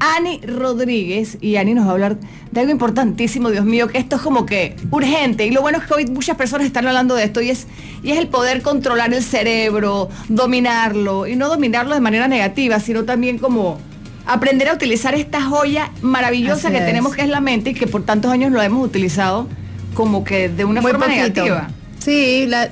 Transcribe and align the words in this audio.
Ani 0.00 0.40
Rodríguez 0.40 1.38
y 1.40 1.56
Ani 1.56 1.74
nos 1.74 1.86
va 1.86 1.90
a 1.90 1.92
hablar 1.92 2.18
de 2.50 2.60
algo 2.60 2.72
importantísimo, 2.72 3.50
Dios 3.50 3.64
mío, 3.64 3.88
que 3.88 3.98
esto 3.98 4.16
es 4.16 4.22
como 4.22 4.46
que 4.46 4.76
urgente. 4.90 5.46
Y 5.46 5.50
lo 5.50 5.60
bueno 5.60 5.78
es 5.78 5.84
que 5.84 5.94
hoy 5.94 6.06
muchas 6.06 6.36
personas 6.36 6.66
están 6.66 6.86
hablando 6.86 7.14
de 7.14 7.24
esto 7.24 7.40
y 7.40 7.50
es, 7.50 7.66
y 8.02 8.12
es 8.12 8.18
el 8.18 8.28
poder 8.28 8.62
controlar 8.62 9.12
el 9.12 9.22
cerebro, 9.22 10.08
dominarlo 10.28 11.26
y 11.26 11.36
no 11.36 11.48
dominarlo 11.48 11.94
de 11.94 12.00
manera 12.00 12.28
negativa, 12.28 12.80
sino 12.80 13.04
también 13.04 13.38
como 13.38 13.78
aprender 14.26 14.68
a 14.68 14.74
utilizar 14.74 15.14
esta 15.14 15.42
joya 15.42 15.90
maravillosa 16.02 16.70
que 16.70 16.80
tenemos 16.80 17.14
que 17.14 17.22
es 17.22 17.28
la 17.28 17.40
mente 17.40 17.70
y 17.70 17.74
que 17.74 17.86
por 17.86 18.04
tantos 18.04 18.30
años 18.30 18.52
lo 18.52 18.62
hemos 18.62 18.84
utilizado 18.84 19.48
como 19.94 20.22
que 20.22 20.48
de 20.48 20.64
una 20.64 20.82
forma 20.82 21.08
negativa. 21.08 21.68
Sí, 21.98 22.46
la, 22.46 22.68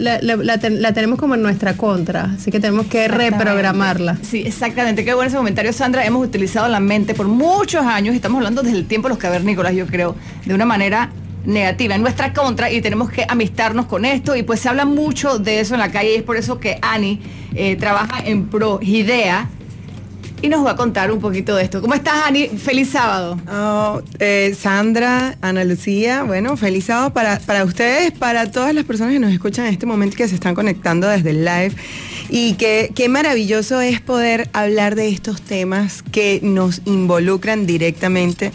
tenemos 0.95 1.19
como 1.19 1.35
en 1.35 1.43
nuestra 1.43 1.77
contra, 1.77 2.33
así 2.37 2.51
que 2.51 2.61
tenemos 2.61 2.87
que 2.87 3.09
reprogramarla. 3.09 4.19
Sí, 4.23 4.43
exactamente. 4.47 5.05
Qué 5.05 5.15
bueno 5.15 5.29
ese 5.29 5.37
comentario, 5.37 5.73
Sandra. 5.73 6.05
Hemos 6.07 6.27
utilizado 6.27 6.69
la 6.69 6.81
mente 6.81 7.15
por 7.15 7.29
muchos 7.29 7.85
años, 7.85 8.15
estamos 8.15 8.39
hablando 8.39 8.63
desde 8.63 8.79
el 8.79 8.87
tiempo 8.87 9.09
de 9.09 9.15
los 9.15 9.19
cavernícolas, 9.19 9.75
yo 9.75 9.87
creo, 9.87 10.17
de 10.45 10.55
una 10.55 10.65
manera 10.65 11.11
negativa 11.45 11.95
en 11.95 12.03
nuestra 12.03 12.33
contra 12.33 12.71
y 12.73 12.81
tenemos 12.81 13.11
que 13.11 13.25
amistarnos 13.29 13.87
con 13.87 14.05
esto 14.05 14.35
y 14.35 14.43
pues 14.43 14.61
se 14.61 14.69
habla 14.69 14.85
mucho 14.85 15.39
de 15.39 15.61
eso 15.61 15.75
en 15.75 15.81
la 15.81 15.91
calle 15.93 16.13
y 16.13 16.17
es 16.17 16.23
por 16.23 16.37
eso 16.37 16.59
que 16.59 16.79
Ani 16.83 17.21
eh, 17.55 17.77
trabaja 17.77 18.19
en 18.25 18.49
Pro 18.49 18.81
Idea 18.83 19.49
y 20.43 20.49
nos 20.49 20.65
va 20.65 20.73
a 20.73 20.77
contar 20.77 21.11
un 21.11 21.21
poquito 21.21 21.57
de 21.57 21.65
esto. 21.65 21.81
¿Cómo 21.81 21.95
estás, 21.95 22.25
Ani? 22.27 22.49
Feliz 22.49 22.91
sábado. 22.91 23.39
Oh, 23.51 24.03
eh, 24.19 24.55
Sandra, 24.59 25.37
Ana 25.41 25.65
Lucía, 25.65 26.23
bueno, 26.23 26.57
feliz 26.57 26.87
sábado 26.87 27.13
para, 27.13 27.39
para 27.41 27.65
ustedes, 27.65 28.13
para 28.13 28.51
todas 28.51 28.75
las 28.75 28.85
personas 28.85 29.13
que 29.13 29.21
nos 29.21 29.33
escuchan 29.33 29.67
en 29.67 29.73
este 29.73 29.87
momento 29.87 30.15
y 30.15 30.19
que 30.19 30.29
se 30.29 30.35
están 30.35 30.55
conectando 30.55 31.09
desde 31.09 31.31
el 31.31 31.45
live. 31.45 31.73
Y 32.29 32.55
que 32.55 32.91
qué 32.95 33.09
maravilloso 33.09 33.81
es 33.81 34.01
poder 34.01 34.49
hablar 34.53 34.95
de 34.97 35.09
estos 35.09 35.41
temas 35.41 36.03
que 36.03 36.41
nos 36.43 36.83
involucran 36.85 37.67
directamente 37.67 38.53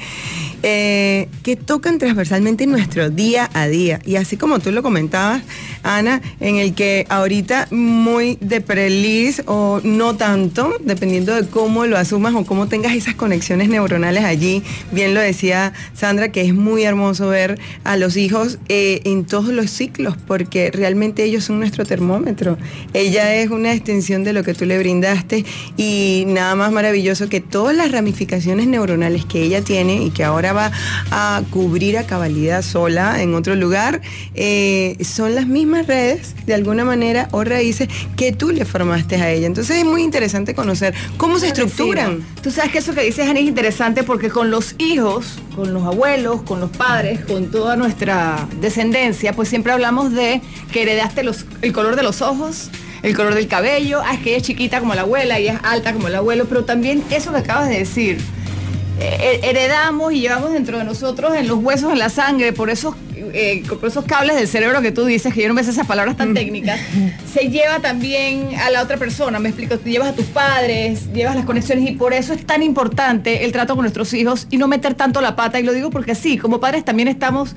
eh, 0.64 1.28
que 1.44 1.56
tocan 1.56 1.98
transversalmente 1.98 2.67
nuestro 2.67 3.09
día 3.09 3.50
a 3.54 3.67
día. 3.67 4.00
Y 4.06 4.16
así 4.16 4.38
como 4.38 4.59
tú 4.59 4.72
lo 4.72 4.84
comentabas, 4.84 5.42
Ana, 5.84 6.22
en 6.40 6.58
el 6.58 6.73
que 6.73 7.06
ahorita 7.09 7.67
muy 7.72 8.38
de 8.42 8.62
prelis 8.62 9.42
o 9.45 9.82
no 9.84 10.16
tanto, 10.16 10.73
dependiendo 10.82 11.34
de 11.34 11.48
cómo 11.48 11.86
lo 11.86 11.98
asumas 11.98 12.36
o 12.36 12.45
cómo 12.45 12.67
tengas 12.67 12.94
esas 12.94 13.16
conexiones 13.16 13.70
neuronales 13.70 14.23
allí, 14.23 14.64
bien 14.92 15.14
lo 15.14 15.20
decía 15.20 15.73
Sandra, 15.94 16.32
que 16.32 16.42
es 16.42 16.54
muy 16.54 16.84
hermoso 16.84 17.28
ver 17.30 17.59
a 17.84 17.98
los 17.98 18.17
hijos 18.17 18.59
eh, 18.70 19.02
en 19.06 19.26
todos 19.26 19.50
los 19.50 19.72
ciclos, 19.72 20.16
porque 20.28 20.72
realmente 20.72 21.23
ellos 21.23 21.45
son 21.45 21.59
nuestro 21.59 21.86
termómetro. 21.86 22.58
Ella 22.94 23.36
es 23.36 23.50
una 23.50 23.73
extensión 23.73 24.23
de 24.23 24.34
lo 24.34 24.44
que 24.44 24.54
tú 24.54 24.66
le 24.66 24.78
brindaste 24.78 25.45
y 25.78 26.26
nada 26.28 26.56
más 26.56 26.72
maravilloso 26.72 27.30
que 27.30 27.42
todas 27.42 27.76
las 27.76 27.92
ramificaciones 27.92 28.67
neuronales 28.67 29.26
que 29.26 29.42
ella 29.44 29.62
tiene 29.62 30.04
y 30.04 30.12
que 30.12 30.23
ahora 30.23 30.51
va 30.54 30.72
a 31.12 31.42
cubrir 31.50 31.98
a 31.98 32.06
cabalidad 32.06 32.62
sola 32.62 33.22
en 33.22 33.34
otro 33.36 33.56
lugar, 33.56 34.02
eh, 34.34 34.98
son 35.04 35.36
las 35.36 35.48
mismas 35.48 35.88
redes, 35.88 36.36
de 36.46 36.54
alguna 36.54 36.86
manera, 36.86 37.28
o 37.32 37.44
raíces 37.44 37.90
que 38.16 38.32
tú 38.32 38.52
le 38.52 38.66
formaste 38.66 39.16
a 39.16 39.30
ella. 39.30 39.48
Entonces 39.48 39.78
es 39.78 39.86
muy 39.86 40.04
interesante 40.04 40.54
conocer 40.54 40.94
cómo 41.18 41.40
se 41.40 41.48
estructuran. 41.48 42.26
Tú 42.42 42.52
sabes 42.52 42.72
que 42.72 42.80
eso 42.80 42.94
que 42.94 43.02
dices, 43.02 43.28
Ani, 43.28 43.42
es 43.42 43.48
interesante 43.48 44.04
porque 44.04 44.30
con 44.30 44.52
los 44.52 44.76
hijos, 44.78 45.40
con 45.56 45.73
los 45.73 45.84
abuelos, 45.84 46.42
con 46.44 46.60
los 46.60 46.70
padres, 46.70 47.22
con 47.26 47.52
toda 47.52 47.76
nuestra 47.76 48.48
descendencia, 48.60 49.34
pues 49.34 49.50
siempre 49.50 49.72
hablamos 49.72 50.14
de 50.14 50.42
que 50.72 50.84
heredaste 50.84 51.23
los, 51.23 51.45
el 51.61 51.73
color 51.73 51.95
de 51.95 52.04
los 52.04 52.22
ojos, 52.22 52.70
el 53.04 53.16
color 53.16 53.34
del 53.34 53.48
cabello, 53.48 54.02
ah, 54.04 54.14
es 54.14 54.20
que 54.20 54.30
ella 54.30 54.38
es 54.38 54.44
chiquita 54.44 54.80
como 54.80 54.94
la 54.94 55.02
abuela 55.02 55.40
y 55.40 55.48
es 55.48 55.58
alta 55.64 55.94
como 55.94 56.08
el 56.08 56.16
abuelo, 56.16 56.45
pero 56.48 56.66
también 56.66 57.04
eso 57.10 57.32
que 57.32 57.40
acabas 57.40 57.70
de 57.70 57.80
decir, 57.80 58.20
heredamos 59.00 60.14
y 60.14 60.22
llevamos 60.22 60.54
dentro 60.54 60.78
de 60.78 60.84
nosotros 60.84 61.36
en 61.36 61.48
los 61.48 61.58
huesos, 61.58 61.92
en 61.92 62.00
la 62.00 62.10
sangre, 62.10 62.54
por 62.54 62.70
esos, 62.70 62.96
eh, 63.16 63.64
por 63.68 63.90
esos 63.90 64.06
cables 64.06 64.36
del 64.36 64.48
cerebro 64.48 64.82
que 64.82 64.92
tú 64.92 65.06
dices, 65.06 65.34
que 65.34 65.42
yo 65.42 65.48
no 65.48 65.54
me 65.54 65.64
sé 65.64 65.72
esas 65.72 65.88
palabras 65.88 66.18
tan 66.18 66.32
mm. 66.32 66.34
técnicas, 66.34 66.80
se 67.32 67.50
lleva 67.50 67.80
también 67.80 68.50
a 68.60 68.70
la 68.70 68.82
otra 68.82 68.98
persona, 68.98 69.40
me 69.40 69.50
explico, 69.50 69.78
te 69.80 69.90
llevas 69.90 70.10
a 70.10 70.14
tus 70.14 70.26
padres, 70.26 71.12
llevas 71.14 71.36
las 71.36 71.46
conexiones 71.46 71.90
y 71.90 71.94
por 71.94 72.14
eso 72.14 72.34
es 72.34 72.46
tan 72.46 72.64
importante 72.64 73.46
el 73.46 73.52
trato 73.52 73.76
con 73.76 73.84
nuestros 73.84 74.14
hijos 74.14 74.48
y 74.50 74.58
no 74.58 74.68
meter 74.68 74.94
tanto 74.94 75.22
la 75.22 75.36
pata, 75.36 75.60
y 75.60 75.64
lo 75.64 75.73
digo 75.73 75.90
porque 75.90 76.16
sí, 76.16 76.38
como 76.38 76.60
padres 76.60 76.86
también 76.86 77.08
estamos 77.08 77.56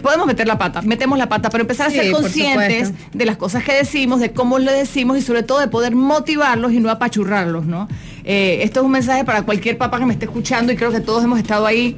podemos 0.00 0.26
meter 0.26 0.46
la 0.46 0.58
pata, 0.58 0.82
metemos 0.82 1.18
la 1.18 1.28
pata, 1.28 1.50
pero 1.50 1.62
empezar 1.62 1.88
a 1.88 1.90
ser 1.90 2.10
conscientes 2.10 2.92
de 3.12 3.26
las 3.26 3.36
cosas 3.36 3.62
que 3.62 3.74
decimos, 3.74 4.20
de 4.20 4.32
cómo 4.32 4.58
le 4.58 4.72
decimos 4.72 5.18
y 5.18 5.22
sobre 5.22 5.42
todo 5.42 5.60
de 5.60 5.68
poder 5.68 5.94
motivarlos 5.94 6.72
y 6.72 6.80
no 6.80 6.90
apachurrarlos, 6.90 7.66
¿no? 7.66 7.88
Eh, 8.24 8.60
esto 8.62 8.80
es 8.80 8.86
un 8.86 8.92
mensaje 8.92 9.24
para 9.24 9.42
cualquier 9.42 9.78
papá 9.78 9.98
que 9.98 10.06
me 10.06 10.12
esté 10.12 10.26
escuchando 10.26 10.72
y 10.72 10.76
creo 10.76 10.90
que 10.90 11.00
todos 11.00 11.24
hemos 11.24 11.38
estado 11.38 11.66
ahí 11.66 11.96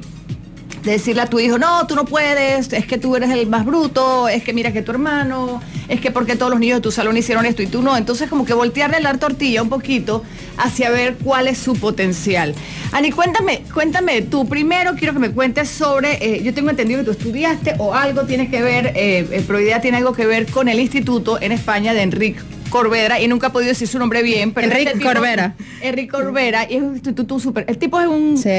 de 0.83 0.91
decirle 0.91 1.21
a 1.21 1.27
tu 1.27 1.39
hijo, 1.39 1.57
no, 1.57 1.87
tú 1.87 1.95
no 1.95 2.03
puedes, 2.05 2.71
es 2.73 2.85
que 2.85 2.97
tú 2.97 3.15
eres 3.15 3.29
el 3.29 3.47
más 3.47 3.65
bruto, 3.65 4.27
es 4.27 4.43
que 4.43 4.51
mira 4.51 4.73
que 4.73 4.81
tu 4.81 4.91
hermano, 4.91 5.61
es 5.87 6.01
que 6.01 6.11
porque 6.11 6.35
todos 6.35 6.51
los 6.51 6.59
niños 6.59 6.77
de 6.77 6.81
tu 6.81 6.91
salón 6.91 7.15
hicieron 7.15 7.45
esto 7.45 7.61
y 7.61 7.67
tú 7.67 7.81
no. 7.81 7.95
Entonces 7.95 8.29
como 8.29 8.45
que 8.45 8.53
voltearle 8.53 8.99
la 8.99 9.17
tortilla 9.17 9.61
un 9.61 9.69
poquito 9.69 10.23
hacia 10.57 10.89
ver 10.89 11.15
cuál 11.23 11.47
es 11.47 11.57
su 11.57 11.75
potencial. 11.75 12.53
Ani, 12.91 13.11
cuéntame, 13.11 13.63
cuéntame 13.73 14.23
tú, 14.23 14.47
primero 14.47 14.95
quiero 14.95 15.13
que 15.13 15.19
me 15.19 15.31
cuentes 15.31 15.69
sobre, 15.69 16.17
eh, 16.21 16.43
yo 16.43 16.53
tengo 16.53 16.69
entendido 16.69 16.99
que 16.99 17.05
tú 17.05 17.11
estudiaste 17.11 17.75
o 17.79 17.93
algo 17.93 18.23
tiene 18.23 18.49
que 18.49 18.61
ver, 18.61 18.87
eh, 18.95 19.25
eh 19.31 19.79
tiene 19.81 19.97
algo 19.97 20.13
que 20.13 20.25
ver 20.25 20.51
con 20.51 20.67
el 20.67 20.79
instituto 20.79 21.41
en 21.41 21.53
España 21.53 21.93
de 21.93 22.01
Enrique 22.01 22.41
Corbera 22.73 23.21
y 23.21 23.27
nunca 23.27 23.47
he 23.47 23.49
podido 23.51 23.69
decir 23.69 23.87
su 23.87 23.99
nombre 23.99 24.23
bien, 24.23 24.51
pero 24.51 24.65
Enrique 24.65 24.93
este 24.93 25.03
Corbera. 25.03 25.53
Enrique 25.79 26.07
Corbera 26.07 26.67
y 26.67 26.77
es 26.77 26.81
un 26.81 26.93
instituto 26.93 27.39
súper. 27.39 27.65
El 27.67 27.77
tipo 27.77 28.01
es 28.01 28.07
un, 28.07 28.35
sí, 28.35 28.49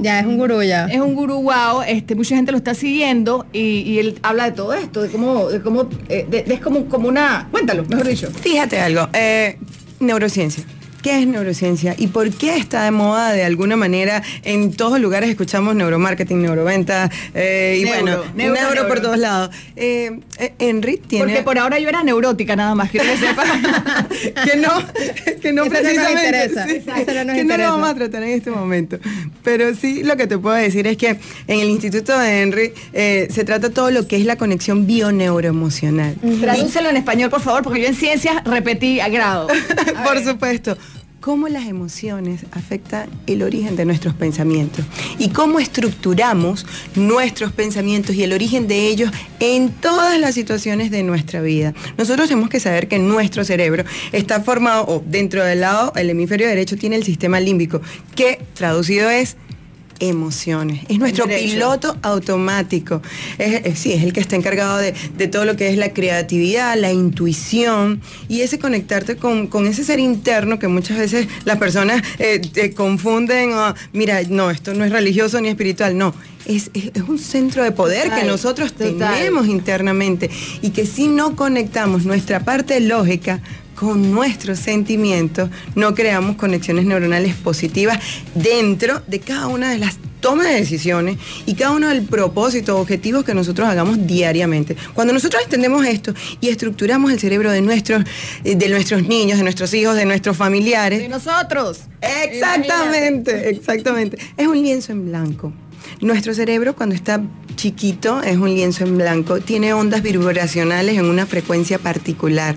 Ya 0.00 0.20
es 0.20 0.24
un 0.24 0.38
gurú 0.38 0.62
ya. 0.62 0.86
Es 0.86 0.98
un 0.98 1.14
gurú 1.14 1.42
wow, 1.42 1.82
este, 1.86 2.14
mucha 2.14 2.36
gente 2.36 2.52
lo 2.52 2.56
está 2.56 2.72
siguiendo 2.72 3.44
y, 3.52 3.98
él 3.98 4.18
habla 4.22 4.46
de 4.46 4.52
todo 4.52 4.72
esto, 4.72 5.02
de 5.02 5.10
cómo, 5.10 5.50
de 5.50 5.60
cómo, 5.60 5.90
eh, 6.08 6.44
es 6.46 6.60
como, 6.60 6.86
como 6.86 7.06
una. 7.06 7.48
Cuéntalo, 7.50 7.84
mejor 7.84 8.08
dicho. 8.08 8.30
Fíjate 8.30 8.80
algo, 8.80 9.10
eh, 9.12 9.58
neurociencia. 10.00 10.64
¿Qué 11.04 11.20
es 11.20 11.26
neurociencia 11.26 11.94
y 11.98 12.06
por 12.06 12.30
qué 12.30 12.56
está 12.56 12.84
de 12.84 12.90
moda 12.90 13.34
de 13.34 13.44
alguna 13.44 13.76
manera? 13.76 14.22
En 14.42 14.72
todos 14.72 14.98
lugares 14.98 15.28
escuchamos 15.28 15.74
neuromarketing, 15.74 16.40
neuroventa 16.40 17.10
eh, 17.34 17.76
y 17.78 17.84
bueno, 17.84 18.22
neuro, 18.34 18.88
por 18.88 19.00
todos 19.00 19.18
lados. 19.18 19.54
Eh, 19.76 20.18
eh 20.38 20.54
tiene... 21.06 21.26
Porque 21.26 21.42
por 21.42 21.58
ahora 21.58 21.78
yo 21.78 21.90
era 21.90 22.02
neurótica 22.02 22.56
nada 22.56 22.74
más, 22.74 22.90
quiero 22.90 23.04
que 23.04 23.18
sepa. 23.18 23.44
que 24.46 24.56
no, 24.56 24.70
que 25.42 25.52
no 25.52 25.66
precisamente... 25.66 26.50
que 27.34 27.44
no 27.44 27.56
lo 27.58 27.64
vamos 27.64 27.90
a 27.90 27.94
tratar 27.94 28.22
en 28.22 28.30
este 28.30 28.50
momento. 28.50 28.98
Pero 29.42 29.74
sí 29.74 30.04
lo 30.04 30.16
que 30.16 30.26
te 30.26 30.38
puedo 30.38 30.56
decir 30.56 30.86
es 30.86 30.96
que 30.96 31.18
en 31.48 31.60
el 31.60 31.68
Instituto 31.68 32.18
de 32.18 32.40
Henry 32.40 32.72
eh, 32.94 33.28
se 33.30 33.44
trata 33.44 33.68
todo 33.68 33.90
lo 33.90 34.08
que 34.08 34.16
es 34.16 34.24
la 34.24 34.36
conexión 34.36 34.86
bioneuroemocional. 34.86 36.16
Tradúcelo 36.40 36.88
en 36.88 36.96
español, 36.96 37.28
por 37.28 37.42
favor, 37.42 37.62
porque 37.62 37.82
yo 37.82 37.88
en 37.88 37.94
ciencias 37.94 38.42
repetí 38.46 39.00
a 39.00 39.10
grado. 39.10 39.48
por 40.06 40.24
supuesto 40.24 40.78
cómo 41.24 41.48
las 41.48 41.66
emociones 41.66 42.44
afectan 42.50 43.08
el 43.26 43.42
origen 43.42 43.76
de 43.76 43.86
nuestros 43.86 44.12
pensamientos 44.12 44.84
y 45.18 45.30
cómo 45.30 45.58
estructuramos 45.58 46.66
nuestros 46.96 47.50
pensamientos 47.50 48.14
y 48.14 48.24
el 48.24 48.34
origen 48.34 48.68
de 48.68 48.88
ellos 48.88 49.10
en 49.40 49.70
todas 49.70 50.20
las 50.20 50.34
situaciones 50.34 50.90
de 50.90 51.02
nuestra 51.02 51.40
vida. 51.40 51.72
Nosotros 51.96 52.28
tenemos 52.28 52.50
que 52.50 52.60
saber 52.60 52.88
que 52.88 52.98
nuestro 52.98 53.42
cerebro 53.42 53.84
está 54.12 54.42
formado, 54.42 54.84
o 54.86 55.02
dentro 55.06 55.42
del 55.42 55.62
lado, 55.62 55.94
el 55.96 56.10
hemisferio 56.10 56.46
derecho 56.46 56.76
tiene 56.76 56.96
el 56.96 57.04
sistema 57.04 57.40
límbico, 57.40 57.80
que 58.14 58.44
traducido 58.52 59.08
es 59.08 59.38
emociones. 60.00 60.84
Es 60.88 60.98
nuestro 60.98 61.26
piloto 61.26 61.96
automático. 62.02 63.02
Es, 63.38 63.78
sí, 63.78 63.92
es 63.92 64.02
el 64.02 64.12
que 64.12 64.20
está 64.20 64.36
encargado 64.36 64.78
de, 64.78 64.92
todo 65.28 65.44
lo 65.44 65.56
que 65.56 65.68
es 65.68 65.76
la 65.76 65.92
creatividad, 65.92 66.78
la 66.78 66.92
intuición 66.92 68.00
y 68.28 68.42
ese 68.42 68.58
conectarte 68.58 69.16
con, 69.16 69.48
ese 69.66 69.84
ser 69.84 69.98
interno 69.98 70.58
que 70.58 70.68
muchas 70.68 70.98
veces 70.98 71.26
las 71.44 71.58
personas 71.58 72.02
eh, 72.18 72.72
confunden. 72.76 73.50
mira, 73.92 74.20
no, 74.28 74.50
esto 74.50 74.74
no 74.74 74.84
es 74.84 74.92
religioso 74.92 75.40
ni 75.40 75.48
espiritual. 75.48 75.96
No, 75.96 76.14
es, 76.46 76.70
un 77.08 77.18
centro 77.18 77.64
de 77.64 77.72
poder 77.72 78.10
que 78.10 78.24
nosotros 78.24 78.74
tenemos 78.74 79.46
internamente 79.46 80.30
y 80.62 80.70
que 80.70 80.86
si 80.86 81.08
no 81.08 81.36
conectamos 81.36 82.04
nuestra 82.04 82.40
parte 82.40 82.80
lógica 82.80 83.40
con 83.74 84.12
nuestros 84.12 84.58
sentimientos 84.58 85.50
no 85.74 85.94
creamos 85.94 86.36
conexiones 86.36 86.84
neuronales 86.84 87.34
positivas 87.34 87.98
dentro 88.34 89.02
de 89.06 89.20
cada 89.20 89.48
una 89.48 89.70
de 89.70 89.78
las 89.78 89.98
toma 90.24 90.44
de 90.44 90.54
decisiones 90.54 91.18
y 91.44 91.54
cada 91.54 91.72
uno 91.72 91.90
del 91.90 92.02
propósito, 92.02 92.78
objetivos 92.78 93.24
que 93.24 93.34
nosotros 93.34 93.68
hagamos 93.68 94.06
diariamente. 94.06 94.74
Cuando 94.94 95.12
nosotros 95.12 95.42
entendemos 95.42 95.84
esto 95.84 96.14
y 96.40 96.48
estructuramos 96.48 97.12
el 97.12 97.20
cerebro 97.20 97.50
de 97.50 97.60
nuestros, 97.60 98.04
de 98.42 98.68
nuestros 98.70 99.02
niños, 99.06 99.36
de 99.36 99.44
nuestros 99.44 99.74
hijos, 99.74 99.96
de 99.96 100.06
nuestros 100.06 100.34
familiares. 100.34 101.00
De 101.00 101.10
nosotros. 101.10 101.80
Exactamente, 102.00 103.50
exactamente. 103.50 104.16
Es 104.38 104.46
un 104.46 104.62
lienzo 104.62 104.92
en 104.92 105.04
blanco. 105.04 105.52
Nuestro 106.00 106.32
cerebro 106.32 106.74
cuando 106.74 106.94
está 106.94 107.20
chiquito 107.54 108.22
es 108.22 108.36
un 108.36 108.54
lienzo 108.54 108.84
en 108.84 108.98
blanco, 108.98 109.40
tiene 109.40 109.72
ondas 109.72 110.02
vibracionales 110.02 110.98
en 110.98 111.06
una 111.06 111.26
frecuencia 111.26 111.78
particular 111.78 112.56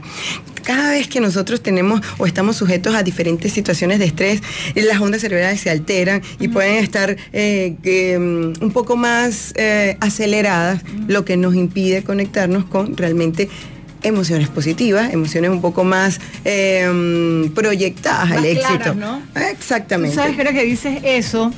cada 0.68 0.92
vez 0.92 1.08
que 1.08 1.22
nosotros 1.22 1.62
tenemos 1.62 2.02
o 2.18 2.26
estamos 2.26 2.58
sujetos 2.58 2.94
a 2.94 3.02
diferentes 3.02 3.54
situaciones 3.54 4.00
de 4.00 4.06
estrés, 4.06 4.42
las 4.76 5.00
ondas 5.00 5.22
cerebrales 5.22 5.62
se 5.62 5.70
alteran 5.70 6.22
y 6.42 6.50
pueden 6.50 6.84
estar 6.84 7.16
eh, 7.32 8.18
mm, 8.20 8.62
un 8.62 8.72
poco 8.74 8.98
más 8.98 9.54
eh, 9.56 9.96
aceleradas, 10.02 10.82
lo 11.08 11.24
que 11.24 11.38
nos 11.38 11.56
impide 11.56 12.04
conectarnos 12.04 12.66
con 12.66 12.98
realmente 12.98 13.48
emociones 14.04 14.50
positivas, 14.50 15.14
emociones 15.14 15.52
un 15.52 15.62
poco 15.62 15.86
más 15.86 16.20
mm, 16.44 17.52
proyectadas 17.56 18.32
al 18.32 18.44
éxito. 18.44 18.94
¿no? 18.94 19.22
Exactamente. 19.50 20.18
¿Tú 20.18 20.22
¿Sabes 20.22 20.36
qué 20.36 20.54
que 20.54 20.66
dices 20.66 21.00
eso? 21.06 21.54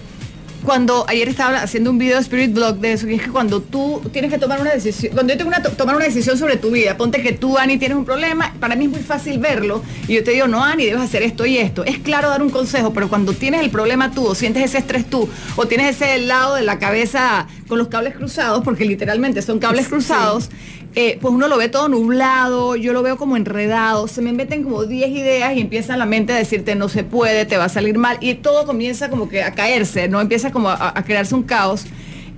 Cuando 0.64 1.06
ayer 1.08 1.30
estaba 1.30 1.62
haciendo 1.62 1.90
un 1.90 1.98
video 1.98 2.16
de 2.16 2.22
Spirit 2.22 2.54
Blog 2.54 2.78
de 2.78 2.94
eso, 2.94 3.08
y 3.08 3.16
es 3.16 3.22
que 3.22 3.30
cuando 3.30 3.62
tú 3.62 4.02
tienes 4.12 4.32
que 4.32 4.38
tomar 4.38 4.62
una 4.62 4.72
decisión, 4.72 5.14
cuando 5.14 5.34
yo 5.34 5.38
tengo 5.38 5.52
que 5.52 5.70
tomar 5.70 5.96
una 5.96 6.06
decisión 6.06 6.38
sobre 6.38 6.58
tu 6.58 6.72
vida, 6.72 6.98
ponte 6.98 7.22
que 7.22 7.32
tú, 7.32 7.58
Ani, 7.58 7.78
tienes 7.78 7.98
un 7.98 8.06
problema, 8.06 8.54
para 8.60 8.76
mí 8.76 8.86
es 8.86 8.92
muy 8.92 9.02
fácil 9.02 9.40
verlo, 9.40 9.84
y 10.08 10.16
yo 10.16 10.24
te 10.24 10.32
digo, 10.32 10.48
no, 10.48 10.64
Ani, 10.64 10.86
debes 10.86 11.02
hacer 11.02 11.24
esto 11.24 11.46
y 11.46 11.58
esto. 11.58 11.84
Es 11.86 12.00
claro 12.00 12.30
dar 12.30 12.42
un 12.42 12.50
consejo, 12.50 12.94
pero 12.94 13.10
cuando 13.10 13.34
tienes 13.34 13.62
el 13.62 13.70
problema 13.70 14.12
tú, 14.12 14.26
o 14.26 14.36
sientes 14.36 14.64
ese 14.64 14.80
estrés 14.80 15.10
tú, 15.10 15.30
o 15.56 15.66
tienes 15.68 15.96
ese 15.96 16.20
lado 16.20 16.56
de 16.56 16.64
la 16.64 16.80
cabeza 16.80 17.48
con 17.70 17.78
los 17.78 17.88
cables 17.88 18.16
cruzados, 18.16 18.64
porque 18.64 18.84
literalmente 18.84 19.42
son 19.42 19.60
cables 19.60 19.88
cruzados, 19.88 20.50
eh, 20.96 21.20
pues 21.22 21.34
uno 21.34 21.48
lo 21.48 21.58
ve 21.58 21.70
todo 21.70 21.88
nublado, 21.88 22.76
yo 22.76 22.92
lo 22.92 23.04
veo 23.04 23.16
como 23.16 23.38
enredado, 23.38 24.08
se 24.08 24.22
me 24.22 24.34
meten 24.34 24.64
como 24.64 24.86
10 24.86 25.10
ideas 25.12 25.56
y 25.56 25.62
empieza 25.62 25.96
la 25.96 26.08
mente 26.08 26.34
a 26.34 26.36
decirte 26.36 26.76
no 26.76 26.90
se 26.90 27.04
puede, 27.04 27.46
te 27.46 27.58
va 27.58 27.66
a 27.66 27.70
salir 27.70 27.98
mal, 27.98 28.18
y 28.20 28.34
todo 28.34 28.66
comienza 28.66 29.10
como 29.10 29.30
que 29.30 29.44
a 29.44 29.54
caerse, 29.54 30.10
¿no? 30.10 30.20
Empieza 30.20 30.52
como 30.52 30.70
a, 30.70 30.98
a 30.98 31.04
crearse 31.06 31.36
un 31.36 31.44
caos. 31.44 31.86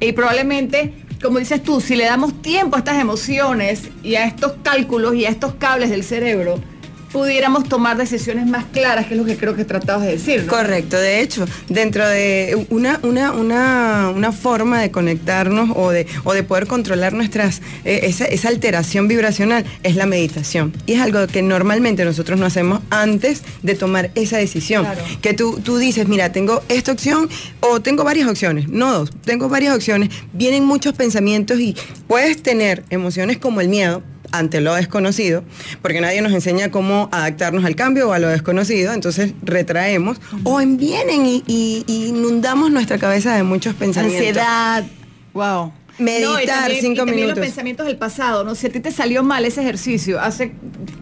Y 0.02 0.12
probablemente, 0.12 0.94
como 1.24 1.40
dices 1.40 1.64
tú, 1.64 1.80
si 1.80 1.96
le 1.96 2.06
damos 2.06 2.42
tiempo 2.42 2.76
a 2.76 2.80
estas 2.80 3.00
emociones 3.00 3.84
y 4.04 4.16
a 4.16 4.26
estos 4.26 4.54
cálculos 4.64 5.16
y 5.16 5.26
a 5.26 5.30
estos 5.30 5.54
cables 5.56 5.90
del 5.90 6.04
cerebro, 6.04 6.60
pudiéramos 7.12 7.68
tomar 7.68 7.98
decisiones 7.98 8.46
más 8.48 8.66
claras, 8.66 9.08
que 9.08 9.14
es 9.14 9.20
lo 9.20 9.26
que 9.26 9.38
creo 9.38 9.56
que 9.56 9.66
tratabas 9.66 10.06
de 10.06 10.14
decir. 10.14 10.46
Correcto, 10.46 10.98
de 10.98 11.22
hecho, 11.22 11.46
dentro 11.70 12.08
de 12.08 12.66
una, 12.70 13.00
una, 13.04 13.32
una, 13.32 14.12
una 14.16 14.32
forma 14.32 14.82
de 14.82 14.92
conectarnos 14.92 15.72
o 15.76 15.92
de, 15.92 16.08
o 16.24 16.34
de 16.34 16.44
poder 16.44 16.68
controlar 16.68 17.14
nuestras, 17.14 17.62
eh, 17.86 18.02
esa, 18.04 18.26
esa, 18.26 18.50
alteración 18.50 19.08
vibracional 19.08 19.66
es 19.84 19.96
la 19.96 20.06
meditación. 20.06 20.74
Y 20.86 20.94
es 20.94 21.02
algo 21.02 21.26
que 21.28 21.42
normalmente 21.42 22.04
nosotros 22.06 22.40
no 22.40 22.46
hacemos 22.46 22.82
antes 22.90 23.44
de 23.64 23.76
tomar 23.76 24.12
esa 24.16 24.38
decisión. 24.38 24.84
Claro. 24.84 25.02
Que 25.22 25.34
tú, 25.34 25.60
tú 25.64 25.78
dices, 25.78 26.08
mira, 26.08 26.32
tengo 26.32 26.64
esta 26.70 26.92
opción 26.92 27.30
o 27.60 27.82
tengo 27.82 28.04
varias 28.04 28.28
opciones, 28.28 28.68
no 28.68 28.92
dos, 28.92 29.12
tengo 29.24 29.50
varias 29.50 29.76
opciones, 29.76 30.10
vienen 30.34 30.66
muchos 30.66 30.94
pensamientos 30.94 31.60
y 31.60 31.76
puedes 32.08 32.42
tener 32.42 32.84
emociones 32.90 33.38
como 33.38 33.62
el 33.62 33.70
miedo, 33.70 34.04
ante 34.32 34.62
lo 34.62 34.74
desconocido, 34.76 35.44
porque 35.82 36.02
nadie 36.02 36.22
nos 36.22 36.34
enseña 36.34 36.72
cómo 36.72 37.10
adaptarnos 37.12 37.66
al 37.66 37.76
cambio 37.76 38.10
o 38.10 38.14
a 38.14 38.20
lo 38.20 38.28
desconocido, 38.28 38.94
entonces 38.94 39.34
retraemos 39.44 40.20
o 40.44 40.58
vienen 40.60 41.26
y, 41.26 41.44
y, 41.48 41.84
y 41.88 42.08
inundamos 42.08 42.72
nuestra 42.72 42.98
cabeza 42.98 43.36
de 43.36 43.44
muchos 43.44 43.74
pensamientos. 43.76 44.28
Ansiedad, 44.28 44.86
wow 45.34 45.74
meditar 46.02 46.30
no, 46.30 46.46
también, 46.46 46.82
cinco 46.82 47.04
y 47.04 47.12
minutos. 47.12 47.38
los 47.38 47.46
pensamientos 47.46 47.86
del 47.86 47.98
pasado, 47.98 48.44
¿no? 48.44 48.56
Si 48.56 48.68
a 48.68 48.72
ti 48.72 48.80
te 48.80 48.92
salió 48.92 49.24
mal 49.24 49.46
ese 49.46 49.62
ejercicio 49.62 50.20
hace 50.20 50.54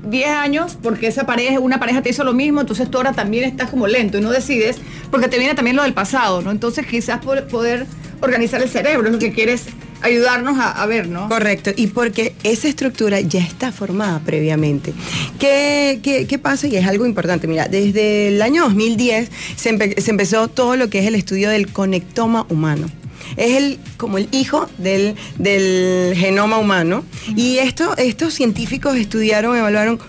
10 0.08 0.30
años, 0.30 0.78
porque 0.82 1.08
esa 1.08 1.26
pareja, 1.26 1.60
una 1.60 1.80
pareja 1.80 2.02
te 2.02 2.10
hizo 2.10 2.24
lo 2.24 2.34
mismo, 2.34 2.62
entonces 2.62 2.90
tú 2.90 2.98
ahora 2.98 3.14
también 3.14 3.46
estás 3.46 3.70
como 3.70 3.88
lento 3.88 4.18
y 4.18 4.22
no 4.22 4.32
decides, 4.32 4.78
porque 5.12 5.28
te 5.28 5.38
viene 5.38 5.56
también 5.56 5.76
lo 5.76 5.84
del 5.84 5.94
pasado, 5.94 6.42
¿no? 6.42 6.52
Entonces 6.52 6.86
quizás 6.86 7.20
poder 7.20 7.86
organizar 8.22 8.62
el 8.62 8.70
cerebro 8.70 9.08
es 9.08 9.14
lo 9.14 9.20
que 9.20 9.32
quieres 9.32 9.66
ayudarnos 10.02 10.58
a, 10.60 10.86
ver, 10.86 11.08
¿no? 11.08 11.28
Correcto, 11.30 11.72
y 11.76 11.88
porque 11.88 12.36
esa 12.44 12.68
estructura 12.68 13.20
ya 13.22 13.42
está 13.42 13.72
formada 13.72 14.20
previamente. 14.20 14.94
¿Qué, 15.40 16.00
qué, 16.04 16.28
qué 16.28 16.38
pasa? 16.40 16.68
Y 16.68 16.76
es 16.76 16.88
algo 16.88 17.06
importante, 17.06 17.48
mira, 17.48 17.68
desde 17.68 18.30
el 18.30 18.42
año 18.42 18.64
2010 18.64 19.30
se, 19.56 20.02
se 20.02 20.12
empezó 20.12 20.48
todo 20.48 20.76
lo 20.76 20.90
que 20.90 21.00
es 21.00 21.06
el 21.06 21.16
estudio 21.16 21.50
del 21.50 21.72
conectoma 21.72 22.46
humano 22.50 22.90
es 23.38 23.56
el, 23.56 23.80
como 23.98 24.18
el 24.18 24.28
hijo 24.32 24.68
del, 24.78 25.16
del 25.38 26.16
genoma 26.16 26.58
humano. 26.58 27.04
Y 27.36 27.58
esto, 27.58 27.96
estos 27.98 28.34
científicos 28.34 28.96
estudiaron, 28.98 29.56
evaluaron 29.56 30.00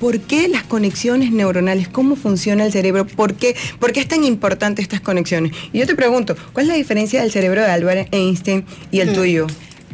por 0.00 0.18
qué 0.18 0.48
las 0.48 0.64
conexiones 0.64 1.30
neuronales, 1.30 1.86
cómo 1.86 2.16
funciona 2.16 2.64
el 2.64 2.72
cerebro, 2.72 3.06
por 3.06 3.34
qué, 3.34 3.54
por 3.78 3.92
qué 3.92 4.00
es 4.00 4.08
tan 4.08 4.24
importante 4.24 4.82
estas 4.82 5.00
conexiones. 5.00 5.52
Y 5.72 5.78
yo 5.78 5.86
te 5.86 5.94
pregunto, 5.94 6.34
¿cuál 6.52 6.64
es 6.64 6.68
la 6.68 6.76
diferencia 6.76 7.20
del 7.20 7.30
cerebro 7.30 7.60
de 7.60 7.68
Albert 7.68 8.12
Einstein 8.12 8.64
y 8.90 9.00
el 9.00 9.10
-huh. 9.10 9.14
tuyo? 9.14 9.46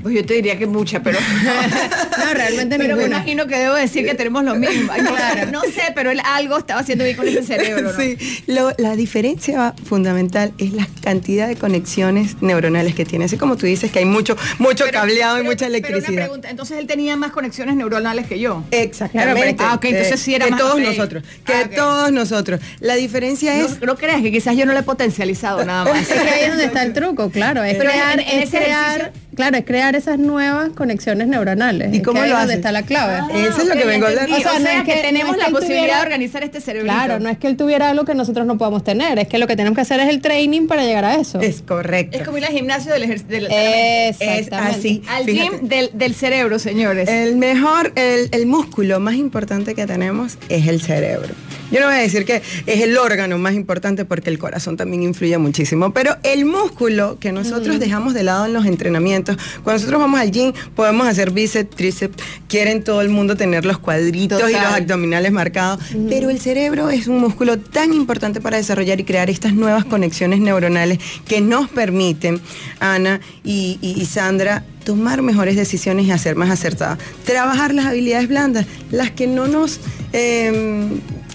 Pues 0.03 0.15
yo 0.15 0.25
te 0.25 0.35
diría 0.35 0.59
que 0.59 0.67
mucha, 0.67 1.03
pero. 1.03 1.19
no, 2.19 2.35
realmente 2.35 2.77
Pero 2.79 2.97
me 2.97 3.07
imagino 3.07 3.47
que 3.47 3.57
debo 3.57 3.75
decir 3.75 4.05
que 4.05 4.15
tenemos 4.15 4.45
lo 4.45 4.55
mismo. 4.55 4.93
Claro. 4.93 5.51
No 5.51 5.63
sé, 5.63 5.93
pero 5.95 6.11
él 6.11 6.21
algo 6.25 6.59
estaba 6.59 6.81
haciendo 6.81 7.05
bien 7.05 7.17
con 7.17 7.27
ese 7.27 7.43
cerebro. 7.43 7.93
¿no? 7.93 7.99
Sí, 7.99 8.17
lo, 8.47 8.73
la 8.79 8.95
diferencia 8.95 9.75
fundamental 9.85 10.53
es 10.59 10.73
la 10.73 10.87
cantidad 11.03 11.49
de 11.49 11.57
conexiones 11.57 12.43
neuronales 12.43 12.95
que 12.95 13.05
tiene. 13.05 13.25
Así 13.25 13.37
como 13.37 13.57
tú 13.57 13.67
dices 13.67 13.91
que 13.91 14.01
hay 14.01 14.05
mucho, 14.05 14.37
mucho 14.59 14.85
pero, 14.85 14.99
cableado 14.99 15.37
pero, 15.37 15.45
y 15.45 15.49
mucha 15.49 15.67
electricidad. 15.67 16.07
Pero 16.07 16.13
una 16.13 16.25
pregunta, 16.25 16.51
entonces 16.51 16.79
él 16.79 16.87
tenía 16.87 17.17
más 17.17 17.33
conexiones 17.33 17.77
neuronales 17.77 18.27
que 18.27 18.39
yo. 18.39 18.65
Exactamente. 18.71 19.57
Claro, 19.57 19.73
ah, 19.73 19.77
ok, 19.77 19.85
entonces 19.87 20.21
sí 20.21 20.35
era 20.35 20.45
que 20.45 20.53
más. 20.53 20.61
todos 20.61 20.75
okay. 20.75 20.87
nosotros. 20.87 21.25
Que 21.45 21.53
ah, 21.53 21.63
okay. 21.65 21.77
todos 21.77 22.13
nosotros. 22.13 22.61
La 22.81 22.95
diferencia 22.95 23.61
es. 23.61 23.81
No, 23.81 23.87
no 23.87 23.97
creas 23.97 24.23
que 24.23 24.31
quizás 24.31 24.57
yo 24.57 24.67
no 24.67 24.73
lo 24.73 24.79
he 24.79 24.85
potencializado 24.85 25.65
nada 25.65 25.85
más. 25.85 26.01
es 26.11 26.21
que 26.21 26.29
ahí 26.29 26.43
es 26.43 26.49
donde 26.49 26.65
está 26.65 26.83
el 26.83 26.93
truco, 26.93 27.31
claro. 27.31 27.63
Es 27.63 27.77
pero 27.77 27.91
crear, 27.91 28.21
en, 28.21 28.29
en 28.29 28.43
es 28.43 28.51
crear 28.51 29.13
claro, 29.37 29.57
es 29.57 29.65
crear 29.65 29.95
esas 29.95 30.19
nuevas 30.19 30.71
conexiones 30.71 31.29
neuronales. 31.29 31.95
¿Y 31.95 32.03
cómo 32.03 32.23
es 32.25 32.31
lo 32.31 32.37
donde 32.37 32.55
hace? 32.55 32.59
está 32.59 32.73
la 32.73 32.83
clave. 32.83 33.15
Ah, 33.21 33.29
Eso 33.33 33.63
es 33.63 33.69
lo 33.69 33.75
que 33.75 33.85
vengo 33.85 34.07
a 34.07 34.09
hablar. 34.09 34.29
O 34.29 34.37
sea, 34.37 34.39
o 34.39 34.41
sea, 34.41 34.59
no 34.59 34.69
es 34.69 34.85
que, 34.85 34.95
que 34.95 35.01
tenemos 35.03 35.37
no 35.37 35.43
es 35.43 35.47
que 35.47 35.53
la 35.53 35.59
posibilidad 35.59 35.83
tuviera, 35.83 35.97
de 35.99 36.03
organizar 36.03 36.43
este 36.43 36.61
cerebro. 36.61 36.87
Claro, 36.93 37.21
no 37.21 37.29
es 37.29 37.39
que 37.39 37.47
él 37.47 37.57
tuviera 37.57 37.91
algo 37.91 38.05
que 38.05 38.15
nosotros 38.15 38.47
no 38.47 38.59
podamos 38.59 38.83
tener, 38.83 39.19
es 39.19 39.29
que 39.29 39.39
lo 39.39 39.47
que 39.47 39.55
tenemos 39.55 39.77
que 39.77 39.83
hacer 39.83 40.01
es 40.01 40.09
el 40.09 40.21
training 40.21 40.67
para 40.67 40.85
llegar 40.85 41.05
a 41.05 41.15
eso. 41.15 41.41
Es 41.41 41.63
correcto. 41.63 42.17
Es 42.19 42.25
como 42.25 42.39
ir 42.39 42.45
al 42.47 42.53
gimnasio 42.53 42.93
del 42.93 43.05
ejercicio. 43.05 43.47
Es 43.51 44.19
así. 44.53 45.03
Al 45.09 45.25
fíjate. 45.25 45.59
gym 45.59 45.69
del, 45.69 45.91
del, 45.93 46.15
cerebro, 46.15 46.59
señores. 46.59 47.09
El 47.09 47.37
mejor, 47.37 47.93
el, 47.95 48.29
el 48.33 48.47
músculo 48.47 49.01
más 49.01 49.15
importante 49.15 49.75
que 49.75 49.87
tenemos 49.87 50.39
es 50.49 50.67
el 50.67 50.81
cerebro. 50.81 51.35
Yo 51.71 51.81
no 51.81 51.87
voy 51.87 51.97
a 51.97 51.99
decir 51.99 52.25
que 52.25 52.43
es 52.67 52.81
el 52.81 52.97
órgano 52.97 53.39
más 53.39 53.55
importante 53.55 54.05
porque 54.05 54.31
el 54.31 54.39
corazón 54.39 54.77
también 54.77 55.03
influye 55.03 55.37
muchísimo, 55.39 55.93
pero 55.93 56.17
el 56.23 56.45
músculo 56.45 57.19
que 57.19 57.33
nosotros 57.33 57.81
dejamos 57.81 58.15
de 58.15 58.23
lado 58.23 58.47
en 58.47 58.53
los 58.53 58.67
entrenamientos, 58.67 59.37
cuando 59.65 59.81
nosotros 59.81 60.01
vamos 60.01 60.21
al 60.21 60.31
gym 60.31 60.53
podemos 60.75 61.07
hacer 61.07 61.31
bíceps, 61.31 61.75
tríceps, 61.75 62.23
quieren 62.49 62.85
todo 62.85 63.01
el 63.01 63.09
mundo 63.09 63.37
tener 63.37 63.65
los 63.65 63.79
cuadritos 63.79 64.39
Total. 64.39 64.51
y 64.51 64.55
los 64.55 64.75
abdominales 64.75 65.33
marcados, 65.33 65.81
pero 66.09 66.31
el 66.31 66.41
cerebro 66.41 66.91
es 66.91 67.09
un 67.09 67.19
músculo 67.19 67.59
tan 67.59 67.93
importante 67.93 68.41
para 68.41 68.57
desarrollar 68.57 69.01
y 69.01 69.05
crear 69.05 69.29
estas 69.31 69.55
nuevas 69.55 69.85
conexiones 69.85 70.41
neuronales 70.41 70.99
que 71.27 71.41
nos 71.41 71.69
permiten, 71.69 72.41
Ana 72.79 73.21
y, 73.45 73.79
y, 73.81 74.01
y 74.01 74.07
Sandra, 74.07 74.65
tomar 74.85 75.21
mejores 75.21 75.57
decisiones 75.57 76.07
y 76.07 76.13
hacer 76.13 76.37
más 76.37 76.49
acertadas. 76.49 76.99
Trabajar 77.25 77.75
las 77.75 77.87
habilidades 77.87 78.29
blandas, 78.29 78.67
las 78.93 79.11
que 79.11 79.27
no 79.27 79.49
nos 79.49 79.81
eh, 80.13 80.89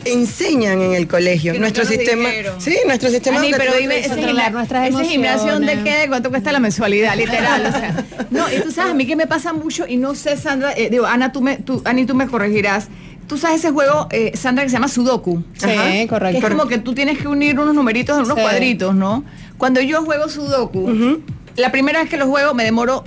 enseñan 0.06 0.82
en 0.82 0.94
el 0.94 1.08
colegio. 1.08 1.54
Que 1.54 1.60
nuestro 1.60 1.86
sistema. 1.86 2.30
Dijeron. 2.30 2.62
Sí, 2.62 2.78
nuestro 2.86 3.10
sistema. 3.10 3.40
Ani, 3.40 3.52
pero 3.58 3.74
dime, 3.80 4.00
ese, 4.00 4.52
nuestras 4.52 4.90
ese 4.90 5.06
gimnasio 5.06 5.54
donde 5.54 5.84
queda, 5.84 6.08
cuánto 6.08 6.30
cuesta 6.30 6.52
la 6.52 6.60
mensualidad, 6.60 7.16
literal. 7.16 7.66
o 7.66 7.72
sea, 7.72 8.06
no, 8.32 8.52
y 8.52 8.62
tú 8.62 8.72
sabes, 8.72 8.92
a 8.92 8.96
mí 8.96 9.06
que 9.06 9.16
me 9.16 9.28
pasa 9.28 9.54
mucho, 9.54 9.88
y 9.88 9.98
no 9.98 10.16
sé, 10.16 10.38
Sandra, 10.38 10.74
eh, 10.74 10.90
digo, 10.90 11.06
Ana, 11.06 11.32
tú 11.32 11.42
me, 11.42 11.58
tú, 11.58 11.82
Ani, 11.86 12.06
tú 12.06 12.16
me 12.16 12.28
corregirás. 12.28 12.88
Tú 13.28 13.38
sabes 13.38 13.60
ese 13.60 13.72
juego, 13.72 14.08
eh, 14.12 14.32
Sandra, 14.36 14.64
que 14.64 14.70
se 14.70 14.76
llama 14.76 14.90
Sudoku. 14.90 15.44
Sí, 15.54 15.70
Ajá, 15.70 16.08
correcto. 16.10 16.42
Que 16.42 16.46
es 16.48 16.52
como 16.52 16.68
que 16.68 16.80
tú 16.80 16.94
tienes 16.94 17.18
que 17.18 17.28
unir 17.28 17.58
unos 17.58 17.74
numeritos 17.74 18.18
en 18.18 18.26
unos 18.26 18.36
sí. 18.36 18.42
cuadritos, 18.44 18.94
¿no? 18.94 19.24
Cuando 19.58 19.80
yo 19.80 20.04
juego 20.04 20.28
Sudoku, 20.28 20.80
uh 20.80 20.90
-huh. 20.90 21.22
la 21.56 21.72
primera 21.72 22.02
vez 22.02 22.10
que 22.10 22.18
lo 22.18 22.28
juego 22.28 22.54
me 22.54 22.66
demoro 22.66 23.06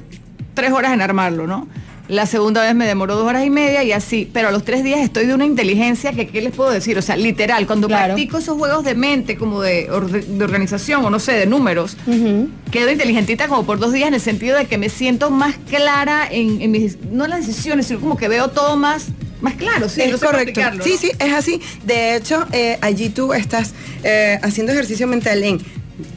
tres 0.55 0.73
horas 0.73 0.95
en 0.95 1.03
armarlo, 1.03 1.47
¿no? 1.47 1.69
La 2.07 2.27
segunda 2.27 2.63
vez 2.63 2.75
me 2.75 2.87
demoró 2.87 3.17
dos 3.17 3.27
horas 3.27 3.47
y 3.47 3.51
media 3.51 3.83
y 3.83 3.93
así, 3.93 4.29
pero 4.31 4.49
a 4.49 4.51
los 4.53 4.63
tres 4.63 4.85
días 4.85 5.01
estoy 5.01 5.25
de 5.25 5.35
una 5.35 5.47
inteligencia 5.47 6.13
que, 6.13 6.29
¿qué 6.29 6.43
les 6.43 6.53
puedo 6.53 6.71
decir? 6.71 6.99
O 6.99 7.03
sea, 7.03 7.17
literal, 7.17 7.67
cuando 7.67 7.87
claro. 7.87 8.15
practico 8.15 8.37
esos 8.39 8.59
juegos 8.59 8.85
de 8.85 8.95
mente, 8.95 9.37
como 9.37 9.63
de, 9.63 9.89
de 10.29 10.45
organización 10.45 11.03
o 11.05 11.09
no 11.09 11.19
sé, 11.19 11.33
de 11.33 11.47
números, 11.47 11.97
uh 12.07 12.11
-huh. 12.13 12.49
quedo 12.71 12.91
inteligentita 12.91 13.49
como 13.49 13.65
por 13.65 13.79
dos 13.79 13.93
días 13.93 14.09
en 14.09 14.15
el 14.15 14.21
sentido 14.21 14.59
de 14.59 14.67
que 14.67 14.77
me 14.77 14.91
siento 14.91 15.31
más 15.31 15.57
clara 15.71 16.29
en, 16.31 16.61
en 16.61 16.71
mis, 16.73 16.99
no 17.11 17.25
en 17.25 17.31
las 17.31 17.47
decisiones, 17.47 17.87
sino 17.87 18.01
como 18.01 18.19
que 18.19 18.29
veo 18.29 18.49
todo 18.49 18.77
más 18.77 19.07
más 19.41 19.55
claro, 19.55 19.91
sí, 19.91 20.01
es 20.01 20.11
no 20.11 20.19
correcto. 20.19 20.61
Sí, 20.83 20.97
sí, 20.99 21.11
es 21.19 21.33
así. 21.35 21.61
De 21.85 22.17
hecho, 22.17 22.47
eh, 22.53 22.79
allí 22.81 23.11
tú 23.11 23.35
estás 23.35 23.75
eh, 24.03 24.39
haciendo 24.43 24.73
ejercicio 24.73 25.07
mental 25.07 25.45
en 25.45 25.59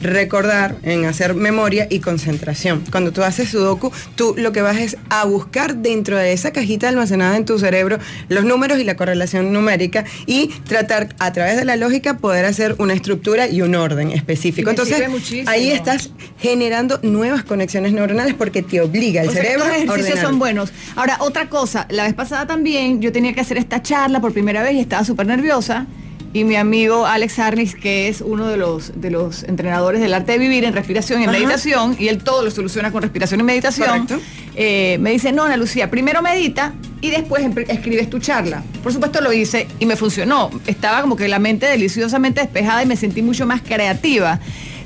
recordar, 0.00 0.76
en 0.82 1.04
hacer 1.04 1.34
memoria 1.34 1.86
y 1.90 2.00
concentración. 2.00 2.82
Cuando 2.90 3.12
tú 3.12 3.22
haces 3.22 3.48
sudoku, 3.50 3.92
tú 4.16 4.34
lo 4.36 4.52
que 4.52 4.62
vas 4.62 4.76
es 4.78 4.96
a 5.10 5.24
buscar 5.24 5.76
dentro 5.76 6.16
de 6.16 6.32
esa 6.32 6.52
cajita 6.52 6.88
almacenada 6.88 7.36
en 7.36 7.44
tu 7.44 7.58
cerebro 7.58 7.98
los 8.28 8.44
números 8.44 8.78
y 8.78 8.84
la 8.84 8.96
correlación 8.96 9.52
numérica 9.52 10.04
y 10.26 10.48
tratar 10.66 11.14
a 11.18 11.32
través 11.32 11.56
de 11.56 11.64
la 11.64 11.76
lógica 11.76 12.18
poder 12.18 12.44
hacer 12.44 12.74
una 12.78 12.94
estructura 12.94 13.48
y 13.48 13.62
un 13.62 13.74
orden 13.74 14.10
específico. 14.10 14.70
Entonces, 14.70 15.02
ahí 15.46 15.70
estás 15.70 16.10
generando 16.38 16.98
nuevas 17.02 17.44
conexiones 17.44 17.92
neuronales 17.92 18.34
porque 18.34 18.62
te 18.62 18.80
obliga 18.80 19.22
el 19.22 19.28
O 19.28 19.32
sea, 19.32 19.42
cerebro 19.42 19.64
estos 19.64 19.76
ejercicios 19.76 20.08
ordenar. 20.08 20.24
son 20.24 20.38
buenos. 20.38 20.72
Ahora, 20.96 21.16
otra 21.20 21.48
cosa, 21.48 21.86
la 21.90 22.04
vez 22.04 22.14
pasada 22.14 22.46
también 22.46 23.00
yo 23.00 23.12
tenía 23.12 23.32
que 23.32 23.40
hacer 23.40 23.58
esta 23.58 23.82
charla 23.82 24.20
por 24.20 24.32
primera 24.32 24.62
vez 24.62 24.74
y 24.74 24.80
estaba 24.80 25.04
súper 25.04 25.26
nerviosa. 25.26 25.86
Y 26.32 26.44
mi 26.44 26.56
amigo 26.56 27.06
Alex 27.06 27.38
Arnis, 27.38 27.74
que 27.74 28.08
es 28.08 28.20
uno 28.20 28.48
de 28.48 28.56
los, 28.56 29.00
de 29.00 29.10
los 29.10 29.44
entrenadores 29.44 30.00
del 30.00 30.12
arte 30.12 30.32
de 30.32 30.38
vivir 30.38 30.64
en 30.64 30.74
respiración 30.74 31.20
y 31.20 31.24
en 31.24 31.30
Ajá. 31.30 31.38
meditación, 31.38 31.96
y 31.98 32.08
él 32.08 32.22
todo 32.22 32.42
lo 32.42 32.50
soluciona 32.50 32.92
con 32.92 33.02
respiración 33.02 33.40
y 33.40 33.42
meditación, 33.44 34.06
eh, 34.54 34.98
me 35.00 35.10
dice, 35.10 35.32
no, 35.32 35.44
Ana 35.44 35.56
Lucía, 35.56 35.90
primero 35.90 36.20
medita 36.20 36.74
y 37.00 37.10
después 37.10 37.44
escribes 37.68 38.10
tu 38.10 38.18
charla. 38.18 38.62
Por 38.82 38.92
supuesto 38.92 39.20
lo 39.20 39.32
hice 39.32 39.68
y 39.78 39.86
me 39.86 39.96
funcionó. 39.96 40.50
Estaba 40.66 41.00
como 41.00 41.16
que 41.16 41.28
la 41.28 41.38
mente 41.38 41.66
deliciosamente 41.66 42.40
despejada 42.40 42.82
y 42.82 42.86
me 42.86 42.96
sentí 42.96 43.22
mucho 43.22 43.46
más 43.46 43.62
creativa. 43.62 44.40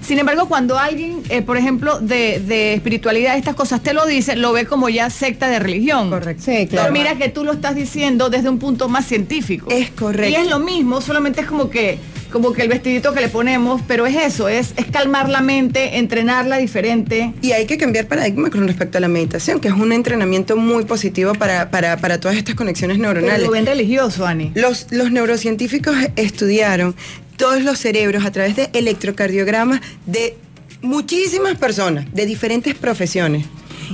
Sin 0.06 0.18
embargo, 0.18 0.49
cuando 0.49 0.78
alguien, 0.78 1.23
eh, 1.28 1.42
por 1.42 1.56
ejemplo, 1.56 2.00
de, 2.00 2.40
de 2.40 2.75
espiritualidad, 2.75 3.37
estas 3.37 3.54
cosas 3.54 3.82
te 3.82 3.92
lo 3.94 4.04
dice, 4.06 4.37
lo 4.37 4.52
ve 4.52 4.66
como 4.66 4.88
ya 4.88 5.09
secta 5.11 5.49
de 5.49 5.59
religión. 5.59 6.11
Correcto. 6.11 6.42
Sí, 6.44 6.66
claro. 6.66 6.88
Pero 6.88 6.92
mira 6.92 7.14
que 7.16 7.28
tú 7.28 7.44
lo 7.44 7.52
estás 7.52 7.75
diciendo 7.75 8.28
desde 8.30 8.49
un 8.49 8.59
punto 8.59 8.88
más 8.88 9.06
científico. 9.06 9.68
Es 9.71 9.90
correcto. 9.90 10.30
Y 10.38 10.42
es 10.42 10.49
lo 10.50 10.59
mismo, 10.59 11.00
solamente 11.00 11.40
es 11.42 11.47
como 11.47 11.71
que, 11.71 11.99
como 12.32 12.52
que 12.52 12.62
el 12.62 12.68
vestidito 12.68 13.12
que 13.12 13.21
le 13.21 13.28
ponemos, 13.28 13.82
pero 13.87 14.06
es 14.06 14.16
eso, 14.16 14.49
es, 14.49 14.73
es 14.76 14.87
calmar 14.87 15.28
la 15.28 15.40
mente, 15.42 15.99
entrenarla 15.99 16.56
diferente. 16.59 17.32
Y 17.42 17.52
hay 17.52 17.66
que 17.66 17.76
cambiar 17.78 18.06
paradigma 18.06 18.50
con 18.50 18.66
respecto 18.66 18.99
a 18.99 19.00
la 19.00 19.09
meditación, 19.09 19.61
que 19.61 19.68
es 19.68 19.75
un 19.75 19.92
entrenamiento 19.92 20.56
muy 20.56 20.85
positivo 20.85 21.35
para, 21.35 21.71
para, 21.71 21.97
para 21.99 22.18
todas 22.21 22.37
estas 22.37 22.54
conexiones 22.54 22.97
Pero 22.99 23.12
neuronales. 23.12 23.47
lo 23.47 23.52
ven 23.52 23.66
religioso, 23.66 24.26
Ani. 24.26 24.50
Los, 24.54 24.87
los 24.90 25.11
neurocientíficos 25.12 25.94
estudiaron 26.16 26.94
todos 27.43 27.63
los 27.65 27.77
cerebros 27.79 28.25
a 28.25 28.31
través 28.31 28.55
de 28.55 28.71
electrocardiogramas 28.73 29.81
de 30.07 30.37
muchísimas 30.81 31.59
personas, 31.59 32.07
de 32.15 32.25
diferentes 32.25 32.75
profesiones. 32.77 33.47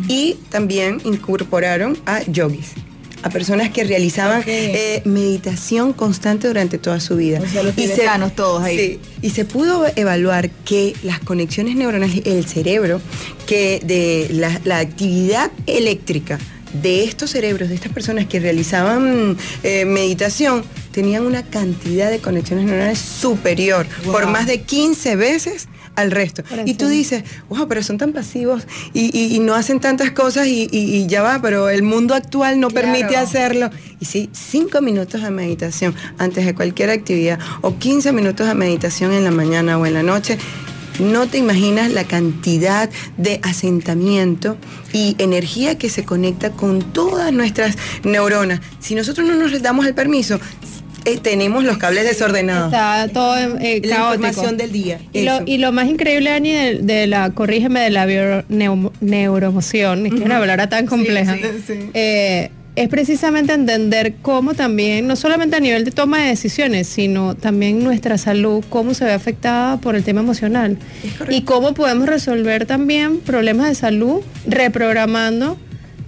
Y 0.07 0.37
también 0.51 1.01
incorporaron 1.05 1.97
a 2.05 2.23
yogis, 2.25 2.73
a 3.23 3.31
personas 3.31 3.71
que 3.71 3.85
realizaban 3.85 4.43
eh, 4.47 5.01
meditación 5.07 5.95
constante 5.95 6.47
durante 6.47 6.77
toda 6.77 7.01
su 7.01 7.17
vida. 7.17 7.41
O 7.43 7.49
sea, 7.49 7.63
los 7.63 7.77
Y 7.79 7.87
se- 7.89 8.07
todos 8.37 8.63
ahí. 8.63 8.77
Sí, 8.77 9.01
y 9.23 9.31
se 9.31 9.47
pudo 9.47 9.87
evaluar 9.97 10.51
que 10.51 10.95
las 11.03 11.19
conexiones 11.19 11.75
neuronales, 11.75 12.21
el 12.27 12.45
cerebro, 12.45 13.01
que 13.47 13.81
de 13.83 14.29
la, 14.31 14.61
la 14.65 14.79
actividad 14.79 15.51
eléctrica 15.67 16.39
de 16.73 17.05
estos 17.05 17.31
cerebros, 17.31 17.69
de 17.69 17.75
estas 17.75 17.93
personas 17.93 18.27
que 18.27 18.41
realizaban 18.41 19.37
eh, 19.63 19.85
meditación, 19.85 20.63
tenían 20.93 21.25
una 21.27 21.43
cantidad 21.43 22.11
de 22.11 22.19
conexiones 22.19 22.65
neuronales 22.67 22.99
superior, 22.99 23.87
Wow. 24.05 24.13
por 24.13 24.27
más 24.27 24.47
de 24.47 24.61
15 24.63 25.17
veces 25.17 25.69
al 25.97 26.11
resto. 26.13 26.45
Y 26.65 26.75
tú 26.75 26.87
dices, 26.89 27.25
wow, 27.49 27.67
pero 27.67 27.83
son 27.83 27.99
tan 27.99 28.13
pasivos 28.13 28.63
y, 28.95 29.11
y- 29.19 29.35
y 29.35 29.41
no 29.41 29.55
hacen 29.57 29.81
tantas 29.81 30.13
cosas 30.13 30.47
y, 30.47 31.07
ya 31.09 31.23
va, 31.23 31.41
pero 31.43 31.69
el 31.71 31.83
mundo 31.83 32.15
actual 32.15 32.61
no 32.61 32.69
Claro. 32.71 32.87
permite 32.93 33.17
hacerlo. 33.17 33.71
Y 33.99 34.05
sí, 34.05 34.31
cinco 34.33 34.81
minutos 34.81 35.23
de 35.23 35.31
meditación 35.31 35.95
antes 36.19 36.47
de 36.47 36.55
cualquier 36.55 36.91
actividad 36.91 37.41
o 37.63 37.77
15 37.79 38.13
minutos 38.13 38.47
de 38.47 38.55
meditación 38.55 39.13
en 39.13 39.25
la 39.25 39.33
mañana 39.33 39.77
o 39.77 39.87
en 39.87 39.95
la 39.95 40.05
noche. 40.05 40.39
No 40.99 41.27
te 41.27 41.39
imaginas 41.39 41.93
la 41.93 42.05
cantidad 42.05 42.91
de 43.17 43.41
asentamiento 43.43 44.57
y 44.93 45.15
energía 45.19 45.79
que 45.79 45.89
se 45.89 46.05
conecta 46.05 46.51
con 46.51 46.81
todas 46.93 47.33
nuestras 47.33 47.77
neuronas. 48.05 48.61
Si 48.81 48.95
nosotros 48.95 49.27
no 49.27 49.35
nos 49.37 49.61
damos 49.63 49.87
el 49.87 49.95
permiso, 49.95 50.41
eh, 51.05 51.17
tenemos 51.17 51.65
los 51.65 51.79
cables 51.79 52.05
desordenados. 52.05 52.73
Está 52.73 53.09
todo 53.13 53.37
eh, 53.59 53.81
la 53.85 53.97
caótico. 53.97 54.15
información 54.27 54.57
del 54.57 54.73
día. 54.73 55.01
Y 55.13 55.23
lo, 55.23 55.35
eso. 55.37 55.43
y 55.47 55.59
lo 55.59 55.73
más 55.73 55.89
increíble, 55.89 56.31
Ani, 56.31 56.53
de, 56.53 56.79
de 56.83 57.07
la, 57.07 57.31
corrígeme, 57.31 57.81
de 57.81 57.91
la 57.91 58.05
bio- 58.07 58.45
neu- 58.49 58.91
neuroemoción, 59.01 60.07
es 60.07 60.13
que 60.13 60.19
es 60.19 60.25
una 60.25 60.39
palabra 60.39 60.69
tan 60.69 60.87
compleja, 60.87 61.37
sí, 61.37 61.43
sí. 61.67 61.91
eh, 61.95 62.51
es 62.79 62.89
precisamente 62.89 63.53
entender 63.53 64.15
cómo 64.23 64.55
también, 64.55 65.09
no 65.09 65.17
solamente 65.17 65.57
a 65.57 65.61
nivel 65.61 65.85
de 65.85 65.91
toma 65.91 66.21
de 66.21 66.29
decisiones, 66.29 66.87
sino 66.87 67.35
también 67.35 67.83
nuestra 67.83 68.19
salud, 68.19 68.65
cómo 68.69 68.95
se 68.95 69.05
ve 69.05 69.13
afectada 69.13 69.79
por 69.79 69.97
el 69.97 70.05
tema 70.05 70.21
emocional. 70.21 70.79
Y 71.29 71.43
cómo 71.43 71.75
podemos 71.75 72.09
resolver 72.09 72.67
también 72.67 73.19
problemas 73.19 73.69
de 73.69 73.75
salud 73.75 74.21
reprogramando 74.47 75.59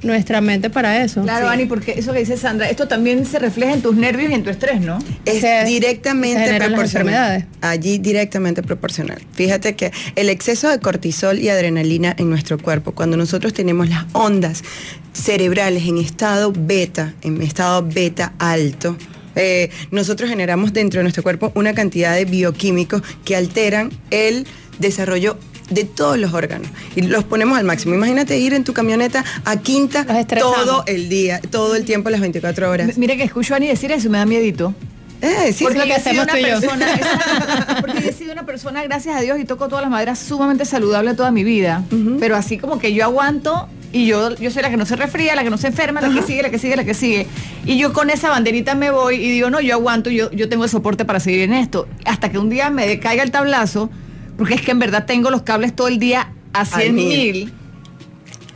nuestra 0.02 0.40
mente 0.40 0.71
para 0.71 1.02
eso. 1.04 1.23
Claro, 1.23 1.47
Sí. 1.49 1.52
Ani, 1.52 1.66
porque 1.66 1.92
eso 1.99 2.12
que 2.12 2.21
dice 2.21 2.37
Sandra, 2.37 2.71
esto 2.71 2.88
también 2.88 3.26
se 3.26 3.38
refleja 3.38 3.73
en 3.75 3.83
tus 3.83 3.95
nervios 3.97 4.30
y 4.30 4.35
en 4.35 4.42
tu 4.42 4.50
estrés, 4.50 4.80
¿no? 4.80 4.99
Es 5.25 5.40
se- 5.40 5.64
directamente 5.64 6.40
se 6.47 6.54
proporcional. 6.59 6.85
enfermedades. 6.85 7.45
Allí 7.61 7.99
directamente 7.99 8.62
proporcional. 8.62 9.21
Fíjate 9.33 9.75
que 9.76 9.92
el 10.16 10.28
exceso 10.30 10.69
de 10.71 10.78
cortisol 10.80 11.38
y 11.38 11.49
adrenalina 11.50 12.14
en 12.19 12.30
nuestro 12.30 12.59
cuerpo, 12.59 12.92
cuando 12.92 13.16
nosotros 13.16 13.52
tenemos 13.52 13.88
las 13.88 14.04
ondas 14.12 14.62
cerebrales 15.12 15.85
en 15.87 15.99
estado 15.99 16.52
beta, 16.57 17.14
en 17.23 17.42
estado 17.42 17.87
beta 17.87 18.33
alto, 18.38 18.97
eh, 19.37 19.71
nosotros 19.90 20.28
generamos 20.30 20.73
dentro 20.73 20.99
de 20.99 21.04
nuestro 21.04 21.23
cuerpo 21.23 21.52
una 21.54 21.73
cantidad 21.75 22.14
de 22.14 22.25
bioquímicos 22.25 23.02
que 23.25 23.37
alteran 23.37 23.90
el 24.11 24.47
desarrollo 24.78 25.38
de 25.71 25.85
todos 25.85 26.19
los 26.19 26.33
órganos 26.35 26.69
y 26.97 27.03
los 27.03 27.25
ponemos 27.25 27.59
al 27.59 27.65
máximo. 27.65 27.95
Imagínate 27.95 28.37
ir 28.39 28.53
en 28.55 28.65
tu 28.65 28.73
camioneta 28.73 29.25
a 29.45 29.57
quinta 29.59 30.05
todo 30.39 30.85
el 30.87 31.09
día, 31.09 31.41
todo 31.50 31.77
el 31.77 31.85
tiempo, 31.85 32.11
las 32.11 32.21
24 32.21 32.71
horas. 32.71 32.85
M- 32.91 32.95
Mira 32.99 33.17
que 33.17 33.23
escucho 33.25 33.55
a 33.55 33.57
Ani 33.57 33.69
decir 33.69 33.91
eso 33.93 34.11
me 34.11 34.19
da 34.19 34.27
miedito. 34.27 34.75
Eh, 35.23 35.53
sí, 35.53 35.65
Porque 35.65 35.79
lo 35.81 35.85
que 35.85 35.91
yo 35.91 35.97
he 35.97 36.00
sido 36.00 36.23
hacemos 36.23 36.27
tú 36.29 36.37
y 36.39 36.41
una 36.41 36.49
yo. 36.49 36.61
persona, 36.61 37.77
porque 37.83 38.00
yo 38.03 38.09
he 38.09 38.12
sido 38.12 38.33
una 38.33 38.47
persona, 38.47 38.83
gracias 38.85 39.15
a 39.17 39.21
Dios, 39.21 39.39
y 39.39 39.45
toco 39.45 39.69
todas 39.69 39.83
las 39.83 39.91
maderas 39.91 40.19
sumamente 40.19 40.65
saludable 40.65 41.12
toda 41.15 41.31
mi 41.31 41.45
vida. 41.45 41.85
Pero 42.19 42.37
así 42.37 42.57
como 42.57 42.79
que 42.79 42.95
yo 42.95 43.05
aguanto 43.05 43.69
y 43.93 44.07
yo, 44.07 44.35
yo 44.37 44.50
soy 44.50 44.62
la 44.62 44.71
que 44.71 44.79
no 44.79 44.87
se 44.87 44.97
resfría, 44.97 45.35
la 45.35 45.45
que 45.45 45.50
no 45.50 45.59
se 45.59 45.67
enferma, 45.67 46.00
la 46.00 46.09
que 46.15 46.23
sigue, 46.23 46.43
la 46.43 46.49
que 46.50 46.59
sigue, 46.59 46.75
la 46.75 46.85
que 46.85 46.95
sigue. 46.95 47.27
Y 47.67 47.77
yo 47.77 47.93
con 47.93 48.09
esa 48.09 48.31
banderita 48.31 48.75
me 48.75 48.91
voy 48.91 49.17
y 49.17 49.31
digo, 49.31 49.50
no, 49.50 49.61
yo 49.61 49.75
aguanto, 49.75 50.09
yo, 50.09 50.31
yo 50.31 50.49
tengo 50.49 50.65
el 50.65 50.71
soporte 50.71 51.05
para 51.05 51.21
seguir 51.21 51.43
en 51.43 51.53
esto. 51.53 51.87
Hasta 52.07 52.31
que 52.31 52.39
un 52.39 52.49
día 52.49 52.71
me 52.71 52.99
caiga 52.99 53.23
el 53.23 53.31
tablazo, 53.31 53.91
porque 54.41 54.55
es 54.55 54.63
que 54.63 54.71
en 54.71 54.79
verdad 54.79 55.05
tengo 55.05 55.31
los 55.31 55.43
cables 55.43 55.77
todo 55.77 55.89
el 55.89 55.99
día 55.99 56.33
a 56.55 56.65
100 56.65 56.95
mil. 56.95 57.33
mil. 57.33 57.53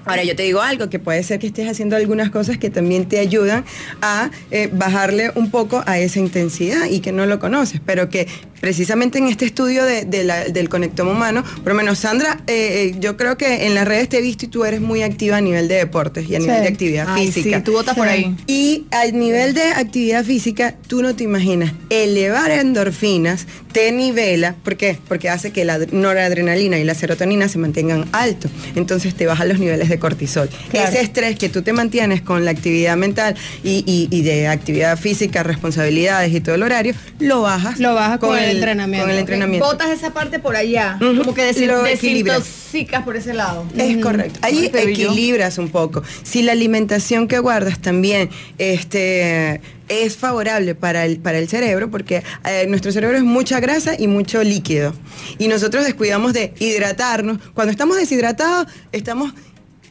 Ahora 0.06 0.24
yo 0.24 0.34
te 0.34 0.42
digo 0.42 0.62
algo, 0.62 0.88
que 0.88 0.98
puede 0.98 1.22
ser 1.22 1.38
que 1.38 1.46
estés 1.46 1.68
haciendo 1.68 1.94
algunas 1.94 2.30
cosas 2.30 2.56
que 2.56 2.70
también 2.70 3.06
te 3.06 3.18
ayudan 3.18 3.66
a 4.00 4.30
eh, 4.50 4.70
bajarle 4.72 5.30
un 5.34 5.50
poco 5.50 5.82
a 5.84 5.98
esa 5.98 6.20
intensidad 6.20 6.86
y 6.86 7.00
que 7.00 7.12
no 7.12 7.26
lo 7.26 7.38
conoces, 7.38 7.82
pero 7.84 8.08
que 8.08 8.26
precisamente 8.68 9.18
en 9.18 9.28
este 9.28 9.44
estudio 9.44 9.84
de- 9.84 10.06
de 10.06 10.24
la- 10.24 10.44
del 10.46 10.70
conectoma 10.70 11.10
humano, 11.12 11.44
por 11.62 11.68
lo 11.72 11.74
menos 11.74 11.98
Sandra, 11.98 12.40
eh, 12.46 12.92
eh, 12.92 12.96
yo 12.98 13.14
creo 13.18 13.36
que 13.36 13.66
en 13.66 13.74
las 13.74 13.86
redes 13.86 14.08
te 14.08 14.16
he 14.16 14.22
visto 14.22 14.46
y 14.46 14.48
tú 14.48 14.64
eres 14.64 14.80
muy 14.80 15.02
activa 15.02 15.36
a 15.36 15.42
nivel 15.42 15.68
de 15.68 15.74
deportes 15.74 16.26
y 16.30 16.34
a 16.34 16.38
nivel 16.38 16.56
Sí. 16.56 16.62
de 16.62 16.68
actividad 16.68 17.06
Ay, 17.10 17.26
física. 17.30 17.58
sí, 17.58 17.62
tú 17.62 17.72
votas 17.72 17.94
por 17.94 18.08
ahí. 18.08 18.34
Y 18.46 18.86
al 18.90 19.18
nivel 19.18 19.52
de 19.52 19.64
actividad 19.64 20.24
física, 20.24 20.76
tú 20.88 21.02
no 21.02 21.14
te 21.14 21.24
imaginas 21.24 21.72
elevar 21.90 22.50
endorfinas 22.52 23.46
te 23.74 23.90
nivela, 23.90 24.54
¿por 24.62 24.76
qué? 24.76 24.96
Porque 25.08 25.28
hace 25.28 25.50
que 25.50 25.64
la 25.64 25.80
noradrenalina 25.90 26.78
y 26.78 26.84
la 26.84 26.94
serotonina 26.94 27.48
se 27.48 27.58
mantengan 27.58 28.04
altos, 28.12 28.52
entonces 28.76 29.16
te 29.16 29.26
bajan 29.26 29.48
los 29.48 29.58
niveles 29.58 29.88
de 29.88 29.98
cortisol. 29.98 30.48
Claro. 30.70 30.88
Ese 30.90 31.00
estrés 31.00 31.36
que 31.36 31.48
tú 31.48 31.62
te 31.62 31.72
mantienes 31.72 32.22
con 32.22 32.44
la 32.44 32.52
actividad 32.52 32.96
mental 32.96 33.34
y, 33.64 33.82
y- 33.84 34.06
y 34.16 34.22
de 34.22 34.46
actividad 34.46 34.96
física, 34.96 35.42
responsabilidades 35.42 36.32
y 36.32 36.40
todo 36.40 36.54
el 36.54 36.62
horario, 36.62 36.94
lo 37.18 37.42
bajas. 37.42 37.80
Lo 37.80 37.94
bajas 37.94 38.18
con 38.20 38.38
el 38.38 38.53
entrenamiento. 38.56 39.04
Con 39.06 39.12
el 39.12 39.18
entrenamiento. 39.20 39.66
Botas 39.66 39.90
esa 39.90 40.12
parte 40.12 40.38
por 40.38 40.56
allá, 40.56 40.96
como 40.98 41.34
que 41.34 41.50
desin- 41.52 41.66
Lo 41.66 41.82
desintoxicas 41.82 43.02
por 43.04 43.16
ese 43.16 43.34
lado. 43.34 43.64
Es 43.76 43.96
correcto. 43.98 44.38
Ahí 44.42 44.58
Ay, 44.62 44.68
pero 44.72 44.88
yo- 44.90 45.10
equilibras 45.10 45.58
un 45.58 45.68
poco. 45.68 46.02
Si 46.22 46.42
la 46.42 46.52
alimentación 46.52 47.28
que 47.28 47.38
guardas 47.38 47.78
también 47.80 48.30
este, 48.58 49.60
es 49.88 50.16
favorable 50.16 50.74
para 50.74 51.04
el, 51.04 51.18
para 51.18 51.38
el 51.38 51.48
cerebro, 51.48 51.90
porque 51.90 52.22
eh, 52.44 52.66
nuestro 52.68 52.90
cerebro 52.92 53.16
es 53.16 53.22
mucha 53.24 53.60
grasa 53.60 53.94
y 53.98 54.06
mucho 54.06 54.42
líquido. 54.42 54.94
Y 55.38 55.48
nosotros 55.48 55.84
descuidamos 55.84 56.32
de 56.32 56.54
hidratarnos. 56.58 57.38
Cuando 57.54 57.70
estamos 57.70 57.96
deshidratados, 57.96 58.66
estamos 58.92 59.32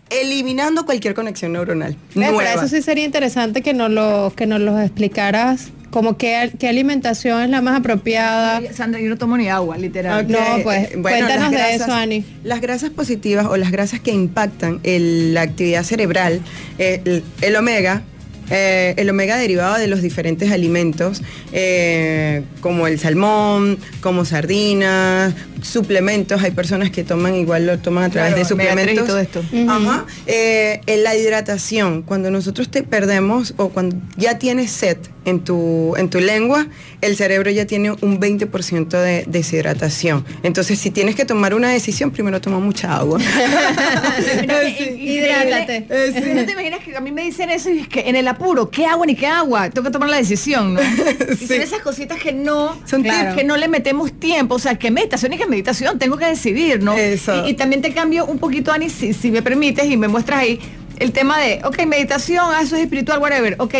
eliminando 0.10 0.86
cualquier 0.86 1.14
conexión 1.14 1.54
neuronal. 1.54 1.96
Nueva. 2.14 2.38
Pero 2.38 2.50
eso 2.62 2.68
sí 2.68 2.82
sería 2.82 3.06
interesante 3.06 3.62
que 3.62 3.74
nos 3.74 3.90
lo, 3.90 4.32
que 4.36 4.46
nos 4.46 4.60
lo 4.60 4.80
explicaras, 4.80 5.70
como 5.94 6.18
qué, 6.18 6.52
qué 6.58 6.68
alimentación 6.68 7.44
es 7.44 7.50
la 7.52 7.62
más 7.62 7.78
apropiada. 7.80 8.62
Sandra, 8.74 9.00
yo 9.00 9.10
no 9.10 9.18
tomo 9.18 9.38
ni 9.38 9.48
agua, 9.48 9.78
literal. 9.78 10.26
Ok, 10.26 10.32
No, 10.32 10.40
pues, 10.64 10.92
eh, 10.92 10.98
cuéntanos 11.00 11.52
de 11.52 11.76
eso, 11.76 11.94
Ani. 11.94 12.26
Las 12.44 12.62
grasas 12.62 12.90
positivas 12.90 13.46
o 13.46 13.58
las 13.58 13.72
grasas 13.72 14.00
que 14.00 14.10
impactan 14.12 14.80
el- 14.82 15.36
la 15.36 15.42
actividad 15.44 15.84
cerebral, 15.84 16.42
eh, 16.80 17.00
el, 17.06 17.24
el 17.42 17.56
omega, 17.56 18.02
eh, 18.50 18.96
el 18.98 19.08
omega 19.10 19.38
derivado 19.38 19.78
de 19.78 19.86
los 19.88 20.02
diferentes 20.02 20.52
alimentos, 20.52 21.22
eh, 21.54 22.42
como 22.62 22.88
el 22.88 23.00
salmón, 23.00 23.78
como 24.02 24.26
sardinas, 24.26 25.34
suplementos. 25.62 26.42
Hay 26.42 26.52
personas 26.52 26.90
que 26.90 27.04
toman 27.04 27.36
igual 27.36 27.68
lo 27.68 27.78
toman 27.80 28.06
a 28.06 28.10
través 28.10 28.34
Claro, 28.34 28.36
de 28.36 28.42
tres 28.42 28.48
y 28.48 28.50
suplementos. 28.50 29.08
todo 29.08 29.20
esto. 29.20 29.44
Ajá. 29.70 30.06
Eh, 30.26 30.82
en 30.88 31.04
la 31.04 31.16
hidratación, 31.16 32.02
cuando 32.02 32.32
nosotros 32.32 32.70
te 32.70 32.82
perdemos 32.84 33.54
o 33.58 33.70
cuando 33.70 33.96
ya 34.18 34.40
tienes 34.40 34.72
sed 34.72 34.98
en 35.26 35.44
tu, 35.44 35.96
en 35.98 36.10
tu 36.10 36.20
lengua, 36.20 36.68
el 37.02 37.16
cerebro 37.16 37.50
ya 37.52 37.66
tiene 37.66 37.92
un 37.92 38.20
20% 38.20 38.90
de 38.90 39.24
deshidratación. 39.28 40.26
Entonces, 40.44 40.80
si 40.80 40.92
tienes 40.92 41.16
que 41.16 41.26
tomar 41.26 41.54
una 41.54 41.70
decisión, 41.70 42.12
primero 42.12 42.42
toma 42.42 42.60
mucha 42.60 42.96
agua. 42.98 43.20
Hidrátate. 44.98 45.88
Eh, 45.90 46.34
¿No 46.36 46.46
te 46.46 46.52
imaginas 46.52 46.80
que 46.84 46.96
a 46.96 47.02
mí 47.02 47.12
me 47.12 47.24
dicen 47.24 47.50
eso 47.50 47.70
y 47.70 47.80
es 47.80 47.88
que 47.88 48.02
en 48.02 48.16
el 48.16 48.28
apuro, 48.28 48.70
¿qué 48.70 48.86
agua 48.86 49.06
ni 49.06 49.16
qué 49.16 49.28
agua? 49.28 49.70
Tengo 49.70 49.88
que 49.88 49.92
tomar 49.92 50.10
la 50.10 50.18
decisión, 50.18 50.74
¿no? 50.74 50.82
Y 51.40 51.48
son 51.48 51.62
esas 51.62 51.82
cositas 51.82 52.20
que 52.20 52.32
no, 52.32 52.78
Son 52.86 53.02
claro, 53.04 53.36
que 53.36 53.44
no 53.44 53.58
le 53.58 53.68
metemos 53.68 54.14
tiempo. 54.14 54.56
O 54.56 54.60
sea, 54.60 54.76
que 54.76 54.92
meditación 54.92 55.34
y 55.34 55.38
que 55.38 55.46
meditación, 55.46 56.00
tengo 56.00 56.18
que 56.18 56.26
decidir, 56.26 56.82
¿no? 56.82 56.94
Eso. 56.94 57.46
Y, 57.46 57.52
y 57.52 57.54
también 57.54 57.82
te 57.82 57.94
cambio 57.94 58.26
un 58.26 58.40
poquito, 58.40 58.72
Ani, 58.72 58.90
si, 58.90 59.14
si 59.14 59.32
me 59.32 59.42
permites 59.42 59.86
y 59.86 59.98
me 59.98 60.08
muestras 60.08 60.40
ahí 60.40 60.60
el 61.00 61.12
tema 61.12 61.40
de, 61.40 61.62
ok, 61.64 61.86
meditación, 61.86 62.46
ah, 62.50 62.62
eso 62.62 62.76
es 62.76 62.84
espiritual, 62.84 63.20
whatever. 63.20 63.56
Ok, 63.60 63.76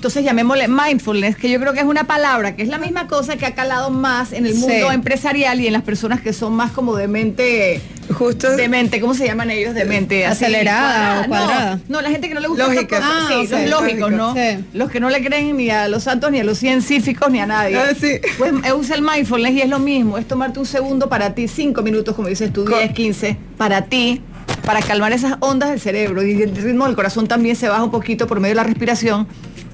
entonces 0.00 0.24
llamémosle 0.24 0.66
mindfulness, 0.66 1.36
que 1.36 1.50
yo 1.50 1.60
creo 1.60 1.74
que 1.74 1.80
es 1.80 1.84
una 1.84 2.04
palabra, 2.04 2.56
que 2.56 2.62
es 2.62 2.68
la 2.70 2.78
misma 2.78 3.06
cosa 3.06 3.36
que 3.36 3.44
ha 3.44 3.54
calado 3.54 3.90
más 3.90 4.32
en 4.32 4.46
el 4.46 4.54
Sí. 4.54 4.60
mundo 4.60 4.90
empresarial 4.92 5.60
y 5.60 5.66
en 5.66 5.74
las 5.74 5.82
personas 5.82 6.22
que 6.22 6.32
son 6.32 6.54
más 6.54 6.70
como 6.72 6.96
de 6.96 7.06
mente... 7.06 7.82
Justo. 8.14 8.56
De 8.56 8.68
mente, 8.70 8.98
¿cómo 8.98 9.12
se 9.12 9.26
llaman 9.26 9.50
ellos? 9.50 9.74
De 9.74 9.84
mente 9.84 10.24
Acelerada 10.26 11.20
o 11.20 11.28
cuadrada. 11.28 11.76
No, 11.88 11.98
no, 11.98 12.00
la 12.00 12.08
gente 12.08 12.28
que 12.28 12.34
no 12.34 12.40
le 12.40 12.48
gusta 12.48 12.66
Lógica. 12.66 12.98
Ah, 13.02 13.28
sí, 13.28 13.46
los 13.50 13.68
lógicos, 13.70 14.10
¿no? 14.10 14.34
Sí. 14.34 14.64
Los 14.72 14.90
que 14.90 15.00
no 15.00 15.10
le 15.10 15.22
creen 15.22 15.56
ni 15.58 15.68
a 15.68 15.86
los 15.86 16.04
santos, 16.04 16.32
ni 16.32 16.40
a 16.40 16.44
los 16.44 16.56
científicos, 16.56 17.30
ni 17.30 17.38
a 17.40 17.46
nadie. 17.46 17.76
Ah, 17.76 17.92
sí. 18.00 18.12
Pues 18.38 18.54
eh, 18.64 18.72
usa 18.72 18.96
el 18.96 19.02
mindfulness 19.02 19.52
y 19.52 19.60
es 19.60 19.68
lo 19.68 19.78
mismo, 19.80 20.16
es 20.16 20.26
tomarte 20.26 20.58
un 20.58 20.66
segundo 20.66 21.10
para 21.10 21.34
ti, 21.34 21.46
cinco 21.46 21.82
minutos, 21.82 22.16
como 22.16 22.26
dices 22.28 22.50
tú, 22.54 22.64
Co- 22.64 22.78
10, 22.78 22.92
15, 22.94 23.36
para 23.58 23.82
ti, 23.84 24.22
para 24.64 24.80
calmar 24.80 25.12
esas 25.12 25.34
ondas 25.40 25.68
del 25.70 25.78
cerebro. 25.78 26.24
Y 26.24 26.42
el 26.42 26.56
ritmo 26.56 26.86
del 26.86 26.96
corazón 26.96 27.28
también 27.28 27.54
se 27.54 27.68
baja 27.68 27.84
un 27.84 27.90
poquito 27.92 28.26
por 28.26 28.40
medio 28.40 28.52
de 28.52 28.56
la 28.56 28.64
respiración. 28.64 29.28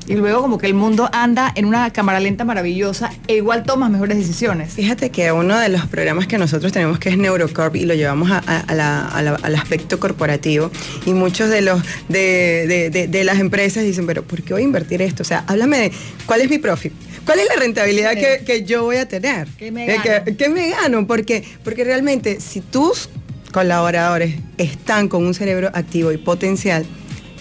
Y 0.09 0.15
luego 0.15 0.41
como 0.41 0.57
que 0.59 0.67
el 0.67 0.75
mundo 0.75 1.11
anda 1.13 1.53
en 1.57 1.65
una 1.65 1.93
cámara 1.93 2.21
lenta 2.21 2.45
maravillosa 2.45 3.11
e 3.27 3.35
igual 3.37 3.65
tomas 3.65 3.91
mejores 3.91 4.17
decisiones. 4.17 4.73
Fíjate 4.73 5.11
que 5.11 5.33
uno 5.33 5.59
de 5.59 5.69
los 5.69 5.87
programas 5.87 6.27
que 6.29 6.39
nosotros 6.39 6.71
tenemos 6.73 6.99
que 7.01 7.09
es 7.09 7.19
Neurocorp 7.19 7.75
y 7.75 7.85
lo 7.87 7.95
llevamos 7.95 8.31
a- 8.31 8.43
a- 8.47 8.61
a 8.61 8.75
la- 8.75 9.09
a 9.09 9.23
la- 9.23 9.35
al 9.43 9.55
aspecto 9.57 9.99
corporativo 9.99 10.71
y 11.07 11.11
muchos 11.13 11.51
de 11.51 11.61
los 11.63 11.83
de, 12.09 12.67
de- 12.69 12.91
de- 12.91 13.09
de 13.09 13.25
las 13.25 13.39
empresas 13.41 13.83
dicen, 13.83 14.07
pero 14.07 14.23
¿por 14.23 14.43
qué 14.43 14.53
voy 14.53 14.63
a 14.63 14.65
invertir 14.65 15.03
esto? 15.03 15.23
O 15.23 15.27
sea, 15.27 15.43
háblame 15.49 15.79
de 15.79 15.93
cuál 16.25 16.41
es 16.41 16.51
mi 16.51 16.59
profit, 16.59 16.93
cuál 17.25 17.41
es 17.41 17.49
la 17.49 17.57
rentabilidad 17.57 18.13
Sí. 18.13 18.21
que, 18.21 18.45
que 18.45 18.65
yo 18.65 18.85
voy 18.85 18.97
a 18.99 19.09
tener, 19.09 19.49
¿Qué 19.59 19.73
me 19.73 19.85
Eh, 19.93 19.99
gano? 20.05 20.25
que- 20.25 20.37
¿qué 20.37 20.49
me 20.49 20.71
gano? 20.71 21.05
Porque, 21.09 21.43
porque 21.65 21.83
realmente 21.83 22.41
si 22.41 22.61
tus 22.61 23.09
colaboradores 23.53 24.35
están 24.59 25.09
con 25.09 25.25
un 25.27 25.35
cerebro 25.35 25.71
activo 25.75 26.13
y 26.13 26.17
potencial, 26.19 26.87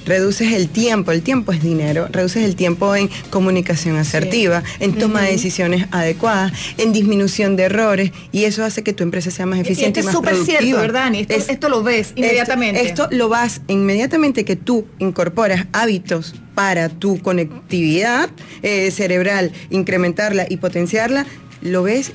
reduces 0.06 0.54
el 0.54 0.70
tiempo, 0.70 1.12
el 1.12 1.22
tiempo 1.22 1.52
es 1.52 1.62
dinero, 1.62 2.08
reduces 2.12 2.44
el 2.44 2.56
tiempo 2.56 2.96
en 2.96 3.10
comunicación 3.30 3.98
asertiva, 3.98 4.64
en 4.80 4.94
toma 4.94 5.22
de 5.24 5.32
decisiones 5.32 5.88
adecuadas, 5.92 6.54
en 6.78 6.94
disminución 6.94 7.56
de 7.56 7.64
errores 7.64 8.12
y 8.32 8.44
eso 8.46 8.64
hace 8.64 8.84
que 8.84 8.94
tu 8.94 9.04
empresa 9.04 9.32
sea 9.32 9.46
más 9.46 9.60
eficiente 9.60 10.00
y, 10.00 10.02
esto 10.02 10.02
es 10.02 10.06
más 10.06 10.14
súper 10.16 10.36
cierto, 10.46 10.82
¿verdad? 10.82 11.14
Esto- 11.16 11.52
esto 11.52 11.70
lo 11.70 11.84
ves 11.84 12.08
esto- 12.10 12.20
inmediatamente. 12.20 12.82
Esto, 12.82 13.08
lo 13.12 13.30
vas 13.30 13.62
inmediatamente 13.68 14.46
que 14.46 14.56
tú 14.56 14.86
incorporas 15.00 15.66
hábitos 15.74 16.36
para 16.54 16.90
tu 16.90 17.20
conectividad 17.22 18.30
eh, 18.64 18.92
cerebral, 18.92 19.52
incrementarla 19.70 20.46
y 20.50 20.58
potenciarla, 20.58 21.26
lo 21.62 21.84
ves 21.84 22.12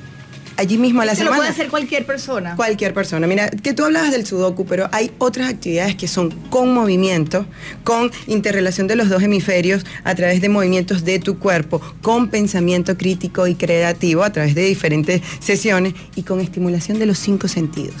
allí 0.57 0.77
mismo 0.77 1.01
a 1.01 1.05
la 1.05 1.13
Esto 1.13 1.25
lo 1.25 1.31
semana. 1.31 1.41
puede 1.41 1.49
hacer 1.51 1.69
cualquier 1.69 2.05
persona. 2.05 2.55
Cualquier 2.55 2.93
persona. 2.93 3.27
Mira, 3.27 3.49
que 3.49 3.73
tú 3.73 3.85
hablabas 3.85 4.11
del 4.11 4.25
sudoku, 4.25 4.65
pero 4.65 4.89
hay 4.91 5.11
otras 5.17 5.49
actividades 5.49 5.95
que 5.95 6.07
son 6.07 6.31
con 6.49 6.73
movimiento, 6.73 7.45
con 7.83 8.11
interrelación 8.27 8.87
de 8.87 8.95
los 8.95 9.09
dos 9.09 9.23
hemisferios 9.23 9.85
a 10.03 10.15
través 10.15 10.41
de 10.41 10.49
movimientos 10.49 11.03
de 11.05 11.19
tu 11.19 11.39
cuerpo, 11.39 11.81
con 12.01 12.29
pensamiento 12.29 12.97
crítico 12.97 13.47
y 13.47 13.55
creativo 13.55 14.23
a 14.23 14.31
través 14.31 14.55
de 14.55 14.63
diferentes 14.65 15.21
sesiones 15.39 15.93
y 16.15 16.23
con 16.23 16.39
estimulación 16.39 16.99
de 16.99 17.05
los 17.05 17.17
cinco 17.17 17.47
sentidos. 17.47 17.95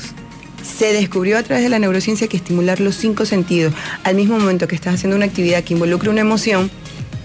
Se 0.63 0.93
descubrió 0.93 1.37
a 1.37 1.43
través 1.43 1.63
de 1.63 1.69
la 1.69 1.79
neurociencia 1.79 2.27
que 2.27 2.37
estimular 2.37 2.79
los 2.79 2.95
cinco 2.95 3.25
sentidos 3.25 3.73
al 4.03 4.15
mismo 4.15 4.37
momento 4.37 4.67
que 4.67 4.75
estás 4.75 4.95
haciendo 4.95 5.15
una 5.15 5.25
actividad 5.25 5.63
que 5.63 5.73
involucra 5.73 6.11
una 6.11 6.21
emoción 6.21 6.69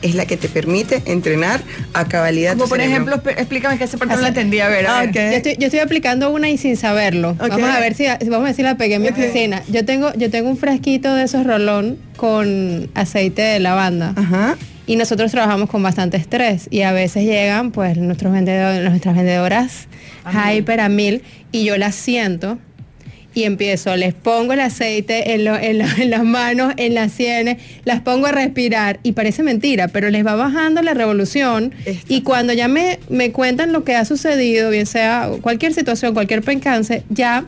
es 0.03 0.15
la 0.15 0.27
que 0.27 0.37
te 0.37 0.49
permite 0.49 1.03
entrenar 1.07 1.61
a 1.95 2.07
cabalidad 2.07 2.53
Como 2.53 2.65
tu 2.65 2.69
por 2.71 2.79
cerebro. 2.81 3.15
ejemplo, 3.15 3.31
explícame 3.37 3.79
que 3.79 3.85
esa 3.85 3.97
parte 3.99 4.15
no 4.15 4.21
la 4.21 4.29
entendí. 4.29 4.61
A 4.61 4.69
ver, 4.69 4.87
a 4.87 4.99
Ah, 4.99 5.01
ver. 5.01 5.09
ok. 5.11 5.15
Yo 5.17 5.21
estoy, 5.37 5.57
yo 5.59 5.67
estoy 5.67 5.81
aplicando 5.81 6.31
una 6.31 6.49
y 6.51 6.59
sin 6.59 6.77
saberlo. 6.77 7.35
Vamos 7.35 7.63
a 7.71 7.81
ver 7.81 7.95
si, 7.95 8.05
vamos 8.07 8.41
a 8.41 8.45
ver 8.45 8.55
si 8.55 8.63
la 8.63 8.77
pegué 8.77 8.95
en 8.97 9.03
mi 9.03 9.09
Ok. 9.09 9.19
oficina. 9.19 9.63
Yo 9.69 9.85
tengo, 9.85 10.13
yo 10.15 10.31
tengo 10.31 10.49
un 10.51 10.57
frasquito 10.57 11.15
de 11.15 11.25
esos 11.25 11.45
rolón 11.47 11.99
con 12.17 12.91
aceite 12.95 13.43
de 13.43 13.61
lavanda. 13.61 14.13
Ajá. 14.17 14.57
Y 14.89 14.95
nosotros 14.97 15.33
trabajamos 15.33 15.69
con 15.69 15.83
bastante 15.83 16.17
estrés 16.17 16.69
y 16.71 16.83
a 16.83 16.93
veces 16.93 17.25
llegan 17.25 17.73
pues 17.73 17.97
nuestros 17.97 18.33
vendedores, 18.33 18.89
nuestras 18.89 19.17
vendedoras 19.17 19.89
A 20.25 20.47
mil. 20.51 20.59
hyper 20.59 20.81
a 20.81 20.89
mil 20.89 21.23
y 21.51 21.65
yo 21.65 21.77
las 21.77 21.97
siento 21.97 22.59
y 23.37 23.45
empiezo, 23.45 23.95
les 23.97 24.15
pongo 24.15 24.55
el 24.55 24.61
aceite 24.61 25.35
en, 25.35 25.45
lo- 25.45 25.59
en 25.59 25.79
lo- 25.79 25.85
en 25.99 26.09
las 26.09 26.25
manos, 26.25 26.73
en 26.79 26.95
las 26.95 27.13
sienes, 27.13 27.59
las 27.85 28.01
pongo 28.01 28.27
a 28.29 28.33
respirar 28.33 28.99
y 29.03 29.13
parece 29.13 29.43
mentira, 29.43 29.89
pero 29.89 30.09
les 30.09 30.25
va 30.25 30.37
bajando 30.37 30.81
la 30.81 30.95
revolución 30.95 31.75
y 32.09 32.23
cuando 32.23 32.55
ya 32.55 32.67
me, 32.67 32.99
me 33.11 33.33
cuentan 33.33 33.75
lo 33.75 33.85
que 33.85 33.95
ha 33.95 34.07
sucedido, 34.07 34.71
bien 34.71 34.87
sea 34.87 35.29
cualquier 35.43 35.75
situación, 35.75 36.15
cualquier 36.15 36.41
percance, 36.41 37.03
ya 37.11 37.45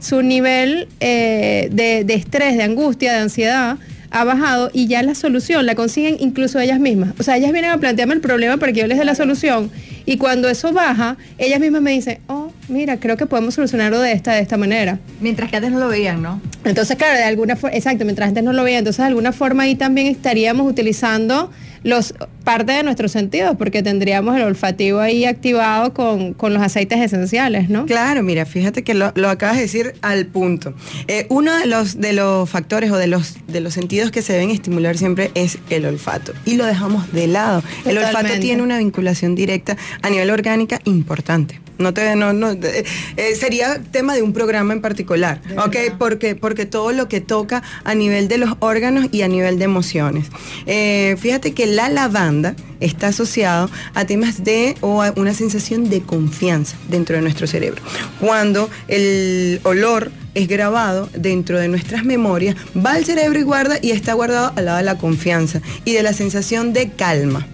su 0.00 0.22
nivel 0.22 0.88
eh, 0.98 1.68
de, 1.70 2.02
de 2.02 2.14
estrés, 2.14 2.56
de 2.56 2.64
angustia, 2.64 3.12
de 3.12 3.18
ansiedad 3.20 3.78
ha 4.10 4.24
bajado 4.24 4.70
y 4.72 4.86
ya 4.86 5.02
la 5.02 5.14
solución 5.14 5.66
la 5.66 5.74
consiguen 5.74 6.16
incluso 6.20 6.58
ellas 6.60 6.80
mismas. 6.80 7.14
O 7.18 7.22
sea, 7.22 7.36
ellas 7.36 7.52
vienen 7.52 7.70
a 7.70 7.78
plantearme 7.78 8.14
el 8.14 8.20
problema 8.20 8.56
para 8.56 8.72
que 8.72 8.80
yo 8.80 8.86
les 8.86 8.98
dé 8.98 9.04
la 9.04 9.14
solución 9.14 9.70
y 10.06 10.16
cuando 10.16 10.48
eso 10.48 10.72
baja, 10.72 11.16
ellas 11.36 11.60
mismas 11.60 11.82
me 11.82 11.90
dicen, 11.92 12.18
oh, 12.28 12.50
mira, 12.68 12.98
creo 12.98 13.16
que 13.16 13.26
podemos 13.26 13.54
solucionarlo 13.54 14.00
de 14.00 14.12
esta, 14.12 14.32
de 14.32 14.40
esta 14.40 14.56
manera. 14.56 14.98
Mientras 15.20 15.50
que 15.50 15.56
antes 15.56 15.70
no 15.70 15.78
lo 15.78 15.88
veían, 15.88 16.22
¿no? 16.22 16.40
Entonces, 16.64 16.96
claro, 16.96 17.18
de 17.18 17.24
alguna 17.24 17.56
forma, 17.56 17.76
exacto, 17.76 18.04
mientras 18.04 18.28
antes 18.28 18.42
no 18.42 18.52
lo 18.52 18.64
veía, 18.64 18.78
entonces 18.78 18.98
de 18.98 19.08
alguna 19.08 19.32
forma 19.32 19.64
ahí 19.64 19.74
también 19.74 20.06
estaríamos 20.06 20.66
utilizando 20.70 21.50
los 21.88 22.14
parte 22.44 22.72
de 22.72 22.82
nuestros 22.82 23.12
sentidos, 23.12 23.56
porque 23.56 23.82
tendríamos 23.82 24.36
el 24.36 24.42
olfativo 24.42 25.00
ahí 25.00 25.24
activado 25.24 25.94
con, 25.94 26.34
con 26.34 26.52
los 26.52 26.62
aceites 26.62 27.00
esenciales, 27.00 27.70
¿no? 27.70 27.86
Claro, 27.86 28.22
mira, 28.22 28.44
fíjate 28.46 28.84
que 28.84 28.94
lo, 28.94 29.12
lo 29.14 29.30
acabas 29.30 29.56
de 29.56 29.62
decir 29.62 29.94
al 30.02 30.26
punto. 30.26 30.74
Eh, 31.06 31.26
uno 31.30 31.56
de 31.56 31.66
los, 31.66 31.98
de 31.98 32.12
los 32.12 32.48
factores 32.48 32.90
o 32.90 32.96
de 32.96 33.06
los, 33.06 33.36
de 33.46 33.60
los 33.60 33.74
sentidos 33.74 34.10
que 34.10 34.22
se 34.22 34.34
deben 34.34 34.50
estimular 34.50 34.98
siempre 34.98 35.30
es 35.34 35.58
el 35.70 35.86
olfato. 35.86 36.32
Y 36.44 36.56
lo 36.56 36.66
dejamos 36.66 37.10
de 37.12 37.26
lado. 37.26 37.62
El 37.86 37.98
olfato 37.98 38.38
tiene 38.38 38.62
una 38.62 38.78
vinculación 38.78 39.34
directa 39.34 39.76
a 40.02 40.10
nivel 40.10 40.30
orgánica 40.30 40.80
importante. 40.84 41.60
No 41.78 41.94
te, 41.94 42.16
no, 42.16 42.32
no, 42.32 42.50
eh, 42.50 42.84
eh, 43.16 43.34
sería 43.36 43.80
tema 43.92 44.14
de 44.14 44.22
un 44.22 44.32
programa 44.32 44.72
en 44.72 44.80
particular, 44.80 45.40
¿ok? 45.56 45.76
Porque, 45.96 46.34
porque 46.34 46.66
todo 46.66 46.90
lo 46.92 47.08
que 47.08 47.20
toca 47.20 47.62
a 47.84 47.94
nivel 47.94 48.26
de 48.26 48.38
los 48.38 48.56
órganos 48.58 49.06
y 49.12 49.22
a 49.22 49.28
nivel 49.28 49.58
de 49.58 49.64
emociones. 49.64 50.26
Eh, 50.66 51.16
fíjate 51.20 51.54
que 51.54 51.66
la 51.66 51.88
lavanda 51.88 52.56
está 52.80 53.08
asociado 53.08 53.70
a 53.94 54.04
temas 54.04 54.42
de 54.42 54.76
o 54.80 55.02
a 55.02 55.12
una 55.16 55.34
sensación 55.34 55.88
de 55.88 56.00
confianza 56.00 56.76
dentro 56.88 57.14
de 57.14 57.22
nuestro 57.22 57.46
cerebro. 57.46 57.80
Cuando 58.20 58.68
el 58.88 59.60
olor 59.62 60.10
es 60.34 60.48
grabado 60.48 61.08
dentro 61.14 61.58
de 61.58 61.68
nuestras 61.68 62.04
memorias, 62.04 62.56
va 62.76 62.94
al 62.94 63.04
cerebro 63.04 63.38
y 63.38 63.42
guarda 63.42 63.78
y 63.80 63.92
está 63.92 64.14
guardado 64.14 64.52
al 64.56 64.64
lado 64.64 64.78
de 64.78 64.84
la 64.84 64.98
confianza 64.98 65.60
y 65.84 65.92
de 65.92 66.02
la 66.02 66.12
sensación 66.12 66.72
de 66.72 66.90
calma. 66.90 67.46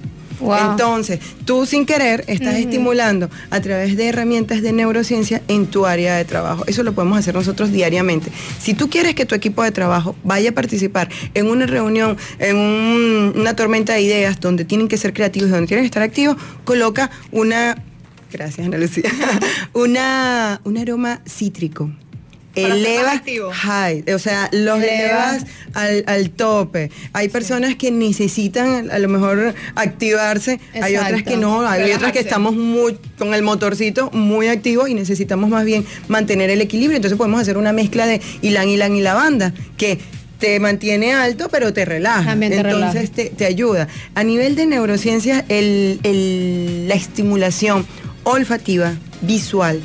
Wow. 0.45 0.71
Entonces, 0.73 1.21
tú 1.45 1.67
sin 1.67 1.87
querer 1.87 2.25
estás 2.27 2.55
estimulando 2.57 3.31
a 3.51 3.61
través 3.61 3.97
de 3.97 4.09
herramientas 4.09 4.63
de 4.63 4.73
neurociencia 4.73 5.43
en 5.49 5.67
tu 5.67 5.87
área 5.87 6.17
de 6.17 6.25
trabajo. 6.25 6.65
Eso 6.67 6.83
lo 6.83 6.93
podemos 6.95 7.19
hacer 7.19 7.35
nosotros 7.35 7.73
diariamente. 7.73 8.31
Si 8.61 8.75
tú 8.75 8.89
quieres 8.91 9.15
que 9.15 9.27
tu 9.27 9.35
equipo 9.35 9.63
de 9.63 9.71
trabajo 9.73 10.17
vaya 10.25 10.51
a 10.51 10.53
participar 10.53 11.09
en 11.35 11.49
una 11.49 11.67
reunión, 11.67 12.17
en 12.39 12.57
un- 12.57 13.33
una 13.37 13.57
tormenta 13.57 13.95
de 13.95 14.03
ideas 14.03 14.39
donde 14.41 14.65
tienen 14.65 14.89
que 14.89 14.97
ser 14.97 15.13
creativos 15.13 15.49
y 15.49 15.53
donde 15.53 15.67
tienen 15.67 15.83
que 15.85 15.87
estar 15.87 16.03
activos, 16.03 16.37
coloca 16.65 17.11
una, 17.33 17.83
gracias 18.33 18.67
Ana 18.67 18.79
Lucía, 18.79 19.05
una, 19.73 20.61
un 20.65 20.79
aroma 20.79 21.21
cítrico. 21.27 21.91
Elevas 22.57 23.23
high, 23.53 24.05
o 24.15 24.19
sea, 24.19 24.49
los 24.53 24.79
Elevas. 24.83 25.43
elevas 25.43 25.45
al, 25.75 26.05
al 26.07 26.31
tope. 26.31 26.91
Hay 27.13 27.29
personas 27.29 27.75
que 27.77 27.91
necesitan 27.91 28.91
a 28.91 28.99
lo 28.99 29.09
mejor 29.09 29.55
activarse, 29.75 30.61
hay 30.81 30.97
otras 30.97 31.23
que 31.25 31.37
no, 31.37 31.67
hay 31.69 31.93
otras 31.93 32.13
que 32.13 32.21
estamos 32.21 32.55
muy 32.55 32.97
con 33.19 33.35
el 33.35 33.43
motorcito 33.43 34.11
muy 34.13 34.49
activo 34.49 34.87
y 34.87 34.95
necesitamos 34.95 35.51
más 35.51 35.65
bien 35.65 35.85
mantener 36.09 36.51
el 36.51 36.61
equilibrio. 36.61 36.97
Entonces 36.97 37.17
podemos 37.19 37.41
hacer 37.41 37.57
una 37.59 37.73
mezcla 37.73 38.07
de 38.07 38.21
ylang, 38.43 38.69
ylang 38.69 38.95
y 38.95 39.01
lavanda 39.01 39.53
que 39.77 39.99
te 40.39 40.61
mantiene 40.61 41.13
alto, 41.15 41.49
pero 41.51 41.73
te 41.73 41.85
relaja. 41.85 42.25
También 42.31 42.53
te 42.53 42.59
Entonces 42.59 43.11
te, 43.11 43.27
te 43.31 43.47
ayuda. 43.47 43.89
A 44.15 44.23
nivel 44.25 44.57
de 44.57 44.67
neurociencia, 44.67 45.45
el- 45.49 46.01
el- 46.03 46.87
la 46.89 46.95
estimulación 46.95 47.87
olfativa, 48.25 48.95
visual, 49.23 49.81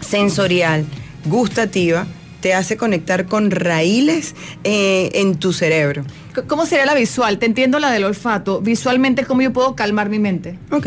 sensorial, 0.00 0.84
gustativa, 1.24 2.06
te 2.40 2.54
hace 2.54 2.76
conectar 2.76 3.26
con 3.26 3.50
raíles 3.50 4.34
eh, 4.64 5.10
en 5.14 5.36
tu 5.36 5.52
cerebro. 5.52 6.04
¿Cómo 6.46 6.66
sería 6.66 6.86
la 6.86 6.94
visual? 6.94 7.38
Te 7.38 7.46
entiendo 7.46 7.78
la 7.78 7.90
del 7.90 8.04
olfato. 8.04 8.60
Visualmente, 8.60 9.24
¿cómo 9.24 9.42
yo 9.42 9.52
puedo 9.52 9.74
calmar 9.76 10.08
mi 10.08 10.18
mente? 10.18 10.58
Ok. 10.70 10.86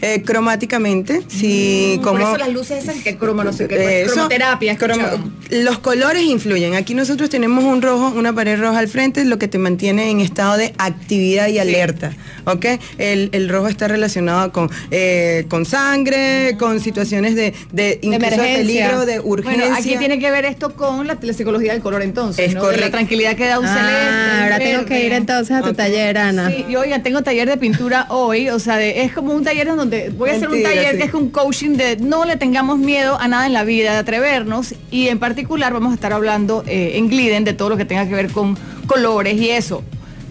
Eh, 0.00 0.22
cromáticamente, 0.24 1.22
sí, 1.28 1.96
Mm, 1.98 2.02
Por 2.02 2.12
como... 2.14 2.28
eso 2.28 2.38
las 2.38 2.48
luces 2.50 2.82
esas 2.84 3.02
que 3.02 3.16
cromo, 3.16 3.44
no 3.44 3.52
sé 3.52 3.68
qué. 3.68 3.76
pues, 3.76 3.88
Eso, 4.06 4.12
cromoterapia. 4.14 4.76
cromo- 4.78 5.32
los 5.50 5.78
colores 5.80 6.22
influyen. 6.22 6.74
Aquí 6.74 6.94
nosotros 6.94 7.28
tenemos 7.30 7.64
un 7.64 7.82
rojo, 7.82 8.08
una 8.16 8.32
pared 8.34 8.58
roja 8.58 8.78
al 8.78 8.88
frente, 8.88 9.24
lo 9.24 9.38
que 9.38 9.48
te 9.48 9.58
mantiene 9.58 10.10
en 10.10 10.20
estado 10.20 10.56
de 10.56 10.72
actividad 10.78 11.48
y 11.48 11.58
alerta. 11.58 12.12
¿Ok? 12.44 12.64
El, 12.98 13.28
el 13.32 13.48
rojo 13.48 13.68
está 13.68 13.88
relacionado 13.88 14.52
con, 14.52 14.70
eh, 14.90 15.44
con 15.48 15.66
sangre, 15.66 16.56
con 16.58 16.80
situaciones 16.80 17.34
de, 17.34 17.52
de 17.72 17.98
incluso 18.02 18.40
de 18.40 18.54
peligro, 18.56 19.04
de 19.04 19.20
urgencia. 19.20 19.60
Bueno, 19.62 19.76
aquí 19.76 19.96
tiene 19.98 20.18
que 20.18 20.30
ver 20.30 20.44
esto 20.44 20.74
con 20.74 21.06
la, 21.06 21.18
la 21.20 21.32
psicología 21.32 21.72
del 21.72 21.82
color 21.82 22.02
entonces, 22.02 22.48
Es 22.48 22.54
¿no? 22.54 22.60
De 22.60 22.66
la 22.68 22.72
correcto. 22.72 22.90
tranquilidad 22.92 23.36
que 23.36 23.46
da 23.46 23.58
un 23.58 23.66
Ah, 23.66 23.74
celeste. 23.74 24.42
ahora 24.44 24.58
tengo 24.58 24.84
que 24.86 25.04
ir 25.06 25.12
entonces 25.12 25.56
a 25.56 25.62
tu 25.62 25.74
taller, 25.74 26.16
Ana. 26.18 26.50
Sí, 26.50 26.64
y 26.68 26.76
oigan, 26.76 27.02
tengo 27.02 27.22
taller 27.22 27.48
de 27.48 27.56
pintura 27.56 28.06
hoy, 28.10 28.48
o 28.48 28.58
sea, 28.58 28.76
de- 28.76 29.02
es 29.02 29.12
como 29.12 29.32
un 29.34 29.44
taller 29.44 29.68
en 29.68 29.76
donde 29.76 30.10
voy 30.10 30.30
a 30.30 30.34
hacer 30.34 30.48
un 30.48 30.62
taller 30.62 30.92
sí. 30.92 30.98
que 30.98 31.04
es 31.04 31.14
un 31.14 31.30
coaching 31.30 31.70
de 31.76 31.96
no 31.98 32.24
le 32.24 32.36
tengamos 32.36 32.78
miedo 32.78 33.18
a 33.20 33.28
nada 33.28 33.46
en 33.46 33.52
la 33.52 33.64
vida, 33.64 33.92
de 33.92 33.98
atrevernos, 33.98 34.74
y 34.90 35.08
en 35.08 35.18
particular 35.18 35.72
vamos 35.72 35.92
a 35.92 35.94
estar 35.94 36.12
hablando 36.12 36.64
eh, 36.66 36.92
en 36.94 37.08
Gliden 37.08 37.44
de 37.44 37.52
todo 37.52 37.70
lo 37.70 37.76
que 37.76 37.84
tenga 37.84 38.06
que 38.06 38.14
ver 38.14 38.30
con 38.30 38.56
colores 38.86 39.34
y 39.40 39.50
eso. 39.50 39.82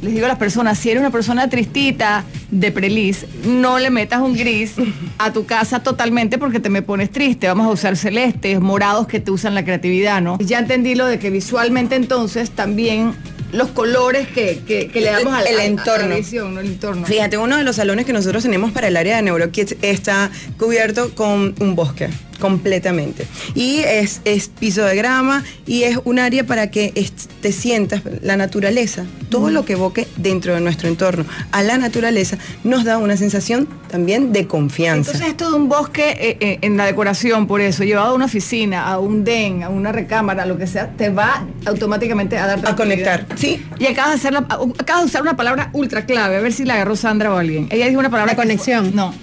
Les 0.01 0.13
digo 0.13 0.25
a 0.25 0.29
las 0.29 0.37
personas, 0.37 0.77
si 0.77 0.89
eres 0.91 0.99
una 0.99 1.09
persona 1.09 1.49
tristita 1.49 2.25
de 2.51 2.71
prelis, 2.71 3.25
no 3.45 3.79
le 3.79 3.89
metas 3.89 4.21
un 4.21 4.35
gris 4.35 4.73
a 5.17 5.31
tu 5.33 5.45
casa 5.45 5.79
totalmente 5.81 6.37
porque 6.37 6.59
te 6.59 6.69
me 6.69 6.81
pones 6.81 7.09
triste. 7.09 7.47
Vamos 7.47 7.65
a 7.65 7.69
usar 7.69 7.97
celestes, 7.97 8.59
morados 8.59 9.07
que 9.07 9.19
te 9.19 9.31
usan 9.31 9.55
la 9.55 9.63
creatividad, 9.63 10.21
¿no? 10.21 10.37
Ya 10.39 10.59
entendí 10.59 10.95
lo 10.95 11.07
de 11.07 11.17
que 11.17 11.29
visualmente 11.31 11.95
entonces 11.95 12.51
también 12.51 13.13
los 13.55 13.69
colores 13.69 14.27
que, 14.27 14.61
que- 14.67 14.87
que 14.87 15.01
le 15.01 15.11
damos 15.11 15.33
al, 15.33 15.47
El 15.47 15.53
al- 15.53 15.53
a 15.53 15.57
la 15.57 15.65
entorno. 15.65 16.15
visión, 16.15 16.53
¿no? 16.53 16.59
El 16.59 16.67
entorno. 16.67 17.05
Fíjate, 17.05 17.37
uno 17.37 17.57
de 17.57 17.63
los 17.63 17.75
salones 17.77 18.05
que 18.05 18.13
nosotros 18.13 18.43
tenemos 18.43 18.71
para 18.71 18.87
el 18.87 18.97
área 18.97 19.15
de 19.17 19.21
NeuroKids 19.23 19.77
está 19.81 20.29
cubierto 20.57 21.13
con 21.15 21.55
un 21.59 21.75
bosque 21.75 22.09
completamente. 22.39 23.25
Y 23.53 23.77
es, 23.79 24.21
es 24.25 24.47
piso 24.49 24.83
de 24.83 24.95
grama 24.95 25.43
y 25.65 25.83
es 25.83 25.99
un 26.03 26.19
área 26.19 26.43
para 26.45 26.69
que 26.71 26.91
es- 26.95 27.13
te 27.41 27.51
sientas 27.51 28.01
la 28.21 28.37
naturaleza, 28.37 29.03
todo 29.29 29.49
lo 29.49 29.65
que 29.65 29.73
evoque 29.73 30.07
dentro 30.17 30.53
de 30.53 30.61
nuestro 30.61 30.87
entorno 30.87 31.25
a 31.51 31.61
la 31.61 31.77
naturaleza 31.77 32.37
nos 32.63 32.83
da 32.83 32.97
una 32.97 33.17
sensación 33.17 33.67
también 33.89 34.33
de 34.33 34.47
confianza. 34.47 35.11
Entonces 35.11 35.29
esto 35.31 35.49
de 35.51 35.57
un 35.57 35.69
bosque 35.69 36.11
eh, 36.19 36.37
eh, 36.39 36.57
en 36.61 36.77
la 36.77 36.85
decoración, 36.85 37.47
por 37.47 37.61
eso, 37.61 37.83
llevado 37.83 38.11
a 38.11 38.13
una 38.13 38.25
oficina, 38.25 38.87
a 38.87 38.99
un 38.99 39.23
den, 39.23 39.63
a 39.63 39.69
una 39.69 39.91
recámara, 39.91 40.43
a 40.43 40.45
lo 40.45 40.57
que 40.57 40.67
sea, 40.67 40.91
te 40.91 41.09
va 41.09 41.45
automáticamente 41.65 42.37
a 42.37 42.47
dar 42.47 42.67
a 42.67 42.75
conectar. 42.75 43.25
Sí, 43.35 43.63
Y 43.79 43.85
acabas 43.85 44.11
de, 44.11 44.15
hacer 44.17 44.33
la- 44.33 44.39
acabas 44.39 45.03
de 45.03 45.05
usar 45.07 45.21
una 45.21 45.35
palabra 45.35 45.69
ultra 45.73 46.05
clave, 46.05 46.37
a 46.37 46.39
ver 46.41 46.53
si 46.53 46.65
la 46.65 46.75
agarró 46.75 46.95
Sandra 46.95 47.33
o 47.33 47.37
alguien. 47.37 47.67
Ella 47.71 47.87
dijo 47.87 47.99
una 47.99 48.09
palabra... 48.09 48.33
La 48.33 48.37
conexión. 48.37 48.85
fue- 48.87 48.95
no. 48.95 49.13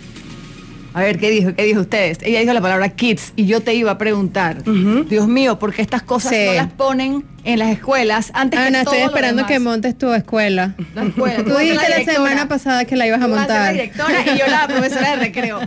A 0.94 1.00
ver, 1.00 1.18
¿qué 1.18 1.30
dijo? 1.30 1.54
¿Qué 1.54 1.64
dijo 1.64 1.80
ustedes? 1.80 2.18
Ella 2.22 2.40
dijo 2.40 2.52
la 2.52 2.60
palabra 2.60 2.90
kids 2.90 3.32
y 3.36 3.46
yo 3.46 3.60
te 3.62 3.74
iba 3.74 3.90
a 3.92 3.98
preguntar, 3.98 4.62
Dios 5.08 5.26
mío, 5.28 5.58
¿por 5.58 5.72
qué 5.72 5.80
estas 5.82 6.02
cosas 6.02 6.32
Sí. 6.32 6.44
no 6.46 6.52
las 6.54 6.72
ponen 6.72 7.24
en 7.44 7.58
las 7.58 7.70
escuelas 7.70 8.30
antes 8.34 8.60
que 8.60 8.66
Ana, 8.66 8.84
todo 8.84 8.94
estoy 8.94 9.00
lo 9.00 9.06
esperando 9.14 9.46
que 9.46 9.58
montes 9.58 9.98
tu 9.98 10.12
escuela. 10.12 10.74
La 10.94 11.04
escuela. 11.04 11.44
Tú 11.44 11.56
dijiste 11.56 11.88
la 11.88 12.04
semana 12.12 12.48
pasada 12.48 12.84
que 12.84 12.96
la 12.96 13.06
ibas 13.06 13.20
a 13.20 13.26
Tú 13.26 13.32
vas 13.32 13.46
ser 13.46 13.48
la 13.48 13.56
montar. 13.62 13.72
directora 13.74 14.24
y 14.34 14.38
yo 14.38 14.46
la 14.46 14.68
profesora 14.68 15.10
de 15.10 15.16
recreo. 15.16 15.60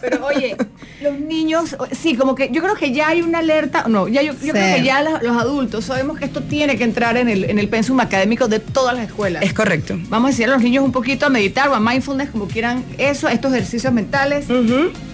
Pero 0.00 0.24
oye, 0.26 0.56
los 1.02 1.18
niños, 1.18 1.76
sí, 1.92 2.14
como 2.14 2.34
que 2.34 2.50
yo 2.52 2.62
creo 2.62 2.74
que 2.74 2.92
ya 2.92 3.08
hay 3.08 3.22
una 3.22 3.38
alerta, 3.40 3.84
no, 3.88 4.08
ya 4.08 4.22
yo, 4.22 4.32
yo 4.34 4.38
Sí. 4.40 4.50
creo 4.50 4.76
que 4.76 4.82
ya 4.84 5.02
los 5.02 5.36
adultos 5.42 5.84
sabemos 5.84 6.18
que 6.18 6.24
esto 6.26 6.42
tiene 6.42 6.76
que 6.76 6.84
entrar 6.84 7.16
en 7.16 7.28
el, 7.28 7.44
en 7.44 7.58
el 7.58 7.68
pensum 7.68 7.98
académico 8.00 8.46
de 8.48 8.60
todas 8.60 8.94
las 8.96 9.06
escuelas. 9.06 9.42
es 9.42 9.52
correcto. 9.52 9.98
Vamos 10.08 10.28
a 10.28 10.30
enseñar 10.30 10.50
a 10.50 10.54
los 10.54 10.62
niños 10.62 10.84
un 10.84 10.92
poquito 10.92 11.26
a 11.26 11.28
meditar 11.28 11.68
o 11.68 11.74
a 11.74 11.80
mindfulness, 11.80 12.30
como 12.30 12.46
quieran 12.46 12.84
eso, 12.98 13.28
estos 13.28 13.52
ejercicios 13.52 13.92
mentales. 13.92 14.46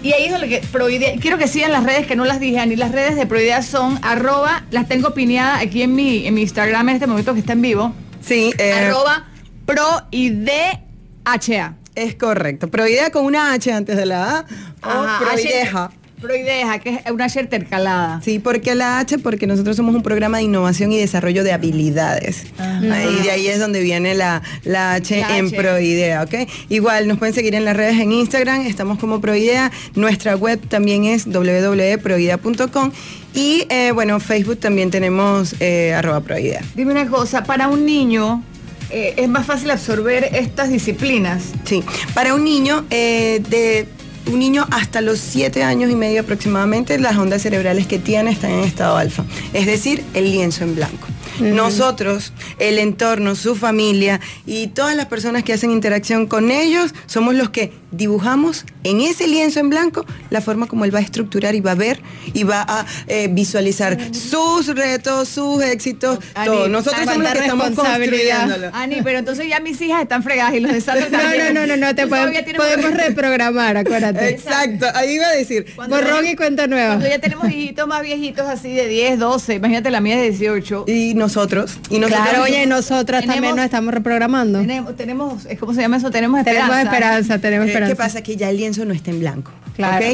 Y 0.03 0.13
ahí 0.13 0.25
es 0.27 0.33
donde 0.33 0.49
que 0.49 0.59
Proidea, 0.73 1.13
quiero 1.21 1.39
que 1.39 1.47
sigan 1.49 1.71
las 1.73 1.85
redes 1.85 2.07
que 2.07 2.17
no 2.17 2.25
las 2.25 2.41
dije, 2.41 2.65
ni 2.67 2.77
las 2.77 2.93
redes 2.93 3.15
de 3.17 3.25
Proidea 3.27 3.63
son 3.63 3.99
arroba, 4.03 4.65
las 4.71 4.89
tengo 4.89 5.15
pineadas 5.15 5.63
aquí 5.63 5.83
en 5.83 5.95
mi, 5.95 6.02
en 6.27 6.35
mi 6.35 6.43
Instagram 6.43 6.89
en 6.91 6.95
este 6.97 7.07
momento 7.07 7.35
que 7.35 7.41
está 7.41 7.53
en 7.55 7.63
vivo, 7.63 7.93
Sí, 8.25 8.53
eh, 8.59 8.73
arroba 8.73 9.27
proidha. 9.67 10.81
es 11.95 12.15
correcto. 12.15 12.69
Proidea 12.69 13.11
con 13.11 13.25
una 13.25 13.53
H 13.53 13.73
antes 13.73 13.97
de 13.97 14.07
la 14.07 14.39
A 14.39 14.47
o 14.83 15.25
proideja. 15.25 15.85
H- 15.87 15.97
Proideja, 16.23 16.79
que 16.79 16.91
es 17.05 17.11
una 17.11 17.25
H 17.25 17.41
intercalada. 17.41 18.21
Sí, 18.25 18.39
porque 18.39 18.77
la 18.77 19.01
H, 19.01 19.19
porque 19.19 19.49
nosotros 19.49 19.75
somos 19.77 19.93
un 19.93 20.05
programa 20.05 20.37
de 20.39 20.45
innovación 20.45 20.93
y 20.93 20.99
desarrollo 20.99 21.43
de 21.43 21.51
habilidades. 21.53 22.45
Ahí, 22.61 23.17
de 23.25 23.31
ahí 23.33 23.47
es 23.49 23.59
donde 23.59 23.81
viene 23.81 24.15
la, 24.15 24.41
la 24.63 24.93
H 24.95 25.19
La 25.21 25.37
en 25.37 25.47
H. 25.47 25.57
Proidea, 25.57 26.23
¿ok? 26.23 26.35
Igual 26.69 27.09
nos 27.09 27.19
pueden 27.19 27.35
seguir 27.35 27.57
en 27.57 27.65
las 27.65 27.77
redes 27.77 27.99
en 27.99 28.13
Instagram, 28.13 28.61
estamos 28.61 29.01
como 29.01 29.21
Proidea. 29.21 29.73
Nuestra 29.97 30.37
web 30.37 30.61
también 30.69 31.05
es 31.07 31.27
www.proidea.com. 31.27 32.93
Y 33.35 33.67
eh, 33.69 33.93
bueno, 33.93 34.21
Facebook 34.21 34.59
también 34.59 34.91
tenemos 34.91 35.55
eh, 35.61 35.95
arroba 35.95 36.21
Proidea. 36.21 36.63
Dime 36.75 36.93
una 36.93 37.07
cosa, 37.09 37.45
para 37.45 37.69
un 37.69 37.87
niño 37.87 38.43
eh, 38.91 39.15
es 39.17 39.29
más 39.29 39.47
fácil 39.47 39.71
absorber 39.71 40.25
estas 40.33 40.69
disciplinas. 40.71 41.45
Sí, 41.65 41.83
para 42.15 42.35
un 42.35 42.45
niño 42.45 42.85
de 42.91 43.87
un 44.31 44.39
niño 44.39 44.67
hasta 44.71 45.01
los 45.01 45.19
7 45.19 45.65
años 45.65 45.91
y 45.91 45.97
medio 45.97 46.21
aproximadamente, 46.21 46.99
las 46.99 47.17
ondas 47.17 47.43
cerebrales 47.43 47.87
que 47.87 47.99
tiene 47.99 48.31
están 48.31 48.53
en 48.53 48.61
estado 48.61 48.97
alfa, 48.97 49.25
es 49.53 49.67
decir, 49.67 50.05
el 50.15 50.31
lienzo 50.31 50.65
en 50.65 50.77
blanco. 50.77 51.09
Nosotros, 51.43 52.33
el 52.59 52.79
entorno, 52.79 53.35
su 53.35 53.55
familia 53.55 54.21
y 54.47 54.69
todas 54.69 54.97
las 54.97 55.07
personas 55.07 55.43
que 55.43 55.53
hacen 55.53 55.71
interacción 55.71 56.27
con 56.27 56.51
ellos, 56.51 56.95
somos 57.07 57.35
los 57.35 57.51
que 57.51 57.73
dibujamos 57.91 58.65
en 58.85 59.01
ese 59.03 59.29
lienzo 59.29 59.61
en 59.61 59.69
blanco 59.69 60.07
la 60.31 60.41
forma 60.41 60.67
como 60.67 60.85
él 60.87 60.95
va 60.95 60.99
a 61.01 61.03
estructurar 61.03 61.55
y 61.55 61.61
va 61.61 61.73
a 61.73 61.75
ver 61.75 62.01
y 62.33 62.43
va 62.45 62.65
a 62.67 62.87
eh, 63.07 63.29
visualizar 63.31 63.99
sus 64.15 64.69
retos, 64.69 65.29
sus 65.29 65.63
éxitos, 65.63 66.19
Ani, 66.35 66.47
todo. 66.47 66.69
Nosotros 66.69 67.03
somos 67.05 67.23
los 67.23 67.33
que 67.33 67.39
estamos 67.41 67.71
construyéndolo. 67.73 68.71
Ani, 68.73 69.03
pero 69.03 69.19
entonces 69.19 69.47
ya 69.49 69.61
mis 69.61 69.81
hijas 69.81 70.03
están 70.03 70.23
fregadas 70.23 70.55
y 70.55 70.61
los 70.61 70.73
de 70.73 70.81
Sandra 70.81 71.09
No, 71.11 71.19
también. 71.19 71.55
no, 71.55 71.67
no, 71.67 71.77
no, 71.77 71.87
no, 71.89 71.95
te 71.95 72.07
podemos, 72.07 72.35
podemos 72.57 72.91
reprogramar, 72.95 73.77
acuérdate. 73.77 74.29
Exacto, 74.31 74.87
ahí 74.95 75.15
iba 75.17 75.27
a 75.27 75.33
decir. 75.33 75.67
Cuando 75.77 75.97
Borrón 75.97 76.25
ya- 76.25 76.31
y 76.31 76.37
cuenta 76.37 76.67
nueva. 76.67 76.89
Cuando 76.95 77.09
ya 77.09 77.19
tenemos 77.19 77.51
hijitos 77.51 77.87
más 77.87 78.03
viejitos 78.03 78.47
así 78.49 78.73
de 78.75 78.89
10, 78.89 79.19
12, 79.19 79.55
imagínate 79.55 79.91
la 79.91 80.01
mía 80.01 80.17
de 80.17 80.31
18. 80.31 80.85
Y 80.89 81.15
nosotros. 81.37 81.79
Y 81.91 81.99
nosotros 81.99 82.23
Claro, 82.29 82.43
oye, 82.45 82.67
nosotras 82.67 83.21
Tenemos- 83.23 83.35
también 83.37 83.57
nos 83.57 83.65
estamos 83.65 83.95
reprogramando. 83.95 84.61
Tenemos, 84.61 84.97
tenemos, 84.97 85.47
¿cómo 85.59 85.75
se 85.75 85.81
llama 85.81 85.97
eso? 85.97 86.11
Tenemos 86.11 86.39
esperanza. 86.39 86.67
Tenemos 86.69 86.93
esperanza, 86.93 87.39
tenemos 87.39 87.67
Eh, 87.67 87.71
esperanza. 87.71 87.93
¿Qué 87.95 87.97
pasa? 87.97 88.23
Que 88.23 88.37
ya 88.37 88.51
el 88.51 88.57
lienzo 88.59 88.85
no 88.85 88.93
está 88.95 89.11
en 89.11 89.21
blanco. 89.21 89.51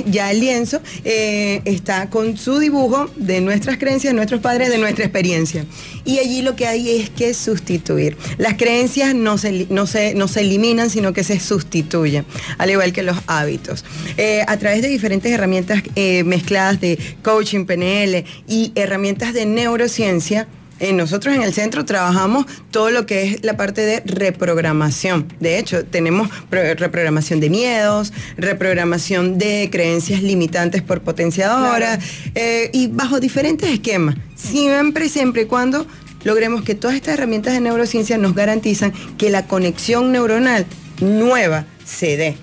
Ya 0.06 0.30
el 0.30 0.38
lienzo 0.38 0.80
eh, 1.04 1.62
está 1.64 2.08
con 2.10 2.36
su 2.38 2.60
dibujo 2.60 3.10
de 3.16 3.40
nuestras 3.40 3.76
creencias, 3.76 4.12
de 4.12 4.16
nuestros 4.16 4.40
padres, 4.40 4.70
de 4.70 4.78
nuestra 4.78 5.04
experiencia. 5.04 5.64
Y 6.04 6.18
allí 6.20 6.42
lo 6.42 6.54
que 6.54 6.66
hay 6.68 7.00
es 7.00 7.10
que 7.10 7.34
sustituir. 7.34 8.16
Las 8.38 8.54
creencias 8.54 9.16
no 9.16 9.36
se, 9.36 9.66
no 9.68 9.86
se, 9.88 10.14
no 10.14 10.28
se 10.28 10.42
eliminan, 10.42 10.90
sino 10.90 11.12
que 11.12 11.24
se 11.24 11.40
sustituyen, 11.40 12.24
al 12.56 12.70
igual 12.70 12.92
que 12.92 13.02
los 13.02 13.16
hábitos. 13.26 13.84
Eh, 14.16 14.44
a 14.46 14.56
través 14.58 14.80
de 14.80 14.88
diferentes 14.88 15.32
herramientas 15.32 15.82
eh, 15.96 16.22
mezcladas 16.22 16.80
de 16.80 16.96
coaching, 17.22 17.64
PNL 17.66 18.24
y 18.46 18.70
herramientas 18.76 19.34
de 19.34 19.44
neurociencia, 19.44 20.46
eh, 20.80 20.92
nosotros 20.92 21.34
en 21.34 21.42
el 21.42 21.52
centro 21.52 21.84
trabajamos 21.84 22.46
todo 22.70 22.90
lo 22.90 23.06
que 23.06 23.22
es 23.24 23.44
la 23.44 23.56
parte 23.56 23.82
de 23.82 24.00
reprogramación. 24.04 25.26
De 25.40 25.58
hecho, 25.58 25.84
tenemos 25.84 26.28
pro- 26.50 26.74
reprogramación 26.74 27.40
de 27.40 27.50
miedos, 27.50 28.12
reprogramación 28.36 29.38
de 29.38 29.68
creencias 29.70 30.22
limitantes 30.22 30.82
por 30.82 31.00
potenciadoras 31.02 31.98
eh, 32.34 32.70
y 32.72 32.88
bajo 32.88 33.20
diferentes 33.20 33.70
esquemas. 33.70 34.16
Siempre, 34.34 35.08
siempre 35.08 35.42
y 35.42 35.46
cuando 35.46 35.86
logremos 36.24 36.62
que 36.62 36.74
todas 36.74 36.96
estas 36.96 37.14
herramientas 37.14 37.54
de 37.54 37.60
neurociencia 37.60 38.18
nos 38.18 38.34
garantizan 38.34 38.92
que 39.16 39.30
la 39.30 39.46
conexión 39.46 40.12
neuronal 40.12 40.66
nueva 41.00 41.64
se 41.84 42.16
dé 42.16 42.36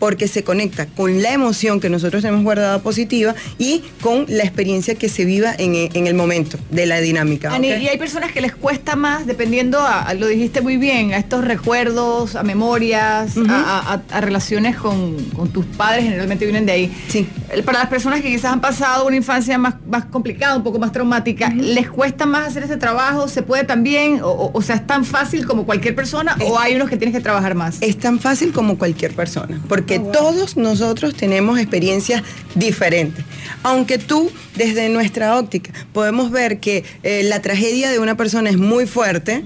porque 0.00 0.26
se 0.26 0.42
conecta 0.42 0.86
con 0.86 1.22
la 1.22 1.32
emoción 1.32 1.78
que 1.78 1.88
nosotros 1.88 2.22
tenemos 2.22 2.42
guardada 2.42 2.80
positiva 2.82 3.36
y 3.58 3.82
con 4.00 4.24
la 4.28 4.42
experiencia 4.42 4.96
que 4.96 5.08
se 5.08 5.24
viva 5.24 5.54
en, 5.56 5.76
e- 5.76 5.90
en 5.94 6.08
el 6.08 6.14
momento 6.14 6.58
de 6.70 6.86
la 6.86 7.00
dinámica. 7.00 7.54
Ani, 7.54 7.68
y 7.68 7.86
hay 7.88 7.98
personas 7.98 8.32
que 8.32 8.40
les 8.40 8.54
cuesta 8.56 8.96
más, 8.96 9.26
dependiendo, 9.26 9.78
a, 9.80 10.12
lo 10.14 10.26
dijiste 10.26 10.60
muy 10.62 10.76
bien, 10.78 11.12
a 11.12 11.18
estos 11.18 11.44
recuerdos, 11.44 12.34
a 12.34 12.42
memorias, 12.42 13.36
a, 13.48 13.52
a- 13.52 13.92
a- 13.94 14.02
a 14.16 14.20
relaciones 14.20 14.76
con, 14.76 15.16
con 15.36 15.50
tus 15.50 15.66
padres, 15.66 16.04
generalmente 16.04 16.44
vienen 16.46 16.66
de 16.66 16.72
ahí. 16.72 16.92
Sí. 17.08 17.28
para 17.64 17.80
las 17.80 17.88
personas 17.88 18.22
que 18.22 18.28
quizás 18.28 18.52
han 18.52 18.60
pasado 18.60 19.06
una 19.06 19.16
infancia 19.16 19.58
más, 19.58 19.74
más 19.88 20.06
complicada, 20.06 20.56
un 20.56 20.62
poco 20.62 20.78
más 20.78 20.92
traumática, 20.92 21.50
¿les 21.50 21.90
cuesta 21.90 22.24
más 22.26 22.48
hacer 22.48 22.62
ese 22.62 22.76
trabajo? 22.78 23.28
¿Se 23.28 23.42
puede 23.42 23.64
también? 23.64 24.20
O, 24.22 24.50
o 24.54 24.62
sea, 24.62 24.76
¿es 24.76 24.86
tan 24.86 25.04
fácil 25.04 25.46
como 25.46 25.66
cualquier 25.66 25.94
persona 25.94 26.36
o 26.44 26.58
hay 26.58 26.74
unos 26.76 26.88
que 26.88 26.96
tienes 26.96 27.14
que 27.14 27.22
trabajar 27.22 27.54
más? 27.54 27.76
Es 27.82 27.98
tan 27.98 28.18
fácil 28.18 28.52
como 28.52 28.78
cualquier 28.78 29.12
persona, 29.14 29.60
porque 29.68 29.89
Ah, 29.96 30.00
wow. 30.00 30.12
todos 30.12 30.56
nosotros 30.56 31.14
tenemos 31.14 31.58
experiencias 31.58 32.22
diferentes. 32.54 33.24
Aunque 33.62 33.98
tú, 33.98 34.30
desde 34.56 34.88
nuestra 34.88 35.38
óptica, 35.38 35.72
podemos 35.92 36.30
ver 36.30 36.60
que 36.60 36.84
eh, 37.02 37.22
la 37.24 37.42
tragedia 37.42 37.90
de 37.90 37.98
una 37.98 38.16
persona 38.16 38.50
es 38.50 38.56
muy 38.56 38.86
fuerte 38.86 39.42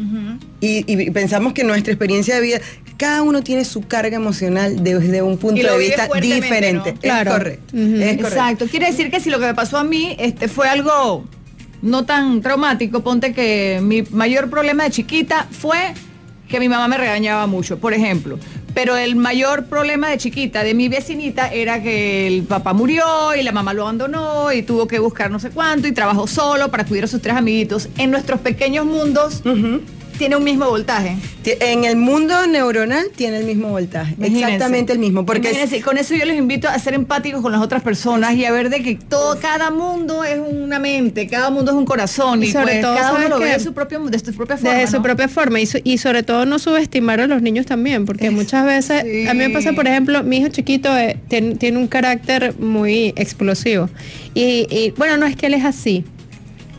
y, 0.60 0.84
y 0.90 1.10
pensamos 1.10 1.52
que 1.52 1.64
nuestra 1.64 1.92
experiencia 1.92 2.36
de 2.36 2.40
vida, 2.40 2.60
cada 2.96 3.22
uno 3.22 3.42
tiene 3.42 3.64
su 3.64 3.82
carga 3.82 4.16
emocional 4.16 4.82
desde 4.82 5.22
un 5.22 5.38
punto 5.38 5.62
de 5.62 5.78
vista 5.78 6.08
diferente. 6.20 6.92
¿no? 6.92 7.00
Claro. 7.00 7.30
Es 7.30 7.36
correcto. 7.36 7.76
Es 7.76 7.82
correcto. 7.82 8.26
Exacto. 8.26 8.66
Quiere 8.66 8.86
decir 8.86 9.10
que 9.10 9.20
si 9.20 9.30
lo 9.30 9.38
que 9.38 9.46
me 9.46 9.54
pasó 9.54 9.78
a 9.78 9.84
mí 9.84 10.16
este, 10.18 10.48
fue 10.48 10.68
algo 10.68 11.24
no 11.82 12.04
tan 12.04 12.40
traumático, 12.40 13.02
ponte 13.02 13.34
que 13.34 13.80
mi 13.82 14.02
mayor 14.02 14.48
problema 14.48 14.84
de 14.84 14.90
chiquita 14.90 15.46
fue 15.50 15.92
que 16.48 16.60
mi 16.60 16.68
mamá 16.68 16.88
me 16.88 16.96
regañaba 16.96 17.46
mucho, 17.46 17.78
por 17.78 17.92
ejemplo. 17.92 18.38
Pero 18.74 18.96
el 18.96 19.14
mayor 19.14 19.66
problema 19.66 20.10
de 20.10 20.18
chiquita 20.18 20.64
de 20.64 20.74
mi 20.74 20.88
vecinita 20.88 21.48
era 21.48 21.80
que 21.82 22.26
el 22.26 22.42
papá 22.42 22.72
murió 22.72 23.34
y 23.38 23.42
la 23.42 23.52
mamá 23.52 23.72
lo 23.72 23.82
abandonó 23.82 24.52
y 24.52 24.62
tuvo 24.62 24.88
que 24.88 24.98
buscar 24.98 25.30
no 25.30 25.38
sé 25.38 25.50
cuánto 25.50 25.86
y 25.86 25.92
trabajó 25.92 26.26
solo 26.26 26.70
para 26.70 26.84
cuidar 26.84 27.04
a 27.04 27.08
sus 27.08 27.22
tres 27.22 27.36
amiguitos. 27.36 27.88
En 27.96 28.10
nuestros 28.10 28.40
pequeños 28.40 28.84
mundos. 28.84 29.42
Tiene 30.18 30.36
un 30.36 30.44
mismo 30.44 30.66
voltaje. 30.68 31.16
En 31.44 31.84
el 31.84 31.96
mundo 31.96 32.46
neuronal 32.46 33.06
tiene 33.14 33.36
el 33.38 33.44
mismo 33.44 33.68
voltaje, 33.68 34.14
Imagínense. 34.16 34.44
exactamente 34.44 34.92
el 34.94 34.98
mismo, 34.98 35.26
porque 35.26 35.48
Imagínense, 35.48 35.80
con 35.82 35.98
eso 35.98 36.14
yo 36.14 36.24
les 36.24 36.38
invito 36.38 36.68
a 36.68 36.78
ser 36.78 36.94
empáticos 36.94 37.42
con 37.42 37.52
las 37.52 37.60
otras 37.60 37.82
personas 37.82 38.34
y 38.34 38.44
a 38.46 38.52
ver 38.52 38.70
de 38.70 38.82
que 38.82 38.94
todo, 38.94 39.38
cada 39.40 39.70
mundo 39.70 40.24
es 40.24 40.38
una 40.40 40.78
mente, 40.78 41.26
cada 41.28 41.50
mundo 41.50 41.72
es 41.72 41.76
un 41.76 41.84
corazón 41.84 42.42
y, 42.42 42.46
Y 42.46 42.50
sobre 42.52 42.64
pues, 42.66 42.80
todo, 42.80 42.94
cada 42.94 43.10
uno 43.10 43.16
¿sabes 43.18 43.30
lo 43.30 43.38
ve 43.40 43.50
de 43.50 43.60
su, 43.60 43.74
propio, 43.74 44.00
de 44.00 44.18
su 44.18 44.32
propia 44.34 44.56
forma. 44.56 44.72
Desde 44.74 44.86
su 44.90 44.96
¿no? 44.96 45.02
propia 45.02 45.28
forma 45.28 45.60
y, 45.60 45.66
so- 45.66 45.78
y 45.84 45.98
sobre 45.98 46.22
todo 46.22 46.46
no 46.46 46.58
subestimar 46.58 47.20
a 47.20 47.26
los 47.26 47.42
niños 47.42 47.66
también, 47.66 48.06
porque 48.06 48.30
muchas 48.30 48.64
veces, 48.64 49.02
Sí. 49.04 49.26
a 49.28 49.34
mí 49.34 49.40
me 49.40 49.50
pasa, 49.50 49.72
por 49.74 49.86
ejemplo, 49.86 50.22
mi 50.22 50.38
hijo 50.38 50.48
chiquito 50.48 50.96
eh, 50.96 51.18
tiene, 51.28 51.56
tiene 51.56 51.76
un 51.78 51.88
carácter 51.88 52.54
muy 52.58 53.12
explosivo. 53.16 53.90
Y, 54.34 54.66
y, 54.70 54.94
bueno, 54.96 55.16
no 55.18 55.26
es 55.26 55.36
que 55.36 55.46
él 55.46 55.54
es 55.54 55.64
así. 55.64 56.04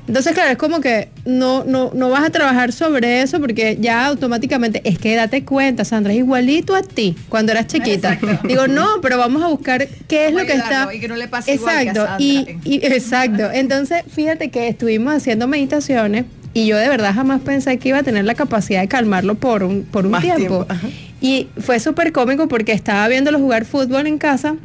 Entonces, 0.07 0.33
claro, 0.33 0.51
es 0.51 0.57
como 0.57 0.81
que 0.81 1.09
no, 1.25 1.63
no, 1.63 1.91
no 1.93 2.09
vas 2.09 2.23
a 2.23 2.29
trabajar 2.29 2.71
sobre 2.71 3.21
eso 3.21 3.39
porque 3.39 3.77
ya 3.81 4.05
automáticamente, 4.05 4.81
es 4.83 4.99
que 4.99 5.15
date 5.15 5.43
cuenta, 5.43 5.83
Sandra, 5.83 6.13
es 6.13 6.19
igualito 6.19 6.75
a 6.75 6.83
ti 6.83 7.15
cuando 7.29 7.51
eras 7.51 7.67
chiquita. 7.67 8.13
Exacto. 8.13 8.47
Digo, 8.47 8.67
no, 8.67 8.85
pero 9.01 9.17
vamos 9.17 9.41
a 9.43 9.47
buscar 9.47 9.87
qué 10.07 10.27
es 10.27 10.33
lo 10.33 10.45
que 10.45 10.53
a 10.53 10.55
está. 10.57 10.93
y 10.93 10.99
que 10.99 11.07
no 11.07 11.15
le 11.15 11.27
pase 11.27 11.53
igual 11.55 11.73
que 11.73 11.79
a 11.79 11.81
exacto, 11.91 12.05
Sandra. 12.05 12.23
y, 12.23 12.57
y- 12.65 12.85
exacto. 12.85 13.49
Entonces, 13.51 14.03
fíjate 14.07 14.49
que 14.51 14.67
estuvimos 14.67 15.13
haciendo 15.15 15.47
meditaciones 15.47 16.25
y 16.53 16.67
yo 16.67 16.77
de 16.77 16.87
verdad 16.87 17.13
jamás 17.13 17.41
pensé 17.41 17.77
que 17.79 17.89
iba 17.89 17.97
a 17.99 18.03
tener 18.03 18.25
la 18.25 18.35
capacidad 18.35 18.81
de 18.81 18.87
calmarlo 18.87 19.35
por 19.35 19.63
un, 19.63 19.83
por 19.83 20.05
un 20.05 20.11
Más 20.11 20.21
tiempo. 20.21 20.65
tiempo. 20.65 20.87
Y 21.19 21.47
fue 21.59 21.79
súper 21.79 22.11
cómico 22.11 22.47
porque 22.47 22.71
estaba 22.73 23.07
viéndolo 23.07 23.39
jugar 23.39 23.65
fútbol 23.65 24.05
en 24.05 24.17
casa 24.19 24.55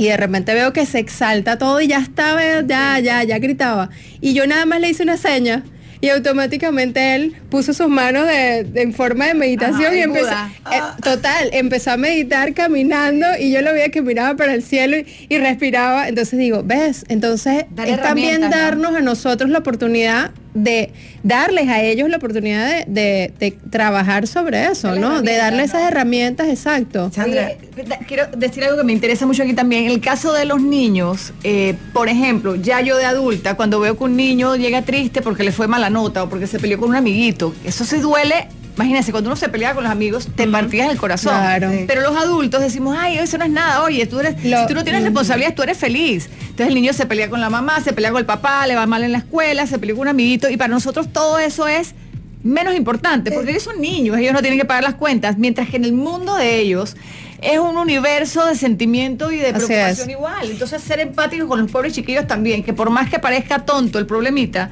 y 0.00 0.06
de 0.08 0.16
repente 0.16 0.54
veo 0.54 0.72
que 0.72 0.86
se 0.86 0.98
exalta 0.98 1.58
todo 1.58 1.80
y 1.80 1.88
ya 1.88 1.98
estaba, 1.98 2.40
ya, 2.66 2.98
ya, 3.00 3.22
ya 3.22 3.38
gritaba. 3.38 3.90
Y 4.22 4.32
yo 4.32 4.46
nada 4.46 4.64
más 4.64 4.80
le 4.80 4.88
hice 4.88 5.02
una 5.02 5.16
seña. 5.18 5.62
Y 6.02 6.08
automáticamente 6.08 7.14
él 7.14 7.36
puso 7.50 7.74
sus 7.74 7.88
manos 7.88 8.26
de, 8.26 8.64
de- 8.64 8.80
en 8.80 8.94
forma 8.94 9.26
de 9.26 9.34
meditación 9.34 9.84
Ajá, 9.88 9.96
y 9.96 10.00
empezó, 10.00 10.30
eh, 10.72 10.80
total, 11.02 11.50
empezó 11.52 11.90
a 11.90 11.98
meditar 11.98 12.54
caminando 12.54 13.26
y 13.38 13.52
yo 13.52 13.60
lo 13.60 13.74
veía 13.74 13.90
que 13.90 14.00
miraba 14.00 14.34
para 14.34 14.54
el 14.54 14.62
cielo 14.62 14.96
y, 14.96 15.04
y 15.28 15.36
respiraba. 15.36 16.08
Entonces 16.08 16.38
digo, 16.38 16.62
¿ves? 16.64 17.04
Entonces 17.10 17.66
es 17.86 18.00
también 18.00 18.48
darnos 18.48 18.96
a 18.96 19.02
nosotros 19.02 19.50
la 19.50 19.58
oportunidad 19.58 20.30
de 20.54 20.92
darles 21.22 21.68
a 21.68 21.82
ellos 21.82 22.08
la 22.08 22.16
oportunidad 22.16 22.66
de, 22.66 22.84
de- 22.86 23.32
de 23.38 23.50
trabajar 23.70 24.26
sobre 24.26 24.66
eso, 24.66 24.94
¿no? 24.96 25.22
De 25.22 25.36
darle 25.36 25.62
esas 25.62 25.82
herramientas, 25.82 26.48
exacto. 26.48 27.10
Sandra, 27.14 27.52
Oye, 27.76 27.84
da- 27.88 27.98
quiero 27.98 28.26
decir 28.36 28.64
algo 28.64 28.76
que 28.78 28.84
me 28.84 28.92
interesa 28.92 29.26
mucho 29.26 29.42
aquí 29.42 29.54
también. 29.54 29.84
En 29.84 29.90
el 29.92 30.00
caso 30.00 30.32
de 30.32 30.44
los 30.44 30.60
niños, 30.60 31.32
eh, 31.44 31.74
por 31.92 32.08
ejemplo, 32.08 32.56
ya 32.56 32.80
yo 32.80 32.96
de 32.96 33.04
adulta, 33.04 33.54
cuando 33.56 33.78
veo 33.80 33.96
que 33.96 34.04
un 34.04 34.16
niño 34.16 34.56
llega 34.56 34.82
triste 34.82 35.22
porque 35.22 35.44
le 35.44 35.52
fue 35.52 35.68
mala 35.68 35.88
nota 35.90 36.24
o 36.24 36.28
porque 36.28 36.46
se 36.46 36.58
peleó 36.58 36.78
con 36.78 36.88
un 36.90 36.96
amiguito, 36.96 37.54
eso 37.64 37.84
se 37.84 37.98
duele. 37.98 38.48
Imagínense, 38.76 39.10
cuando 39.12 39.28
uno 39.28 39.36
se 39.36 39.48
pelea 39.48 39.74
con 39.74 39.82
los 39.84 39.92
amigos, 39.92 40.28
te 40.34 40.46
partías 40.46 40.90
el 40.90 40.96
corazón. 40.98 41.32
Claro. 41.36 41.70
Pero 41.86 42.00
los 42.02 42.16
adultos 42.16 42.60
decimos, 42.62 42.96
ay, 42.98 43.18
eso 43.18 43.36
no 43.36 43.44
es 43.44 43.50
nada. 43.50 43.82
Oye, 43.82 44.06
tú 44.06 44.20
eres, 44.20 44.42
Lo- 44.44 44.62
si 44.62 44.68
tú 44.68 44.74
no 44.74 44.82
tienes 44.84 45.00
Ujú. 45.02 45.06
responsabilidades, 45.08 45.54
tú 45.54 45.62
eres 45.62 45.76
feliz. 45.76 46.28
Entonces 46.42 46.68
el 46.68 46.74
niño 46.74 46.92
se 46.92 47.04
pelea 47.06 47.28
con 47.28 47.40
la 47.40 47.50
mamá, 47.50 47.80
se 47.80 47.92
pelea 47.92 48.10
con 48.10 48.20
el 48.20 48.26
papá, 48.26 48.66
le 48.66 48.76
va 48.76 48.86
mal 48.86 49.02
en 49.02 49.12
la 49.12 49.18
escuela, 49.18 49.66
se 49.66 49.78
pelea 49.78 49.94
con 49.94 50.02
un 50.02 50.08
amiguito. 50.08 50.48
Y 50.48 50.56
para 50.56 50.68
nosotros 50.72 51.12
todo 51.12 51.38
eso 51.38 51.68
es 51.68 51.94
menos 52.42 52.74
importante, 52.74 53.32
porque 53.32 53.50
ellos 53.50 53.64
son 53.64 53.80
niños, 53.82 54.16
ellos 54.16 54.32
no 54.32 54.40
tienen 54.40 54.58
que 54.58 54.64
pagar 54.64 54.82
las 54.82 54.94
cuentas, 54.94 55.36
mientras 55.36 55.68
que 55.68 55.76
en 55.76 55.84
el 55.84 55.92
mundo 55.92 56.36
de 56.36 56.58
ellos 56.58 56.96
es 57.42 57.58
un 57.58 57.76
universo 57.76 58.46
de 58.46 58.54
sentimiento 58.54 59.30
y 59.30 59.36
de 59.36 59.52
preocupación 59.52 60.08
igual. 60.10 60.50
Entonces 60.50 60.80
ser 60.80 61.00
empáticos 61.00 61.46
con 61.48 61.60
los 61.60 61.70
pobres 61.70 61.92
chiquillos 61.92 62.26
también, 62.26 62.62
que 62.62 62.72
por 62.72 62.88
más 62.88 63.10
que 63.10 63.18
parezca 63.18 63.66
tonto 63.66 63.98
el 63.98 64.06
problemita, 64.06 64.70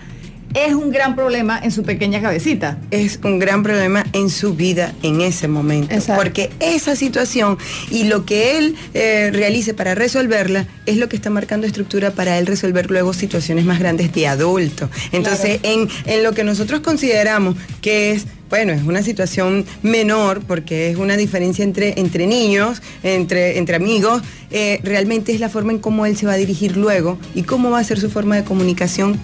es 0.54 0.74
un 0.74 0.90
gran 0.90 1.14
problema 1.14 1.60
en 1.62 1.70
su 1.70 1.82
pequeña 1.82 2.20
cabecita. 2.20 2.78
es 2.90 3.20
un 3.22 3.38
gran 3.38 3.62
problema 3.62 4.04
en 4.12 4.30
su 4.30 4.54
vida 4.54 4.94
en 5.02 5.20
ese 5.20 5.48
momento. 5.48 5.94
Exacto. 5.94 6.22
Porque 6.22 6.50
esa 6.60 6.96
situación 6.96 7.58
y 7.90 8.04
lo 8.04 8.24
que 8.24 8.58
él 8.58 8.76
eh, 8.94 9.30
realice 9.32 9.74
para 9.74 9.94
resolverla 9.94 10.66
es 10.86 10.96
lo 10.96 11.08
que 11.08 11.16
está 11.16 11.30
marcando 11.30 11.66
estructura 11.66 12.12
para 12.12 12.38
él 12.38 12.46
resolver 12.46 12.90
luego 12.90 13.12
situaciones 13.12 13.64
más 13.64 13.78
grandes 13.78 14.12
de 14.12 14.26
adulto. 14.26 14.88
Entonces, 15.12 15.60
en, 15.62 15.88
en 16.06 16.22
lo 16.22 16.32
que 16.32 16.44
nosotros 16.44 16.80
consideramos 16.80 17.56
que 17.80 18.12
es 18.12 18.26
bueno, 18.48 18.72
es 18.72 18.82
una 18.82 19.02
situación 19.02 19.64
menor 19.82 20.40
porque 20.46 20.90
es 20.90 20.96
una 20.96 21.16
diferencia 21.16 21.62
entre, 21.64 21.98
entre 22.00 22.26
niños, 22.26 22.80
entre, 23.02 23.58
entre 23.58 23.76
amigos. 23.76 24.22
eh, 24.50 24.80
realmente 24.82 25.32
es 25.32 25.40
la 25.40 25.48
forma 25.48 25.72
en 25.72 25.78
cómo 25.78 26.06
él 26.06 26.16
se 26.16 26.26
va 26.26 26.32
a 26.32 26.36
dirigir 26.36 26.76
luego 26.76 27.18
y 27.34 27.42
cómo 27.42 27.70
va 27.70 27.78
a 27.80 27.84
ser 27.84 28.00
su 28.00 28.08
forma 28.10 28.36
de 28.36 28.44
comunicación 28.44 29.18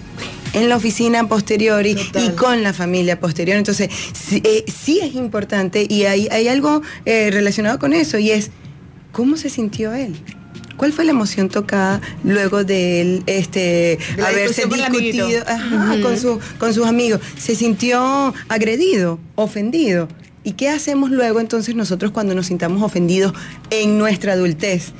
en 0.53 0.69
la 0.69 0.75
oficina 0.77 1.27
posterior 1.27 1.85
y, 1.85 1.95
Total. 1.95 2.25
y 2.25 2.29
con 2.29 2.63
la 2.63 2.73
familia 2.73 3.19
posterior. 3.19 3.57
Entonces, 3.57 3.89
sí, 4.13 4.41
eh, 4.45 4.63
sí 4.67 4.99
es 5.01 5.15
importante 5.15 5.85
y 5.89 6.03
hay, 6.03 6.27
hay 6.31 6.47
algo 6.47 6.81
eh, 7.05 7.29
relacionado 7.31 7.79
con 7.79 7.93
eso 7.93 8.17
y 8.19 8.31
es 8.31 8.51
cómo 9.11 9.37
se 9.37 9.49
sintió 9.49 9.93
él. 9.93 10.15
¿Cuál 10.77 10.91
fue 10.93 11.05
la 11.05 11.11
emoción 11.11 11.49
tocada 11.49 12.01
luego 12.23 12.63
de 12.63 13.01
él 13.01 13.23
este, 13.27 13.97
De 14.15 14.23
haberse 14.25 14.63
discutido 14.89 15.27
con, 16.01 16.17
su- 16.17 16.39
con 16.59 16.73
sus 16.73 16.85
amigos? 16.85 17.21
Se 17.37 17.55
sintió 17.55 18.33
agredido, 18.49 19.19
ofendido. 19.35 20.07
¿Y 20.43 20.51
qué 20.53 20.69
hacemos 20.69 21.09
luego 21.09 21.39
entonces 21.39 21.73
nosotros 21.75 22.11
cuando 22.11 22.35
nos 22.35 22.45
sintamos 22.47 22.83
ofendidos 22.83 23.33
en 23.71 23.97
nuestra 23.97 24.33
adultez? 24.33 24.91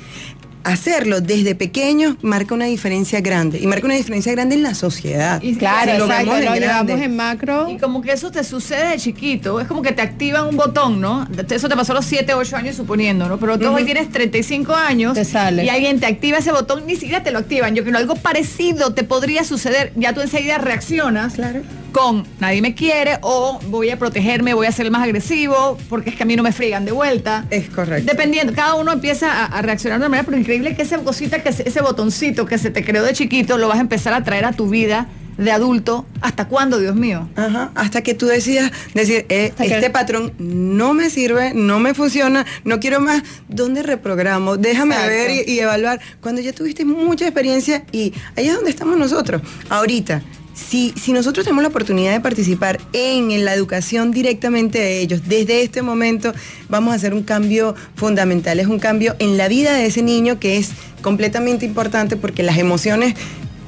Hacerlo 0.66 1.20
desde 1.20 1.54
pequeños 1.54 2.16
marca 2.22 2.52
una 2.54 2.64
diferencia 2.64 3.20
grande 3.20 3.60
y 3.60 3.66
marca 3.68 3.86
una 3.86 3.94
diferencia 3.94 4.32
grande 4.32 4.56
en 4.56 4.62
la 4.64 4.74
sociedad. 4.74 5.40
Y 5.42 5.54
Claro, 5.54 5.92
Si 5.92 5.98
lo 5.98 6.04
exacto, 6.06 6.24
vemos 6.32 6.38
en 6.40 6.44
lo 6.46 6.54
llevamos 6.54 6.86
grande. 6.86 7.04
en 7.04 7.16
macro. 7.16 7.68
Y 7.70 7.78
como 7.78 8.02
que 8.02 8.10
eso 8.12 8.30
te 8.32 8.42
sucede 8.42 8.90
de 8.90 8.96
chiquito, 8.98 9.60
es 9.60 9.68
como 9.68 9.80
que 9.82 9.92
te 9.92 10.02
activan 10.02 10.46
un 10.48 10.56
botón, 10.56 11.00
¿no? 11.00 11.28
Eso 11.48 11.68
te 11.68 11.76
pasó 11.76 11.92
a 11.92 11.94
los 11.96 12.04
7, 12.04 12.34
8 12.34 12.56
años 12.56 12.74
suponiendo, 12.76 13.28
¿no? 13.28 13.38
Pero 13.38 13.58
tú 13.58 13.68
hoy 13.68 13.84
tienes 13.84 14.10
35 14.10 14.74
años 14.74 15.14
Te 15.14 15.24
sale. 15.24 15.64
y 15.64 15.68
alguien 15.68 16.00
te 16.00 16.06
activa 16.06 16.38
ese 16.38 16.50
botón, 16.52 16.84
ni 16.86 16.96
siquiera 16.96 17.22
te 17.22 17.30
lo 17.30 17.38
activan. 17.38 17.74
Yo 17.76 17.82
creo 17.84 17.92
que 17.94 18.00
algo 18.00 18.16
parecido 18.16 18.92
te 18.92 19.04
podría 19.04 19.44
suceder, 19.44 19.92
ya 19.94 20.12
tú 20.14 20.20
enseguida 20.20 20.58
reaccionas 20.58 21.34
Claro. 21.34 21.60
Con 21.96 22.26
nadie 22.40 22.60
me 22.60 22.74
quiere 22.74 23.18
o 23.22 23.58
voy 23.68 23.88
a 23.88 23.98
protegerme, 23.98 24.52
voy 24.52 24.66
a 24.66 24.72
ser 24.72 24.90
más 24.90 25.02
agresivo 25.02 25.78
porque 25.88 26.10
es 26.10 26.16
que 26.16 26.24
a 26.24 26.26
mí 26.26 26.36
no 26.36 26.42
me 26.42 26.52
fregan 26.52 26.84
de 26.84 26.92
vuelta. 26.92 27.46
Es 27.50 27.70
correcto. 27.70 28.10
Dependiendo, 28.12 28.52
cada 28.52 28.74
uno 28.74 28.92
empieza 28.92 29.32
a, 29.32 29.46
a 29.46 29.62
reaccionar 29.62 29.98
de 29.98 30.02
una 30.04 30.10
manera, 30.10 30.26
pero 30.26 30.36
increíble 30.38 30.76
que 30.76 30.82
esa 30.82 30.98
cosita, 30.98 31.42
que 31.42 31.52
se- 31.52 31.66
ese 31.66 31.80
botoncito 31.80 32.44
que 32.44 32.58
se 32.58 32.70
te 32.70 32.84
creó 32.84 33.02
de 33.02 33.14
chiquito, 33.14 33.56
lo 33.56 33.68
vas 33.68 33.78
a 33.78 33.80
empezar 33.80 34.12
a 34.12 34.22
traer 34.22 34.44
a 34.44 34.52
tu 34.52 34.68
vida 34.68 35.08
de 35.38 35.50
adulto. 35.52 36.04
¿Hasta 36.20 36.48
cuándo, 36.48 36.78
Dios 36.78 36.94
mío? 36.96 37.30
Ajá, 37.34 37.70
hasta 37.74 38.02
que 38.02 38.12
tú 38.14 38.26
decidas 38.26 38.70
decir, 38.92 39.24
eh, 39.30 39.52
que- 39.56 39.64
este 39.66 39.88
patrón 39.88 40.34
no 40.38 40.92
me 40.92 41.08
sirve, 41.08 41.52
no 41.54 41.78
me 41.80 41.94
funciona, 41.94 42.44
no 42.64 42.78
quiero 42.78 43.00
más, 43.00 43.22
¿dónde 43.48 43.82
reprogramo? 43.82 44.58
Déjame 44.58 44.94
Exacto. 44.96 45.10
ver 45.14 45.30
y, 45.48 45.50
y 45.52 45.60
evaluar. 45.60 46.00
Cuando 46.20 46.42
ya 46.42 46.52
tuviste 46.52 46.84
mucha 46.84 47.24
experiencia 47.24 47.84
y 47.90 48.12
ahí 48.36 48.48
es 48.48 48.54
donde 48.54 48.68
estamos 48.70 48.98
nosotros. 48.98 49.40
Ahorita, 49.70 50.22
si, 50.56 50.94
si 51.00 51.12
nosotros 51.12 51.44
tenemos 51.44 51.62
la 51.62 51.68
oportunidad 51.68 52.12
de 52.12 52.20
participar 52.20 52.80
en, 52.94 53.30
en 53.30 53.44
la 53.44 53.52
educación 53.52 54.10
directamente 54.10 54.78
de 54.78 55.00
ellos, 55.00 55.20
desde 55.28 55.62
este 55.62 55.82
momento 55.82 56.32
vamos 56.70 56.92
a 56.92 56.96
hacer 56.96 57.12
un 57.12 57.22
cambio 57.22 57.74
fundamental, 57.94 58.58
es 58.58 58.66
un 58.66 58.78
cambio 58.78 59.14
en 59.18 59.36
la 59.36 59.48
vida 59.48 59.74
de 59.74 59.84
ese 59.86 60.02
niño 60.02 60.40
que 60.40 60.56
es 60.56 60.70
completamente 61.02 61.66
importante 61.66 62.16
porque 62.16 62.42
las 62.42 62.56
emociones 62.58 63.14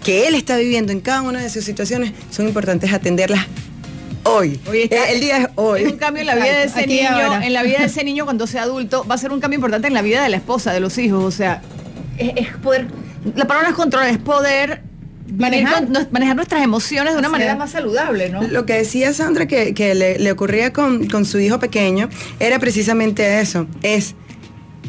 que 0.03 0.27
él 0.29 0.35
está 0.35 0.57
viviendo 0.57 0.91
en 0.93 1.01
cada 1.01 1.21
una 1.23 1.43
de 1.43 1.51
sus 1.51 1.65
situaciones 1.65 2.13
son 2.31 2.49
importantes 2.49 2.93
atenderlas 2.93 3.47
hoy. 4.25 4.59
Hoy 4.69 4.83
está- 4.83 4.97
Eh, 5.11 5.13
el 5.15 5.21
día 5.21 5.37
es 5.39 5.49
hoy. 5.57 5.83
Es 5.83 5.93
un 5.93 5.99
cambio 5.99 6.23
en 6.23 6.27
la 6.29 6.35
vida 6.37 6.57
de 6.59 6.65
ese 6.65 6.81
Aquí 6.81 6.97
niño, 7.03 7.43
en 7.43 7.53
la 7.53 7.63
vida 7.63 7.79
de 7.81 7.85
ese 7.87 8.05
niño 8.05 8.25
cuando 8.25 8.47
sea 8.47 8.63
adulto, 8.63 9.05
va 9.11 9.15
a 9.15 9.19
ser 9.19 9.31
un 9.33 9.41
cambio 9.41 9.57
importante 9.57 9.89
en 9.89 9.95
la 9.95 10.03
vida 10.03 10.23
de 10.23 10.29
la 10.31 10.37
esposa, 10.39 10.73
de 10.73 10.81
los 10.81 10.97
hijos. 10.99 11.23
O 11.25 11.31
sea, 11.31 11.61
es, 12.17 12.33
es 12.37 12.57
poder 12.57 12.87
la 13.35 13.47
palabra 13.47 13.71
es 13.71 13.75
control, 13.75 14.07
es 14.07 14.19
poder 14.19 14.83
Manejar. 15.37 15.87
manejar 16.11 16.37
nuestras 16.37 16.63
emociones 16.63 17.13
de 17.15 17.19
una 17.19 17.29
manera 17.29 17.55
más 17.57 17.71
saludable, 17.73 18.31
¿no? 18.31 18.43
Lo 18.49 18.65
que 18.67 18.75
decía 18.75 19.13
Sandra 19.13 19.47
que, 19.47 19.75
que 19.75 19.95
le, 19.95 20.19
le 20.19 20.33
ocurría 20.33 20.73
con, 20.73 21.07
con 21.09 21.25
su 21.25 21.39
hijo 21.39 21.59
pequeño 21.59 22.09
era 22.41 22.59
precisamente 22.59 23.41
eso. 23.41 23.67
Es 23.83 24.15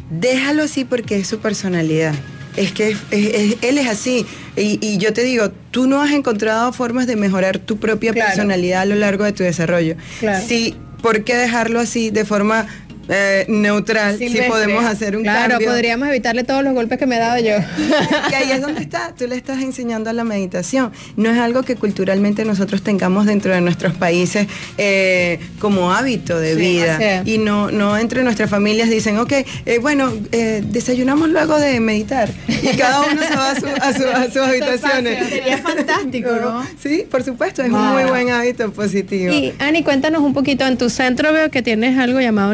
déjalo 0.10 0.64
así 0.64 0.86
porque 0.86 1.18
es 1.18 1.28
su 1.28 1.40
personalidad. 1.40 2.14
Es 2.58 2.72
que 2.72 2.90
es- 2.92 2.98
es- 3.12 3.34
es- 3.34 3.56
él 3.62 3.78
es 3.78 3.88
así. 3.88 4.26
Y, 4.56 4.80
y 4.82 4.98
yo 4.98 5.14
te 5.14 5.24
digo, 5.24 5.52
tú 5.72 5.88
no 5.88 6.02
has 6.02 6.12
encontrado 6.12 6.74
formas 6.74 7.06
de 7.08 7.16
mejorar 7.16 7.60
tu 7.60 7.78
propia 7.78 8.12
Claro. 8.14 8.28
personalidad 8.30 8.82
a 8.82 8.86
lo 8.86 8.96
largo 8.96 9.24
de 9.24 9.32
tu 9.34 9.44
desarrollo. 9.44 9.96
Claro. 10.20 10.44
Sí, 10.46 10.76
¿por 11.02 11.24
qué 11.24 11.36
dejarlo 11.36 11.80
así 11.80 12.10
de 12.10 12.26
forma 12.26 12.66
eh, 13.10 13.46
neutral 13.50 14.18
si 14.18 14.30
podemos 14.48 14.86
hacer 14.86 15.18
un 15.18 15.24
Claro, 15.24 15.52
cambio? 15.54 15.70
podríamos 15.70 16.08
evitarle 16.10 16.44
todos 16.44 16.64
los 16.64 16.74
golpes 16.74 16.98
que 16.98 17.06
me 17.06 17.16
he 17.18 17.20
dado 17.20 17.40
yo. 17.40 17.56
Y 18.32 18.34
ahí 18.36 18.52
es 18.52 18.62
donde 18.62 18.82
está, 18.82 19.14
tú 19.18 19.28
le 19.28 19.36
estás 19.36 19.62
enseñando 19.62 20.10
a 20.10 20.14
la 20.14 20.24
meditación. 20.24 20.92
No 21.18 21.30
es 21.32 21.38
algo 21.40 21.64
que 21.64 21.76
culturalmente 21.76 22.46
nosotros 22.46 22.82
tengamos 22.84 23.26
dentro 23.26 23.54
de 23.54 23.62
nuestros 23.62 23.94
países 23.96 24.48
eh, 24.78 25.40
como 25.60 25.92
hábito 25.92 26.40
de 26.40 26.54
Sí, 26.56 26.60
vida. 26.60 27.24
Y 27.26 27.38
no, 27.40 27.72
no 27.72 27.98
entre 27.98 28.24
nuestras 28.24 28.50
familias 28.50 28.90
dicen, 28.90 29.18
ok, 29.18 29.32
eh, 29.66 29.80
bueno, 29.82 30.12
eh, 30.32 30.62
desayunamos 30.66 31.30
luego 31.30 31.60
de 31.60 31.80
meditar. 31.80 32.30
Y 32.48 32.76
cada 32.78 33.02
uno 33.02 33.22
se 33.22 33.36
va 33.36 33.52
a, 33.52 33.56
su- 33.60 33.66
a 33.68 33.94
su- 33.94 34.08
a 34.10 34.26
sus 34.26 34.38
habitaciones. 34.48 35.30
Sería 35.30 35.58
fantástico, 35.58 36.30
¿no? 36.42 36.66
Sí, 36.82 37.06
por 37.10 37.24
supuesto, 37.24 37.64
es 37.64 37.72
un 37.72 37.94
muy 37.94 38.04
buen 38.04 38.30
hábito 38.30 38.72
positivo. 38.72 39.34
Y 39.34 39.54
Ani, 39.60 39.84
cuéntanos 39.84 40.22
un 40.22 40.34
poquito, 40.34 40.66
en 40.66 40.78
tu 40.78 40.90
centro 40.90 41.34
veo 41.34 41.50
que 41.50 41.62
tienes 41.62 41.98
algo 41.98 42.20
llamado 42.20 42.54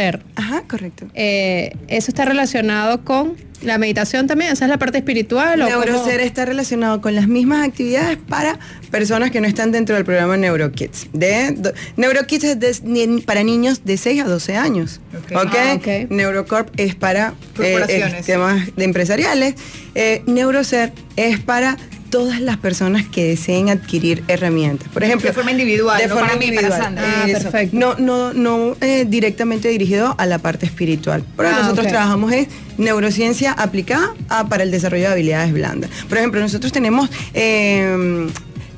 neuroser. 0.00 0.22
Ajá, 0.36 0.62
correcto. 0.68 1.06
Eh, 1.14 1.72
¿Eso 1.88 2.10
está 2.10 2.24
relacionado 2.24 3.04
con 3.04 3.36
la 3.62 3.78
meditación 3.78 4.26
también? 4.26 4.52
¿Esa 4.52 4.64
es 4.64 4.68
la 4.70 4.78
parte 4.78 4.98
espiritual? 4.98 5.62
o 5.62 5.66
cómo? 5.66 5.84
Neuroser 5.84 6.20
está 6.20 6.44
relacionado 6.44 7.00
con 7.00 7.14
las 7.14 7.28
mismas 7.28 7.66
actividades 7.66 8.18
para 8.28 8.58
personas 8.90 9.30
que 9.30 9.40
no 9.40 9.46
están 9.46 9.70
dentro 9.70 9.94
del 9.94 10.04
programa 10.04 10.36
NeuroKids. 10.36 11.08
De, 11.12 11.52
do- 11.52 11.72
NeuroKids 11.96 12.44
es 12.44 12.58
de- 12.60 13.22
para 13.24 13.42
niños 13.44 13.84
de 13.84 13.96
6 13.96 14.22
a 14.22 14.24
12 14.24 14.56
años. 14.56 15.00
Ah, 15.34 15.74
ok. 15.76 16.10
NeuroCorp 16.10 16.70
es 16.76 16.94
para 16.96 17.28
eh, 17.28 17.32
Corporaciones. 17.56 18.14
eh, 18.14 18.22
temas 18.32 18.74
de 18.76 18.84
empresariales. 18.84 19.54
Eh, 19.94 20.22
Neuroser 20.26 20.92
es 21.16 21.38
para 21.38 21.76
todas 22.12 22.40
las 22.40 22.58
personas 22.58 23.04
que 23.08 23.24
deseen 23.24 23.68
adquirir 23.70 24.22
herramientas. 24.28 24.88
Por 24.90 25.02
ejemplo, 25.02 25.26
De 25.28 25.34
forma 25.34 25.50
individual, 25.50 25.98
de 26.00 26.06
no 26.06 26.14
forma 26.14 26.28
para 26.28 26.38
mí, 26.38 26.46
para 26.52 26.60
individual. 26.68 26.82
Sandra. 26.82 27.04
Ah, 27.06 27.24
perfecto. 27.26 27.76
No, 27.76 27.94
no, 27.96 28.32
no 28.34 28.76
eh, 28.80 29.04
directamente 29.08 29.68
dirigido 29.68 30.14
a 30.18 30.26
la 30.26 30.38
parte 30.38 30.66
espiritual. 30.66 31.24
Pero 31.36 31.48
Ah, 31.48 31.58
nosotros 31.62 31.86
trabajamos 31.88 32.30
es 32.32 32.46
neurociencia 32.78 33.52
aplicada 33.52 34.14
a- 34.28 34.46
para 34.46 34.62
el 34.62 34.70
desarrollo 34.70 35.04
de 35.06 35.12
habilidades 35.12 35.52
blandas. 35.52 35.90
Por 36.08 36.18
ejemplo, 36.18 36.38
nosotros 36.40 36.70
tenemos 36.70 37.08
eh, 37.34 38.28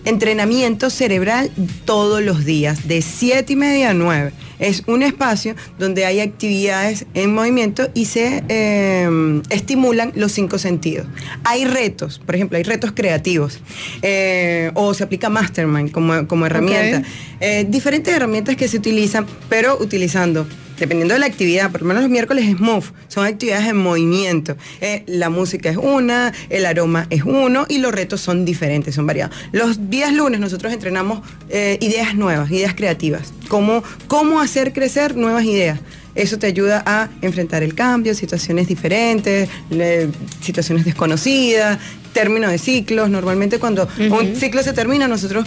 entrenamiento 0.04 0.90
cerebral 0.90 1.50
todos 1.84 2.22
los 2.22 2.44
días, 2.44 2.86
de 2.86 3.02
7 3.02 3.52
y 3.52 3.56
media 3.56 3.90
a 3.90 3.94
9. 3.94 4.32
Es 4.58 4.82
un 4.86 5.02
espacio 5.02 5.54
donde 5.78 6.04
hay 6.04 6.20
actividades 6.20 7.06
en 7.14 7.34
movimiento 7.34 7.88
y 7.94 8.06
se 8.06 8.42
eh, 8.48 9.42
estimulan 9.50 10.12
los 10.14 10.32
cinco 10.32 10.58
sentidos. 10.58 11.06
Hay 11.44 11.64
retos, 11.64 12.20
por 12.24 12.34
ejemplo, 12.34 12.58
hay 12.58 12.64
retos 12.64 12.92
creativos 12.94 13.60
eh, 14.02 14.70
o 14.74 14.94
se 14.94 15.04
aplica 15.04 15.28
Mastermind 15.28 15.90
como, 15.90 16.26
como 16.26 16.46
herramienta. 16.46 17.02
Eh, 17.40 17.66
diferentes 17.68 18.14
herramientas 18.14 18.56
que 18.56 18.68
se 18.68 18.76
utilizan, 18.76 19.26
pero 19.48 19.76
utilizando, 19.78 20.46
dependiendo 20.78 21.14
de 21.14 21.20
la 21.20 21.26
actividad, 21.26 21.70
por 21.70 21.82
lo 21.82 21.88
menos 21.88 22.02
los 22.02 22.10
miércoles 22.10 22.46
es 22.48 22.60
Move, 22.60 22.86
son 23.08 23.26
actividades 23.26 23.68
en 23.68 23.76
movimiento. 23.76 24.56
Eh, 24.80 25.02
la 25.06 25.30
música 25.30 25.70
es 25.70 25.76
una, 25.76 26.32
el 26.50 26.66
aroma 26.66 27.06
es 27.10 27.24
uno 27.24 27.66
y 27.68 27.78
los 27.78 27.92
retos 27.92 28.20
son 28.20 28.44
diferentes, 28.44 28.94
son 28.94 29.06
variados. 29.06 29.36
Los 29.52 29.90
días 29.90 30.12
lunes 30.12 30.40
nosotros 30.40 30.72
entrenamos 30.72 31.20
eh, 31.48 31.78
ideas 31.80 32.14
nuevas, 32.14 32.50
ideas 32.50 32.74
creativas, 32.74 33.32
cómo, 33.48 33.82
cómo 34.08 34.40
hacer 34.40 34.72
crecer 34.72 35.16
nuevas 35.16 35.44
ideas. 35.44 35.80
Eso 36.14 36.38
te 36.38 36.46
ayuda 36.46 36.82
a 36.86 37.08
enfrentar 37.22 37.62
el 37.62 37.74
cambio, 37.74 38.14
situaciones 38.14 38.68
diferentes, 38.68 39.48
le- 39.70 40.08
situaciones 40.40 40.84
desconocidas, 40.84 41.78
término 42.12 42.48
de 42.48 42.58
ciclos. 42.58 43.10
Normalmente 43.10 43.58
cuando 43.58 43.88
un 44.10 44.36
ciclo 44.36 44.62
se 44.62 44.72
termina, 44.72 45.08
nosotros 45.08 45.44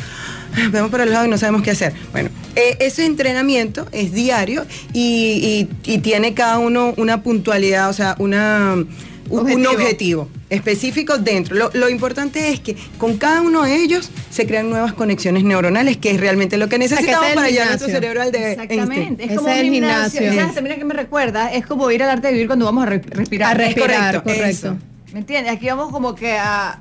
vemos 0.71 0.91
para 0.91 1.03
el 1.05 1.11
lado 1.11 1.25
y 1.25 1.29
no 1.29 1.37
sabemos 1.37 1.61
qué 1.61 1.71
hacer. 1.71 1.93
Bueno, 2.11 2.29
eh, 2.55 2.75
ese 2.79 3.05
entrenamiento 3.05 3.87
es 3.91 4.11
diario 4.13 4.65
y, 4.93 5.67
y- 5.85 5.93
y 5.93 5.97
tiene 5.99 6.33
cada 6.33 6.59
uno 6.59 6.93
una 6.97 7.23
puntualidad, 7.23 7.89
o 7.89 7.93
sea, 7.93 8.15
una, 8.19 8.73
un- 8.73 8.87
un 9.29 9.39
Objetivo. 9.83 10.29
Objetivo 10.49 10.57
específico 10.67 11.17
dentro. 11.17 11.55
Lo, 11.55 11.69
lo 11.73 11.89
importante 11.89 12.51
es 12.51 12.59
que 12.61 12.75
con 12.97 13.17
cada 13.17 13.41
uno 13.41 13.63
de 13.63 13.75
ellos 13.75 14.09
se 14.29 14.45
crean 14.47 14.69
nuevas 14.69 14.93
conexiones 14.93 15.43
neuronales, 15.43 15.97
que 15.97 16.11
es 16.11 16.19
realmente 16.19 16.57
lo 16.57 16.65
que 16.67 16.77
que 16.77 16.79
necesitamos 16.79 17.23
es 17.25 17.29
el 17.31 17.35
para 17.35 17.49
llevar 17.49 17.67
nuestro 17.67 17.89
cerebro 17.89 18.21
al 18.21 18.31
de 18.31 18.37
Einstein. 18.53 18.71
Exactamente. 18.79 19.23
Es 19.23 19.29
Ese 19.31 19.35
como 19.37 19.49
es 19.49 19.53
un 19.55 19.59
el 19.65 19.71
gimnasio. 19.73 20.19
gimnasio. 20.19 20.41
¿Sabes 20.41 20.55
también 20.55 20.75
a 20.75 20.79
qué 20.79 20.85
me 20.85 20.93
recuerda? 20.93 21.51
Es 21.51 21.65
como 21.65 21.91
ir 21.91 22.03
al 22.03 22.09
arte 22.11 22.27
de 22.27 22.33
vivir 22.33 22.47
cuando 22.47 22.65
vamos 22.65 22.83
a 22.83 22.85
re- 22.87 23.01
respirar. 23.09 23.49
A 23.49 23.51
Es 23.65 23.75
respirar, 23.75 24.21
correcto, 24.21 24.23
correcto. 24.23 24.45
eso. 24.47 24.77
¿Me 25.13 25.19
entiendes? 25.19 25.53
Aquí 25.53 25.67
vamos 25.67 25.91
como 25.91 26.15
que 26.15 26.33
a, 26.33 26.79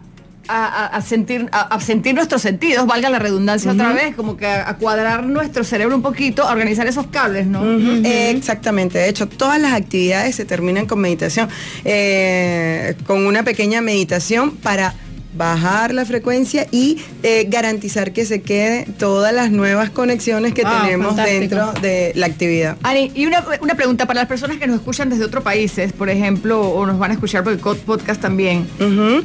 a- 0.48 1.00
sentir, 1.02 1.48
a, 1.52 1.60
a 1.74 1.80
sentir 1.80 2.14
nuestros 2.14 2.42
sentidos, 2.42 2.86
valga 2.86 3.10
la 3.10 3.18
redundancia 3.18 3.70
otra 3.72 3.92
vez, 3.92 4.14
como 4.14 4.36
que 4.36 4.46
a, 4.46 4.74
cuadrar 4.76 5.24
nuestro 5.24 5.64
cerebro 5.64 5.96
un 5.96 6.02
poquito, 6.02 6.42
a 6.44 6.52
organizar 6.52 6.86
esos 6.86 7.06
cables, 7.08 7.46
¿no? 7.46 7.62
Exactamente, 8.06 8.98
de 8.98 9.08
hecho 9.08 9.26
todas 9.28 9.60
las 9.60 9.72
actividades 9.72 10.34
se 10.36 10.44
terminan 10.44 10.86
con 10.86 11.00
meditación, 11.00 11.48
eh, 11.84 12.94
con 13.06 13.26
una 13.26 13.42
pequeña 13.42 13.80
meditación 13.80 14.52
para 14.52 14.94
bajar 15.36 15.92
la 15.94 16.04
frecuencia 16.04 16.66
y 16.70 16.98
eh, 17.22 17.46
garantizar 17.48 18.12
que 18.12 18.24
se 18.24 18.42
quede 18.42 18.86
todas 18.98 19.32
las 19.32 19.50
nuevas 19.50 19.90
conexiones 19.90 20.54
que 20.54 20.62
Ah, 20.64 20.82
tenemos 20.84 21.08
fantástico. 21.08 21.40
dentro 21.40 21.72
de 21.82 22.12
la 22.14 22.26
actividad. 22.26 22.76
Ani, 22.82 23.10
y 23.14 23.26
una, 23.26 23.44
una 23.60 23.74
pregunta 23.74 24.06
para 24.06 24.20
las 24.20 24.28
personas 24.28 24.56
que 24.58 24.66
nos 24.66 24.76
escuchan 24.76 25.10
desde 25.10 25.24
otros 25.24 25.44
países, 25.44 25.92
por 25.92 26.08
ejemplo, 26.08 26.60
o 26.62 26.86
nos 26.86 26.98
van 26.98 27.10
a 27.10 27.14
escuchar 27.14 27.44
por 27.44 27.52
el 27.52 27.58
podcast 27.58 28.20
también. 28.20 28.66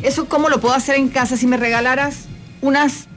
¿Eso 0.03 0.25
cómo 0.25 0.49
lo 0.49 0.59
puedo 0.59 0.75
hacer 0.75 0.95
en 0.95 1.07
casa 1.09 1.37
si 1.37 1.47
me 1.47 1.57
regalaras 1.57 2.25
unas 2.61 3.07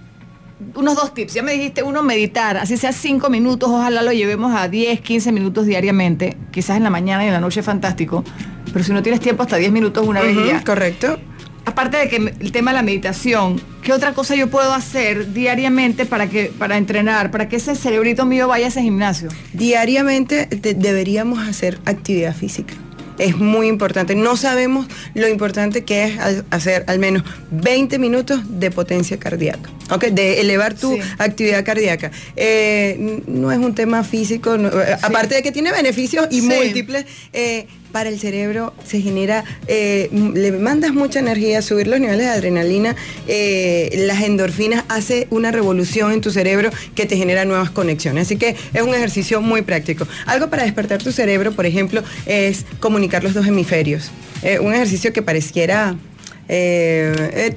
unos 0.77 0.95
dos 0.95 1.13
tips? 1.15 1.35
Ya 1.35 1.43
me 1.43 1.53
dijiste 1.53 1.83
uno, 1.83 2.03
meditar, 2.03 2.57
así 2.57 2.77
sea 2.77 2.93
cinco 2.93 3.29
minutos, 3.29 3.69
ojalá 3.71 4.03
lo 4.03 4.13
llevemos 4.13 4.55
a 4.55 4.69
10, 4.69 5.01
15 5.01 5.33
minutos 5.33 5.67
diariamente, 5.67 6.37
quizás 6.53 6.77
en 6.77 6.85
la 6.85 6.91
mañana 6.91 7.25
y 7.25 7.27
en 7.27 7.33
la 7.35 7.41
noche 7.41 7.63
fantástico, 7.63 8.25
pero 8.73 8.85
si 8.85 8.93
no 8.93 9.03
tienes 9.03 9.21
tiempo 9.21 9.43
hasta 9.43 9.57
10 9.57 9.73
minutos 9.73 10.07
una 10.07 10.21
vez 10.23 10.35
y 10.35 10.39
Ujú, 10.39 10.47
ya. 10.49 10.65
Correcto. 10.65 11.19
Aparte 11.67 11.97
de 11.97 12.09
que 12.09 12.17
el 12.17 12.53
tema 12.53 12.73
de 12.73 12.77
la 12.77 12.83
meditación, 12.83 13.61
¿qué 13.83 13.93
otra 13.93 14.13
cosa 14.13 14.35
yo 14.35 14.49
puedo 14.49 14.73
hacer 14.75 15.33
diariamente 15.33 16.05
para 16.05 16.29
que 16.29 16.53
para 16.59 16.77
entrenar, 16.77 17.31
para 17.31 17.49
que 17.49 17.57
ese 17.57 17.75
cerebrito 17.75 18.27
mío 18.27 18.49
vaya 18.49 18.67
a 18.67 18.69
ese 18.69 18.83
gimnasio? 18.83 19.31
Diariamente 19.55 20.47
de- 20.47 20.75
deberíamos 20.75 21.39
hacer 21.49 21.79
actividad 21.87 22.35
física. 22.37 22.75
Es 23.17 23.37
muy 23.37 23.69
importante. 23.69 24.15
No 24.17 24.37
sabemos 24.37 24.87
lo 25.15 25.29
importante 25.29 25.85
que 25.85 26.05
es 26.05 26.19
hacer 26.51 26.85
al 26.89 26.99
menos 26.99 27.23
20 27.53 27.99
minutos 28.01 28.41
de 28.61 28.71
potencia 28.73 29.19
cardíaca, 29.19 29.71
¿ok? 29.91 30.07
De 30.07 30.41
elevar 30.41 30.75
tu 30.75 30.95
Sí. 30.95 31.01
actividad 31.19 31.65
cardíaca. 31.65 32.11
Eh, 32.35 33.23
no 33.29 33.53
es 33.53 33.59
un 33.59 33.75
tema 33.75 34.03
físico, 34.05 34.59
no- 34.59 34.69
eh, 34.69 34.97
aparte 35.01 35.37
de 35.37 35.43
que 35.45 35.53
tiene 35.53 35.71
beneficios 35.71 36.27
y 36.31 36.41
Sí. 36.41 36.49
múltiples, 36.49 37.07
eh, 37.33 37.69
para 37.95 38.09
el 38.11 38.19
cerebro 38.19 38.75
se 38.85 39.01
genera, 39.01 39.45
eh, 39.69 40.11
le 40.35 40.51
mandas 40.51 40.93
mucha 40.93 41.21
energía, 41.21 41.63
subir 41.63 41.87
los 41.87 42.01
niveles 42.01 42.27
de 42.27 42.33
adrenalina, 42.33 42.97
eh, 43.29 43.89
las 44.09 44.21
endorfinas 44.21 44.85
hace 44.89 45.29
una 45.31 45.53
revolución 45.53 46.11
en 46.11 46.21
tu 46.21 46.33
cerebro 46.33 46.71
que 46.97 47.07
te 47.07 47.17
genera 47.17 47.45
nuevas 47.45 47.71
conexiones. 47.71 48.27
Así 48.27 48.37
que 48.37 48.57
es 48.73 48.83
un 48.83 48.93
ejercicio 48.97 49.41
muy 49.41 49.63
práctico. 49.63 50.09
Algo 50.27 50.51
para 50.51 50.65
despertar 50.65 51.05
tu 51.05 51.13
cerebro, 51.13 51.53
por 51.53 51.67
ejemplo, 51.67 52.03
es 52.27 52.65
comunicar 52.81 53.23
los 53.23 53.33
dos 53.33 53.47
hemisferios. 53.47 54.11
Eh, 54.43 54.59
un 54.59 54.75
ejercicio 54.75 55.13
que 55.13 55.23
pareciera 55.23 55.95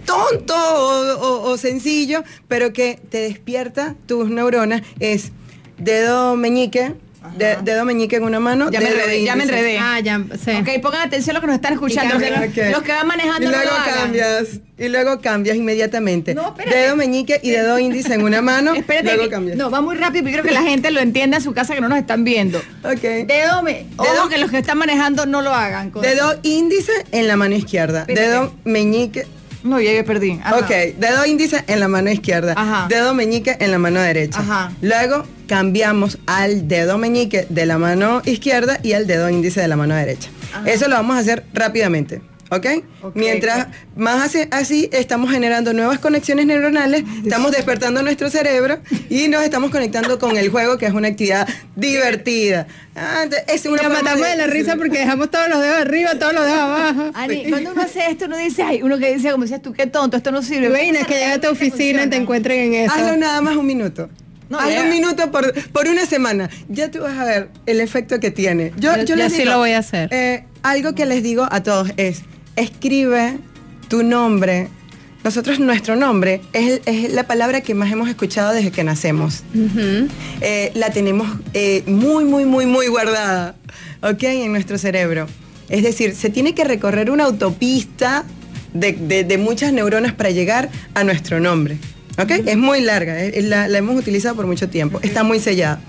tonto 0.06 0.54
o- 0.56 1.50
o 1.52 1.58
sencillo, 1.58 2.23
pero 2.47 2.73
que 2.73 3.00
te 3.10 3.17
despierta 3.21 3.95
tus 4.06 4.30
neuronas, 4.30 4.84
es 5.00 5.32
dedo 5.80 6.36
meñique, 6.36 6.93
de- 7.36 7.58
dedo 7.63 7.86
meñique 7.86 8.16
en 8.18 8.24
una 8.24 8.40
mano, 8.40 8.70
Ya 8.72 8.80
me 8.80 8.90
enredé, 8.90 9.24
ya 9.24 9.36
me 9.36 9.44
enredé. 9.44 9.78
Ah, 9.80 10.00
ya, 10.00 10.22
sí. 10.44 10.52
Ok, 10.52 10.82
pongan 10.82 11.02
atención 11.08 11.36
a 11.36 11.40
lo 11.40 11.42
que 11.42 11.48
nos 11.48 11.56
están 11.56 11.74
escuchando. 11.74 12.16
Los, 12.20 12.54
que- 12.54 12.70
los 12.72 12.88
van 12.88 13.08
manejando 13.08 13.44
y 13.44 13.52
no 13.52 13.58
luego 13.58 13.72
hagan. 13.72 13.96
cambias 13.96 14.48
y 14.80 14.88
luego 14.90 15.20
cambias 15.22 15.58
inmediatamente 15.58 16.36
No, 16.36 16.50
espérate. 16.50 16.78
dedo 16.78 16.96
meñique 16.96 17.40
y 17.42 17.50
dedo 17.50 17.80
índice 17.80 18.13
en 18.13 18.21
una 18.23 18.42
mano 18.44 18.73
Espérate, 18.75 19.15
luego 19.15 19.30
cambias 19.32 19.58
no, 19.58 19.71
va 19.71 19.82
muy 19.82 19.96
rápido, 19.96 20.23
pero 20.23 20.44
quiero 20.44 20.48
que 20.48 20.54
la 20.54 20.62
gente 20.69 20.92
lo 20.92 21.00
entienda 21.00 21.38
en 21.38 21.44
su 21.44 21.54
casa 21.54 21.73
que 21.73 21.82
no 21.82 21.90
nos 21.90 21.98
están 21.98 22.23
viendo. 22.23 22.60
Ok. 22.84 23.02
Dedo, 23.25 23.63
me, 23.63 23.86
ojo 23.98 24.08
Dedo- 24.12 24.30
que 24.30 24.38
los 24.38 24.52
que 24.52 24.60
están 24.60 24.78
manejando 24.78 25.25
no 25.25 25.42
lo 25.42 25.54
hagan. 25.54 25.90
con- 25.92 26.02
dedo 26.04 26.38
índice 26.44 26.92
en 27.12 27.28
la 27.28 27.36
mano 27.38 27.56
izquierda 27.56 28.02
Espérate. 28.02 28.28
dedo 28.28 28.54
meñique 28.65 29.25
No, 29.68 29.80
ya 29.82 29.94
yo 29.94 30.06
perdí. 30.06 30.40
Ajá. 30.44 30.58
Ok, 30.58 30.70
dedo 30.98 31.26
índice 31.26 31.63
en 31.68 31.80
la 31.80 31.88
mano 31.88 32.10
izquierda, 32.10 32.54
Ajá. 32.56 32.88
dedo 32.90 33.13
meñique 33.13 33.58
en 33.60 33.72
la 33.72 33.78
mano 33.78 34.00
derecha. 34.00 34.40
Ajá. 34.40 34.72
Luego 34.82 35.26
cambiamos 35.48 36.18
al 36.26 36.68
dedo 36.68 36.98
meñique 36.98 37.46
de 37.50 37.65
la 37.65 37.78
mano 37.78 38.22
izquierda 38.26 38.80
y 38.84 38.94
al 38.94 39.08
dedo 39.08 39.30
índice 39.30 39.62
de 39.62 39.68
la 39.68 39.76
mano 39.76 39.96
derecha. 39.96 40.30
Eso 40.65 40.88
lo 40.88 40.96
vamos 40.96 41.15
a 41.18 41.20
hacer 41.20 41.44
rápidamente. 41.54 42.22
¿Ok? 42.50 42.65
Ok, 43.04 43.15
Mientras 43.15 43.67
más 43.95 44.23
hace- 44.25 44.48
así 44.52 44.89
estamos 44.91 45.31
generando 45.31 45.73
nuevas 45.73 46.00
conexiones 46.00 46.45
neuronales, 46.45 47.04
estamos 47.23 47.52
despertando 47.52 48.02
nuestro 48.04 48.29
cerebro 48.29 48.79
y 49.10 49.27
nos 49.27 49.43
estamos 49.43 49.71
conectando 49.71 50.17
con 50.19 50.37
el 50.37 50.50
juego, 50.50 50.77
que 50.77 50.85
es 50.85 50.93
una 50.93 51.08
actividad 51.10 51.48
divertida. 51.75 52.67
Ah, 52.95 53.25
es 53.48 53.65
una 53.65 53.83
Nos 53.83 53.91
matamos 53.93 54.27
de 54.27 54.35
la 54.35 54.48
risa 54.48 54.75
porque 54.75 55.00
dejamos 55.00 55.29
todos 55.29 55.50
los 55.50 55.62
dedos 55.62 55.77
arriba, 55.77 56.17
todos 56.17 56.33
los 56.33 56.45
dedos 56.45 56.58
abajo. 56.60 57.12
Ani, 57.15 57.50
cuando 57.50 57.71
uno 57.71 57.81
hace 57.81 58.10
esto, 58.10 58.25
uno 58.25 58.37
dice, 58.37 58.63
ay, 58.63 58.81
uno 58.81 58.98
que 58.98 59.13
dice, 59.13 59.31
como 59.31 59.43
decías 59.43 59.62
tú, 59.62 59.73
qué 59.73 59.85
tonto, 59.87 60.17
esto 60.17 60.31
no 60.31 60.41
sirve. 60.41 60.67
Imagina 60.67 61.04
que 61.06 61.13
llega 61.15 61.33
a 61.33 61.41
tu 61.41 61.50
oficina 61.50 62.04
y 62.06 62.10
te 62.10 62.15
encuentren 62.15 62.73
en 62.73 62.85
eso. 62.85 62.93
Hazlo 62.95 63.17
nada 63.17 63.41
más 63.41 63.56
un 63.56 63.65
minuto. 63.67 64.10
No, 64.50 64.60
un 64.60 64.89
minuto 64.89 65.29
por, 65.29 65.54
por 65.71 65.87
una 65.89 66.06
semana. 66.06 66.50
Ya 66.69 66.89
tú 66.89 67.02
vas 67.02 67.17
a 67.17 67.25
ver 67.25 67.50
el 67.65 67.81
efecto 67.81 68.19
que 68.21 68.31
tiene. 68.31 68.71
Yo, 68.77 68.95
Yo- 69.04 69.17
les 69.17 69.33
sí 69.33 69.39
digo, 69.39 69.52
lo 69.52 69.58
voy 69.58 69.71
a 69.71 69.79
hacer. 69.79 70.08
eh, 70.13 70.45
algo 70.63 70.95
que 70.95 71.06
les 71.06 71.21
digo 71.21 71.45
a 71.52 71.63
todos 71.63 71.91
es, 71.98 72.21
escribe 72.58 73.38
tu 73.88 74.04
nombre. 74.04 74.68
Nosotros, 75.24 75.60
nuestro 75.60 75.96
nombre 75.96 76.42
es, 76.54 76.82
es 76.86 77.12
la 77.14 77.26
palabra 77.28 77.62
que 77.62 77.74
más 77.74 77.92
hemos 77.92 78.08
escuchado 78.10 78.54
desde 78.54 78.72
que 78.72 78.84
nacemos. 78.84 79.44
Eh, 80.42 80.72
la 80.76 80.90
tenemos 80.92 81.28
eh, 81.54 81.84
muy, 81.88 82.24
muy, 82.26 82.46
muy, 82.46 82.66
muy 82.66 82.88
guardada, 82.88 83.56
¿ok? 84.02 84.24
En 84.24 84.52
nuestro 84.52 84.78
cerebro. 84.78 85.28
Es 85.70 85.84
decir, 85.84 86.16
se 86.16 86.30
tiene 86.30 86.54
que 86.54 86.64
recorrer 86.64 87.10
una 87.12 87.26
autopista 87.26 88.24
de, 88.74 88.94
de- 88.94 89.24
de 89.24 89.38
muchas 89.38 89.74
neuronas 89.74 90.14
para 90.14 90.30
llegar 90.30 90.70
a 90.94 91.04
nuestro 91.04 91.40
nombre, 91.40 91.78
¿ok? 92.18 92.32
Es 92.46 92.58
muy 92.58 92.80
larga, 92.82 93.22
eh, 93.22 93.42
la, 93.42 93.68
la 93.68 93.78
hemos 93.80 93.98
utilizado 94.00 94.36
por 94.36 94.46
mucho 94.46 94.70
tiempo, 94.70 95.00
está 95.02 95.24
muy 95.24 95.40
sellada. 95.40 95.82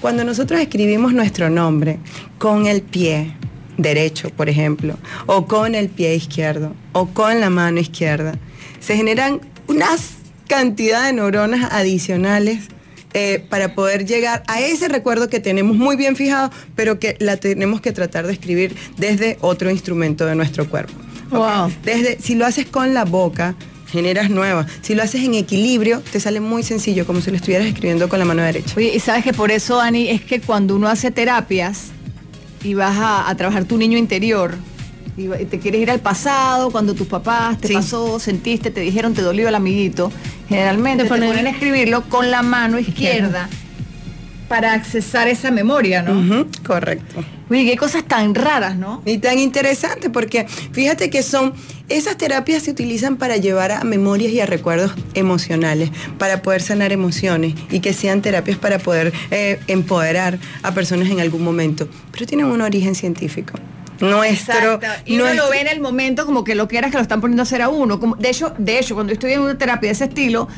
Cuando 0.00 0.24
nosotros 0.24 0.60
escribimos 0.60 1.12
nuestro 1.12 1.50
nombre 1.50 1.98
con 2.38 2.66
el 2.66 2.80
pie 2.82 3.34
derecho, 3.76 4.30
por 4.30 4.48
ejemplo, 4.48 4.96
o 5.26 5.46
con 5.46 5.74
el 5.74 5.88
pie 5.88 6.14
izquierdo, 6.14 6.74
o 6.92 7.06
con 7.06 7.40
la 7.40 7.50
mano 7.50 7.80
izquierda, 7.80 8.34
se 8.80 8.96
generan 8.96 9.40
unas 9.68 10.16
cantidad 10.46 11.04
de 11.06 11.12
neuronas 11.12 11.72
adicionales 11.72 12.68
eh, 13.14 13.44
para 13.48 13.74
poder 13.74 14.04
llegar 14.04 14.42
a 14.46 14.60
ese 14.60 14.88
recuerdo 14.88 15.28
que 15.28 15.40
tenemos 15.40 15.76
muy 15.76 15.96
bien 15.96 16.16
fijado, 16.16 16.50
pero 16.74 16.98
que 16.98 17.16
la 17.18 17.36
tenemos 17.36 17.80
que 17.80 17.92
tratar 17.92 18.26
de 18.26 18.32
escribir 18.32 18.76
desde 18.96 19.38
otro 19.40 19.70
instrumento 19.70 20.26
de 20.26 20.34
nuestro 20.34 20.68
cuerpo. 20.68 20.92
¿ok? 21.30 21.32
Wow. 21.32 21.72
Desde, 21.82 22.20
si 22.20 22.34
lo 22.34 22.44
haces 22.44 22.66
con 22.66 22.94
la 22.94 23.04
boca, 23.04 23.54
generas 23.90 24.28
nuevas. 24.28 24.66
Si 24.82 24.94
lo 24.94 25.02
haces 25.02 25.22
en 25.24 25.34
equilibrio, 25.34 26.02
te 26.12 26.20
sale 26.20 26.40
muy 26.40 26.62
sencillo, 26.62 27.06
como 27.06 27.20
si 27.20 27.30
lo 27.30 27.36
estuvieras 27.36 27.66
escribiendo 27.66 28.08
con 28.08 28.18
la 28.18 28.24
mano 28.24 28.42
derecha. 28.42 28.74
Oye, 28.76 28.92
y 28.94 29.00
sabes 29.00 29.24
que 29.24 29.32
por 29.32 29.50
eso, 29.50 29.80
Ani, 29.80 30.10
es 30.10 30.22
que 30.22 30.40
cuando 30.40 30.76
uno 30.76 30.88
hace 30.88 31.10
terapias 31.10 31.92
y 32.66 32.74
vas 32.74 32.96
a, 32.98 33.28
a 33.30 33.34
trabajar 33.36 33.64
tu 33.64 33.76
niño 33.78 33.96
interior. 33.96 34.54
Y, 35.16 35.28
te 35.46 35.58
quieres 35.58 35.80
ir 35.80 35.90
al 35.90 36.00
pasado, 36.00 36.70
cuando 36.70 36.94
tus 36.94 37.06
papás 37.06 37.58
te 37.58 37.68
Sí. 37.68 37.74
pasó, 37.74 38.18
sentiste, 38.18 38.70
te 38.70 38.80
dijeron, 38.80 39.14
te 39.14 39.22
dolió 39.22 39.48
el 39.48 39.54
amiguito, 39.54 40.12
generalmente 40.48 41.04
Te 41.04 41.08
te 41.08 41.14
ponen- 41.14 41.28
ponen 41.28 41.46
a 41.46 41.50
escribirlo 41.50 42.02
con 42.08 42.30
la 42.30 42.42
mano 42.42 42.78
izquierda 42.78 43.48
para 44.48 44.72
accesar 44.72 45.28
esa 45.28 45.50
memoria, 45.50 46.02
¿no? 46.02 46.46
Correcto. 46.66 47.24
Oye, 47.48 47.64
qué 47.64 47.76
cosas 47.76 48.04
tan 48.04 48.34
raras, 48.34 48.76
¿no? 48.76 49.02
Y 49.04 49.18
tan 49.18 49.38
interesante 49.38 50.10
porque 50.10 50.46
fíjate 50.72 51.10
que 51.10 51.22
son, 51.22 51.52
esas 51.88 52.16
terapias 52.16 52.64
se 52.64 52.72
utilizan 52.72 53.16
para 53.16 53.36
llevar 53.36 53.70
a 53.70 53.84
memorias 53.84 54.32
y 54.32 54.40
a 54.40 54.46
recuerdos 54.46 54.92
emocionales, 55.14 55.90
para 56.18 56.42
poder 56.42 56.62
sanar 56.62 56.92
emociones 56.92 57.54
y 57.70 57.80
que 57.80 57.92
sean 57.92 58.22
terapias 58.22 58.58
para 58.58 58.78
poder 58.78 59.12
eh, 59.30 59.60
empoderar 59.68 60.38
a 60.62 60.74
personas 60.74 61.08
en 61.10 61.20
algún 61.20 61.44
momento, 61.44 61.88
pero 62.10 62.26
tienen 62.26 62.46
un 62.46 62.62
origen 62.62 62.94
científico. 62.94 63.58
Nuestro, 64.00 64.74
Exacto. 64.74 64.86
Y 65.06 65.14
uno 65.16 65.24
nuestro- 65.24 65.44
lo 65.44 65.50
ve 65.50 65.60
en 65.60 65.68
el 65.68 65.80
momento 65.80 66.26
como 66.26 66.44
que 66.44 66.54
lo 66.54 66.68
que 66.68 66.78
era 66.78 66.90
que 66.90 66.96
lo 66.96 67.02
están 67.02 67.20
poniendo 67.20 67.42
a 67.42 67.44
hacer 67.44 67.62
a 67.62 67.68
uno. 67.68 67.98
Como, 68.00 68.16
de 68.16 68.28
hecho, 68.30 68.52
de 68.58 68.78
hecho, 68.78 68.94
cuando 68.94 69.12
estoy 69.12 69.32
en 69.32 69.40
una 69.40 69.56
terapia 69.56 69.88
de 69.88 69.92
ese 69.92 70.04
estilo, 70.04 70.48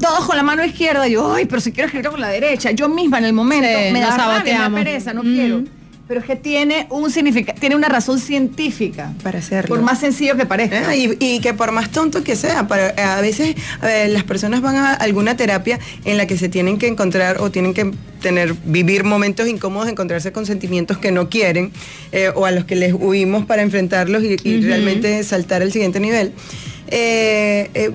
todos 0.00 0.24
con 0.26 0.36
la 0.36 0.42
mano 0.42 0.64
izquierda, 0.64 1.06
yo, 1.08 1.34
ay, 1.34 1.46
pero 1.46 1.60
si 1.60 1.72
quiero 1.72 1.86
escribirlo 1.86 2.12
con 2.12 2.20
la 2.20 2.28
derecha. 2.28 2.70
Yo 2.70 2.88
misma 2.88 3.18
en 3.18 3.24
el 3.26 3.32
momento 3.32 3.68
Sí, 3.68 3.92
me 3.92 4.00
da 4.00 4.16
rabia, 4.16 4.68
me 4.70 4.76
da 4.76 4.84
pereza, 4.84 5.12
no 5.12 5.22
Mm. 5.22 5.34
quiero. 5.34 5.62
Pero 6.08 6.20
es 6.20 6.26
que 6.26 6.36
tiene 6.36 6.86
un 6.90 7.10
significado, 7.10 7.58
tiene 7.58 7.74
una 7.74 7.88
razón 7.88 8.20
científica. 8.20 9.12
Para 9.22 9.40
hacerlo. 9.40 9.74
Por 9.74 9.84
más 9.84 9.98
sencillo 9.98 10.36
que 10.36 10.46
parezca. 10.46 10.88
Ah, 10.88 10.96
y, 10.96 11.16
y 11.18 11.40
que 11.40 11.52
por 11.52 11.72
más 11.72 11.90
tonto 11.90 12.22
que 12.22 12.36
sea, 12.36 12.68
para, 12.68 13.16
a 13.16 13.20
veces 13.20 13.56
a 13.80 13.86
ver, 13.86 14.10
las 14.10 14.22
personas 14.22 14.60
van 14.60 14.76
a 14.76 14.94
alguna 14.94 15.36
terapia 15.36 15.80
en 16.04 16.16
la 16.16 16.26
que 16.26 16.38
se 16.38 16.48
tienen 16.48 16.78
que 16.78 16.86
encontrar 16.86 17.40
o 17.40 17.50
tienen 17.50 17.74
que 17.74 17.90
tener, 18.22 18.54
vivir 18.64 19.02
momentos 19.02 19.48
incómodos, 19.48 19.88
encontrarse 19.88 20.30
con 20.30 20.46
sentimientos 20.46 20.98
que 20.98 21.10
no 21.10 21.28
quieren 21.28 21.72
eh, 22.12 22.30
o 22.34 22.46
a 22.46 22.52
los 22.52 22.64
que 22.64 22.76
les 22.76 22.92
huimos 22.92 23.44
para 23.44 23.62
enfrentarlos 23.62 24.22
y, 24.22 24.36
y 24.44 24.60
realmente 24.60 25.22
saltar 25.24 25.62
al 25.62 25.72
siguiente 25.72 25.98
nivel. 25.98 26.32
Eh, 26.88 27.70
eh, 27.74 27.90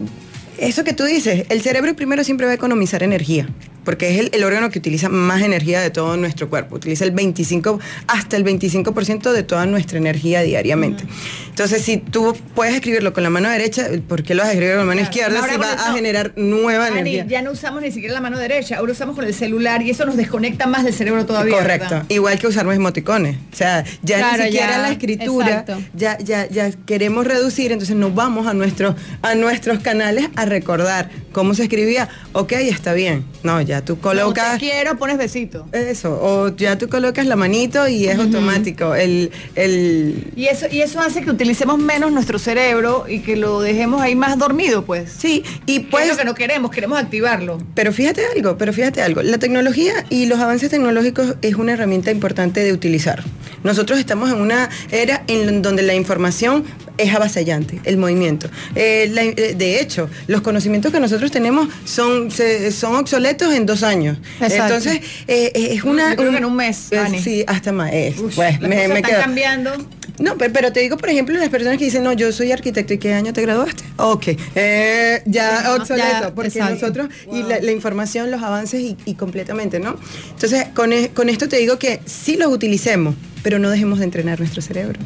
eso 0.58 0.84
que 0.84 0.94
tú 0.94 1.06
dices, 1.06 1.46
el 1.50 1.62
cerebro 1.62 1.96
primero 1.96 2.24
siempre 2.24 2.46
va 2.46 2.52
a 2.52 2.56
economizar 2.56 3.04
energía. 3.04 3.48
Porque 3.84 4.14
es 4.14 4.20
el, 4.20 4.30
el 4.34 4.44
órgano 4.44 4.70
que 4.70 4.80
utiliza 4.80 5.10
más 5.10 5.42
energía 5.42 5.82
de 5.82 5.90
todo 5.90 6.16
nuestro 6.18 6.50
cuerpo. 6.50 6.76
Utiliza 6.76 7.04
el 7.06 7.12
25, 7.12 7.80
hasta 8.08 8.38
el 8.38 8.44
25% 8.46 9.32
de 9.32 9.44
toda 9.44 9.66
nuestra 9.66 9.98
energía 9.98 10.42
diariamente. 10.42 11.04
Entonces, 11.50 11.82
si 11.82 11.98
tú 11.98 12.36
puedes 12.56 12.76
escribirlo 12.76 13.14
con 13.14 13.24
la 13.24 13.30
mano 13.30 13.50
derecha, 13.50 13.88
¿por 14.08 14.24
qué 14.24 14.36
lo 14.36 14.42
vas 14.44 14.50
a 14.50 14.54
escribir 14.54 14.76
con 14.76 14.88
la 14.88 14.94
mano 14.96 15.02
Claro. 15.02 15.12
izquierda 15.12 15.48
si 15.50 15.58
va 15.58 15.74
a 15.90 15.94
generar 15.94 16.34
nueva 16.36 16.88
energía? 16.90 17.26
ya 17.28 17.42
no 17.42 17.52
usamos 17.52 17.82
ni 17.82 17.92
siquiera 17.92 18.14
la 18.14 18.22
mano 18.22 18.38
derecha, 18.38 18.78
ahora 18.78 18.92
usamos 18.92 19.16
con 19.16 19.26
el 19.26 19.34
celular 19.34 19.82
y 19.82 19.90
eso 19.90 20.06
nos 20.06 20.16
desconecta 20.18 20.68
más 20.68 20.84
del 20.84 20.94
cerebro 20.94 21.26
todavía. 21.26 21.56
Correcto. 21.58 21.90
¿verdad? 21.90 22.06
Igual 22.10 22.40
que 22.40 22.48
usar 22.48 22.66
los 22.66 22.76
emoticones. 22.76 23.38
O 23.52 23.56
sea, 23.56 23.84
ya 24.04 24.18
Claro, 24.18 24.38
ni 24.38 24.44
siquiera 24.46 24.72
ya, 24.72 24.78
la 24.78 24.92
escritura, 24.92 25.66
ya, 25.94 26.18
ya, 26.20 26.48
ya 26.48 26.72
queremos 26.86 27.26
reducir, 27.26 27.72
entonces 27.72 27.96
nos 27.96 28.14
vamos 28.14 28.48
a, 28.48 28.54
nuestros 28.54 28.96
a 29.22 29.36
nuestros 29.36 29.80
canales 29.80 30.28
a 30.36 30.46
recordar 30.46 31.10
cómo 31.32 31.54
se 31.54 31.64
escribía. 31.64 32.10
Ok, 32.34 32.52
está 32.54 32.94
bien. 32.94 33.24
No, 33.44 33.62
ya 33.62 33.84
tú 33.84 33.96
No, 33.96 34.02
colocas... 34.02 34.54
te 34.54 34.60
quiero, 34.60 34.98
pones 34.98 35.18
besito. 35.18 35.66
Eso, 35.72 36.20
o 36.22 36.56
ya 36.56 36.78
tú 36.78 36.90
colocas 36.90 37.26
la 37.26 37.36
manito 37.36 37.88
y 37.88 38.08
es 38.08 38.18
automático. 38.20 38.96
El, 38.96 39.32
el, 39.56 40.32
Y 40.36 40.46
eso, 40.46 40.66
y 40.72 40.82
eso 40.82 41.00
hace 41.00 41.22
que 41.22 41.30
utilicemos 41.32 41.78
menos 41.78 42.12
nuestro 42.12 42.40
cerebro 42.40 43.06
y 43.08 43.20
que 43.20 43.36
lo 43.36 43.62
dejemos 43.62 44.02
ahí 44.02 44.16
más 44.16 44.38
dormido, 44.38 44.86
pues. 44.86 45.12
sí, 45.18 45.44
y 45.66 45.80
Pues 45.80 46.06
es 46.06 46.12
lo 46.12 46.18
que 46.18 46.26
no 46.26 46.34
queremos, 46.36 46.72
queremos 46.72 47.00
activarlo. 47.00 47.58
Pero 47.76 47.92
fíjate 47.94 48.22
algo, 48.36 48.58
pero 48.58 48.74
fíjate 48.74 49.02
algo. 49.02 49.22
La 49.22 49.38
tecnología 49.38 50.06
y 50.10 50.26
los 50.26 50.40
avances 50.40 50.70
tecnológicos 50.70 51.36
es 51.42 51.56
una 51.56 51.74
herramienta 51.74 52.12
importante 52.12 52.62
de 52.64 52.74
utilizar. 52.74 53.24
Nosotros 53.64 54.00
estamos 54.00 54.32
en 54.32 54.42
una 54.42 54.70
era 54.92 55.24
en 55.28 55.62
donde 55.62 55.84
la 55.84 55.94
información 55.94 56.64
es 56.98 57.14
avasallante, 57.14 57.80
el 57.84 57.98
movimiento. 57.98 58.50
Eh, 58.76 59.10
la- 59.12 59.24
eh, 59.24 59.56
de 59.58 59.80
hecho, 59.80 60.10
los 60.28 60.42
conocimientos 60.42 60.92
que 60.92 61.00
nosotros 61.00 61.21
tenemos 61.30 61.68
son, 61.86 62.32
se- 62.32 62.72
son 62.72 62.96
obsoletos 62.96 63.54
en 63.54 63.66
dos 63.68 63.84
años. 63.84 64.18
Exacto. 64.40 64.56
Entonces, 64.64 65.02
eh, 65.28 65.52
eh, 65.54 65.68
es 65.74 65.84
una... 65.84 66.12
Yo 66.12 66.16
creo 66.16 66.32
que 66.32 66.38
en 66.38 66.46
un 66.46 66.56
mes, 66.56 66.88
eh, 66.92 66.96
Dani. 66.96 67.22
sí, 67.22 67.44
hasta 67.46 67.72
más. 67.72 67.92
Ush, 68.18 68.34
pues, 68.36 68.60
las 68.60 68.70
me, 68.70 68.76
cosas 68.78 68.90
me 68.90 68.96
están 68.96 69.04
quedo. 69.04 69.20
cambiando. 69.22 69.72
No, 70.20 70.38
pero, 70.38 70.54
pero 70.54 70.72
te 70.72 70.80
digo, 70.80 70.98
por 70.98 71.10
ejemplo, 71.10 71.38
las 71.38 71.50
personas 71.50 71.78
que 71.78 71.86
dicen, 71.86 72.04
no, 72.04 72.14
yo 72.14 72.32
soy 72.32 72.52
arquitecto, 72.52 72.94
¿y 72.94 72.98
qué 73.00 73.14
año 73.14 73.34
te 73.34 73.42
graduaste? 73.42 73.84
Ok, 73.98 74.28
eh, 74.56 75.22
ya 75.26 75.60
Ajá, 75.60 75.76
obsoleto, 75.76 76.08
ya, 76.22 76.34
porque 76.36 76.48
exacto. 76.50 76.74
nosotros, 76.76 77.10
y 77.34 77.44
la, 77.44 77.60
la 77.60 77.72
información, 77.72 78.30
los 78.32 78.42
avances 78.44 78.82
y, 78.82 78.98
y 79.06 79.16
completamente, 79.16 79.80
¿no? 79.80 79.96
Entonces, 80.32 80.66
con, 80.76 80.94
e- 80.94 81.10
con 81.10 81.30
esto 81.30 81.48
te 81.50 81.58
digo 81.58 81.80
que 81.80 82.02
sí 82.06 82.36
los 82.38 82.52
utilicemos, 82.54 83.16
pero 83.42 83.58
no 83.58 83.70
dejemos 83.70 84.00
de 84.00 84.06
entrenar 84.06 84.40
nuestro 84.40 84.62
cerebro. 84.62 85.00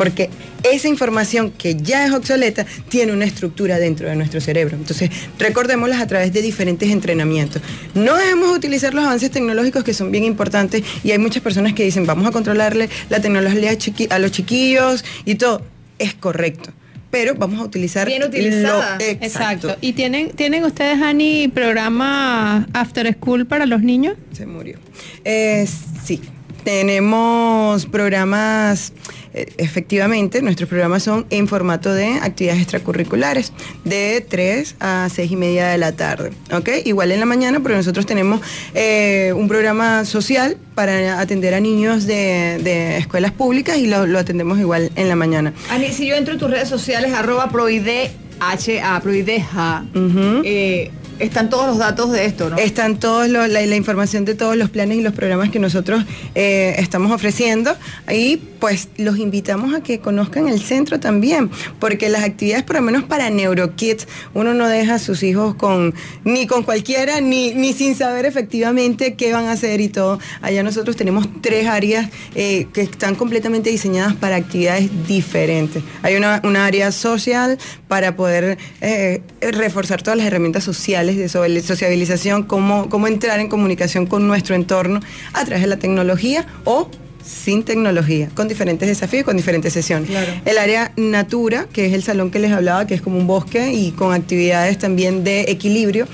Porque 0.00 0.30
esa 0.62 0.88
información 0.88 1.50
que 1.50 1.74
ya 1.74 2.06
es 2.06 2.12
obsoleta 2.14 2.64
tiene 2.88 3.12
una 3.12 3.26
estructura 3.26 3.78
dentro 3.78 4.08
de 4.08 4.16
nuestro 4.16 4.40
cerebro. 4.40 4.78
Entonces, 4.78 5.10
recordémoslas 5.38 6.00
a 6.00 6.06
través 6.06 6.32
de 6.32 6.40
diferentes 6.40 6.88
entrenamientos. 6.88 7.60
No 7.92 8.16
debemos 8.16 8.48
de 8.50 8.56
utilizar 8.56 8.94
los 8.94 9.04
avances 9.04 9.30
tecnológicos 9.30 9.84
que 9.84 9.92
son 9.92 10.10
bien 10.10 10.24
importantes 10.24 10.82
y 11.04 11.10
hay 11.10 11.18
muchas 11.18 11.42
personas 11.42 11.74
que 11.74 11.84
dicen, 11.84 12.06
vamos 12.06 12.26
a 12.26 12.30
controlarle 12.30 12.88
la 13.10 13.20
tecnología 13.20 13.76
a, 14.08 14.18
los 14.18 14.30
chiquillos 14.32 15.04
y 15.26 15.34
todo. 15.34 15.60
Es 15.98 16.14
correcto. 16.14 16.70
Pero 17.10 17.34
vamos 17.34 17.60
a 17.60 17.64
utilizar... 17.64 18.06
Bien 18.06 18.22
utilizada. 18.22 18.96
lo- 18.96 19.04
Exacto. 19.04 19.76
¿Y 19.82 19.92
tienen, 19.92 20.30
tienen 20.30 20.64
ustedes, 20.64 21.02
Ani, 21.02 21.48
programa 21.48 22.66
After 22.72 23.12
School 23.16 23.44
para 23.44 23.66
los 23.66 23.82
niños? 23.82 24.14
Se 24.32 24.46
murió. 24.46 24.78
Eh, 25.26 25.68
sí, 26.02 26.22
tenemos 26.64 27.86
programas, 27.86 28.92
eh, 29.34 29.46
efectivamente, 29.58 30.42
nuestros 30.42 30.68
programas 30.68 31.02
son 31.02 31.26
en 31.30 31.48
formato 31.48 31.92
de 31.92 32.14
actividades 32.22 32.62
extracurriculares, 32.62 33.52
de 33.84 34.24
3 34.28 34.76
a 34.80 35.08
6 35.12 35.30
y 35.32 35.36
media 35.36 35.68
de 35.68 35.78
la 35.78 35.92
tarde, 35.92 36.32
¿ok? 36.52 36.68
Igual 36.84 37.12
en 37.12 37.20
la 37.20 37.26
mañana, 37.26 37.60
pero 37.62 37.76
nosotros 37.76 38.06
tenemos 38.06 38.40
eh, 38.74 39.32
un 39.36 39.48
programa 39.48 40.04
social 40.04 40.56
para 40.74 41.20
atender 41.20 41.54
a 41.54 41.60
niños 41.60 42.06
de, 42.06 42.60
de 42.62 42.96
escuelas 42.98 43.32
públicas 43.32 43.78
y 43.78 43.86
lo, 43.86 44.06
lo 44.06 44.18
atendemos 44.18 44.58
igual 44.58 44.90
en 44.96 45.08
la 45.08 45.16
mañana. 45.16 45.52
Ani, 45.70 45.88
si 45.92 46.06
yo 46.06 46.16
entro 46.16 46.32
en 46.34 46.38
tus 46.40 46.50
redes 46.50 46.68
sociales, 46.68 47.12
arroba 47.12 47.50
proide, 47.50 48.10
H, 48.40 48.80
A, 48.80 49.00
proideja, 49.00 49.84
Ujú. 49.94 50.42
eh, 50.44 50.90
están 51.20 51.50
todos 51.50 51.66
los 51.68 51.78
datos 51.78 52.10
de 52.12 52.24
esto, 52.24 52.50
¿no? 52.50 52.56
Están 52.58 52.98
todos 52.98 53.28
los- 53.28 53.48
la, 53.48 53.76
información 53.76 54.24
de 54.24 54.34
todos 54.34 54.56
los 54.56 54.70
planes 54.70 54.98
y 54.98 55.02
los 55.02 55.12
programas 55.14 55.50
que 55.50 55.58
nosotros 55.58 56.04
eh, 56.34 56.74
estamos 56.78 57.12
ofreciendo. 57.12 57.76
Ahí 58.06 58.42
pues 58.58 58.88
los 58.98 59.16
invitamos 59.18 59.74
a 59.74 59.80
que 59.82 60.00
conozcan 60.00 60.48
el 60.48 60.60
centro 60.60 61.00
también, 61.00 61.50
porque 61.78 62.08
las 62.10 62.24
actividades, 62.24 62.62
por 62.64 62.76
lo 62.76 62.82
menos 62.82 63.04
para 63.04 63.30
NeuroKids, 63.30 64.06
uno 64.34 64.52
no 64.52 64.68
deja 64.68 64.94
a 64.94 64.98
sus 64.98 65.22
hijos 65.22 65.54
con 65.54 65.94
ni 66.24 66.46
con 66.46 66.62
cualquiera, 66.62 67.20
ni, 67.20 67.54
ni 67.54 67.72
sin 67.72 67.94
saber 67.94 68.26
efectivamente 68.26 69.14
qué 69.14 69.32
van 69.32 69.46
a 69.46 69.52
hacer 69.52 69.80
y 69.80 69.88
todo. 69.88 70.18
Allá 70.42 70.62
nosotros 70.62 70.96
tenemos 70.96 71.26
tres 71.40 71.66
áreas 71.68 72.10
eh, 72.34 72.66
que 72.72 72.82
están 72.82 73.14
completamente 73.14 73.70
diseñadas 73.70 74.14
para 74.14 74.36
actividades 74.36 74.90
diferentes. 75.06 75.82
Hay 76.02 76.16
una, 76.16 76.40
una 76.44 76.66
área 76.66 76.92
social 76.92 77.58
para 77.88 78.14
poder 78.16 78.58
eh, 78.82 79.22
reforzar 79.40 80.02
todas 80.02 80.18
las 80.18 80.26
herramientas 80.26 80.64
sociales 80.64 81.09
de 81.16 81.28
sobre- 81.28 81.60
sociabilización, 81.62 82.42
cómo, 82.44 82.88
cómo 82.88 83.06
entrar 83.06 83.40
en 83.40 83.48
comunicación 83.48 84.06
con 84.06 84.26
nuestro 84.26 84.54
entorno 84.54 85.00
a 85.32 85.44
través 85.44 85.62
de 85.62 85.68
la 85.68 85.76
tecnología 85.78 86.46
o 86.64 86.90
sin 87.24 87.62
tecnología, 87.62 88.28
con 88.34 88.48
diferentes 88.48 88.88
desafíos 88.88 89.24
con 89.24 89.36
diferentes 89.36 89.72
sesiones. 89.72 90.08
Claro. 90.08 90.32
El 90.44 90.58
área 90.58 90.92
Natura, 90.96 91.66
que 91.72 91.86
es 91.86 91.92
el 91.92 92.02
salón 92.02 92.30
que 92.30 92.38
les 92.38 92.50
hablaba, 92.50 92.86
que 92.86 92.94
es 92.94 93.02
como 93.02 93.18
un 93.18 93.26
bosque 93.26 93.72
y 93.72 93.92
con 93.92 94.12
actividades 94.14 94.78
también 94.78 95.22
de 95.22 95.42
equilibrio. 95.42 96.08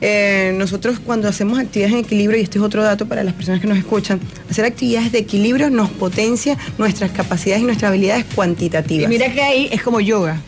Eh, 0.00 0.52
nosotros 0.56 1.00
cuando 1.00 1.28
hacemos 1.28 1.58
actividades 1.58 1.94
en 1.94 2.00
equilibrio, 2.04 2.38
y 2.38 2.42
este 2.42 2.58
es 2.58 2.64
otro 2.64 2.82
dato 2.82 3.06
para 3.06 3.24
las 3.24 3.34
personas 3.34 3.60
que 3.60 3.66
nos 3.66 3.78
escuchan, 3.78 4.20
hacer 4.50 4.64
actividades 4.64 5.10
de 5.10 5.18
equilibrio 5.18 5.70
nos 5.70 5.90
potencia 5.90 6.56
nuestras 6.76 7.10
capacidades 7.12 7.62
y 7.62 7.66
nuestras 7.66 7.88
habilidades 7.90 8.24
cuantitativas. 8.34 9.06
Y 9.06 9.08
mira 9.08 9.32
que 9.32 9.42
ahí 9.42 9.68
es 9.72 9.82
como 9.82 10.00
yoga. 10.00 10.40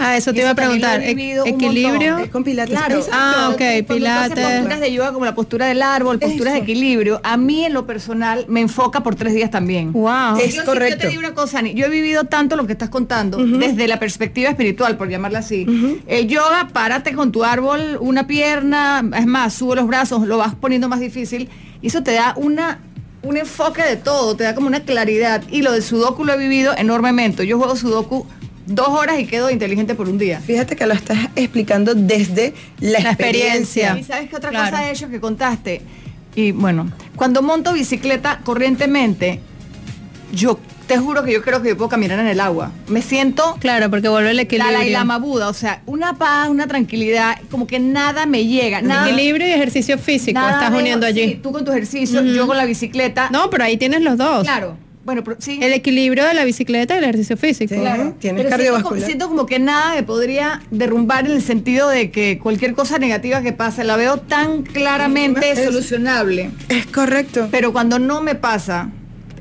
Ah, 0.00 0.16
eso 0.16 0.32
te 0.32 0.40
iba 0.40 0.50
a 0.50 0.54
preguntar. 0.54 1.02
¿e- 1.02 1.14
vivido 1.14 1.44
un 1.44 1.50
Equilibrio. 1.50 2.18
Es 2.18 2.30
con 2.30 2.42
pilates. 2.42 2.76
Claro. 2.76 3.04
Ah, 3.12 3.50
ok, 3.52 3.56
Cuando 3.58 3.58
tú 3.58 3.70
haces 3.70 3.84
pilates. 3.84 4.44
posturas 4.56 4.80
de 4.80 4.92
yoga 4.92 5.12
como 5.12 5.24
la 5.26 5.34
postura 5.34 5.66
del 5.66 5.82
árbol, 5.82 6.18
posturas 6.18 6.54
de 6.54 6.60
equilibrio, 6.60 7.20
a 7.22 7.36
mí 7.36 7.64
en 7.64 7.74
lo 7.74 7.86
personal 7.86 8.46
me 8.48 8.60
enfoca 8.60 9.02
por 9.02 9.14
tres 9.14 9.34
días 9.34 9.50
también. 9.50 9.92
Wow. 9.92 10.38
Es 10.42 10.54
yo, 10.54 10.64
correcto. 10.64 10.96
yo 10.96 11.02
te 11.02 11.08
digo 11.08 11.20
una 11.20 11.34
cosa, 11.34 11.58
Ani, 11.58 11.74
yo 11.74 11.86
he 11.86 11.90
vivido 11.90 12.24
tanto 12.24 12.56
lo 12.56 12.66
que 12.66 12.72
estás 12.72 12.88
contando 12.88 13.36
desde 13.38 13.86
la 13.88 13.98
perspectiva 13.98 14.48
espiritual, 14.50 14.96
por 14.96 15.08
llamarla 15.08 15.40
así. 15.40 15.66
El 16.06 16.28
yoga, 16.28 16.68
párate 16.72 17.12
con 17.12 17.30
tu 17.30 17.44
árbol, 17.44 17.98
una 18.00 18.26
pierna, 18.26 19.04
es 19.16 19.26
más, 19.26 19.54
sube 19.54 19.76
los 19.76 19.86
brazos, 19.86 20.26
lo 20.26 20.38
vas 20.38 20.54
poniendo 20.54 20.88
más 20.88 21.00
difícil 21.00 21.48
y 21.82 21.88
eso 21.88 22.02
te 22.02 22.12
da 22.12 22.34
una 22.36 22.80
un 23.22 23.36
enfoque 23.36 23.82
de 23.82 23.96
todo, 23.96 24.34
te 24.34 24.44
da 24.44 24.54
como 24.54 24.66
una 24.66 24.80
claridad 24.80 25.42
y 25.50 25.60
lo 25.60 25.72
de 25.72 25.82
sudoku 25.82 26.24
lo 26.24 26.32
he 26.32 26.38
vivido 26.38 26.72
enormemente. 26.76 27.46
Yo 27.46 27.58
juego 27.58 27.76
sudoku 27.76 28.26
dos 28.70 28.88
horas 28.88 29.18
y 29.20 29.26
quedo 29.26 29.50
inteligente 29.50 29.94
por 29.94 30.08
un 30.08 30.16
día. 30.18 30.40
Fíjate 30.40 30.76
que 30.76 30.86
lo 30.86 30.94
estás 30.94 31.18
explicando 31.36 31.94
desde 31.94 32.54
la, 32.80 33.00
La 33.00 33.10
experiencia. 33.10 33.98
¿Y 33.98 34.04
sabes 34.04 34.30
qué 34.30 34.36
otra 34.36 34.50
Claro. 34.50 34.70
cosa 34.70 34.82
de 34.84 34.90
ellos 34.90 35.10
que 35.10 35.20
contaste? 35.20 35.82
Y 36.34 36.52
bueno, 36.52 36.90
cuando 37.16 37.42
monto 37.42 37.72
bicicleta 37.72 38.40
corrientemente, 38.44 39.40
yo 40.32 40.58
te 40.86 40.98
juro 40.98 41.22
que 41.22 41.32
yo 41.32 41.42
creo 41.42 41.62
que 41.62 41.68
yo 41.70 41.76
puedo 41.76 41.88
caminar 41.88 42.18
en 42.18 42.26
el 42.26 42.40
agua. 42.40 42.72
Me 42.88 43.00
siento 43.02 43.56
Claro, 43.60 43.90
porque 43.90 44.08
vuelve 44.08 44.30
el 44.32 44.40
equilibrio. 44.40 44.76
la 44.78 44.84
y 44.84 44.90
Lama 44.90 45.18
Buda, 45.18 45.48
o 45.48 45.52
sea, 45.52 45.82
una 45.86 46.14
paz, 46.18 46.48
una 46.48 46.66
tranquilidad, 46.66 47.38
como 47.50 47.66
que 47.66 47.78
nada 47.78 48.26
me 48.26 48.44
llega. 48.46 48.80
Nada, 48.82 49.08
Equilibrio 49.08 49.46
y 49.46 49.52
ejercicio 49.52 49.98
físico. 49.98 50.38
nada 50.40 50.64
estás 50.64 50.72
uniendo 50.78 51.06
allí. 51.06 51.22
sí, 51.28 51.40
tú 51.42 51.52
con 51.52 51.64
tu 51.64 51.70
ejercicio, 51.70 52.22
yo 52.22 52.46
con 52.46 52.56
la 52.56 52.64
bicicleta. 52.64 53.28
No, 53.30 53.50
pero 53.50 53.64
ahí 53.64 53.76
tienes 53.76 54.02
los 54.02 54.16
dos. 54.18 54.42
Claro. 54.42 54.76
Bueno, 55.10 55.24
pero 55.24 55.38
sí. 55.40 55.58
El 55.60 55.72
equilibrio 55.72 56.24
de 56.24 56.34
la 56.34 56.44
bicicleta 56.44 56.94
y 56.94 56.98
el 56.98 57.04
ejercicio 57.04 57.36
físico. 57.36 57.74
Sí. 57.74 57.80
Claro. 57.80 58.14
Tienes 58.20 58.20
Pero 58.20 58.32
siento 58.36 58.50
cardiovascular. 58.50 58.92
como, 58.94 59.06
siento 59.06 59.28
como 59.28 59.46
que 59.46 59.58
nada 59.58 59.94
me 59.96 60.04
podría 60.04 60.62
derrumbar 60.70 61.26
en 61.26 61.32
el 61.32 61.42
sentido 61.42 61.88
de 61.88 62.12
que 62.12 62.38
cualquier 62.38 62.74
cosa 62.74 62.98
negativa 62.98 63.42
que 63.42 63.52
pase 63.52 63.82
la 63.82 63.96
veo 63.96 64.18
tan 64.18 64.62
claramente 64.62 65.50
Es- 65.50 65.64
solucionable. 65.64 66.52
Es 66.68 66.86
correcto. 66.86 67.48
Pero 67.50 67.72
cuando 67.72 67.98
no 67.98 68.20
me 68.22 68.36
pasa, 68.36 68.90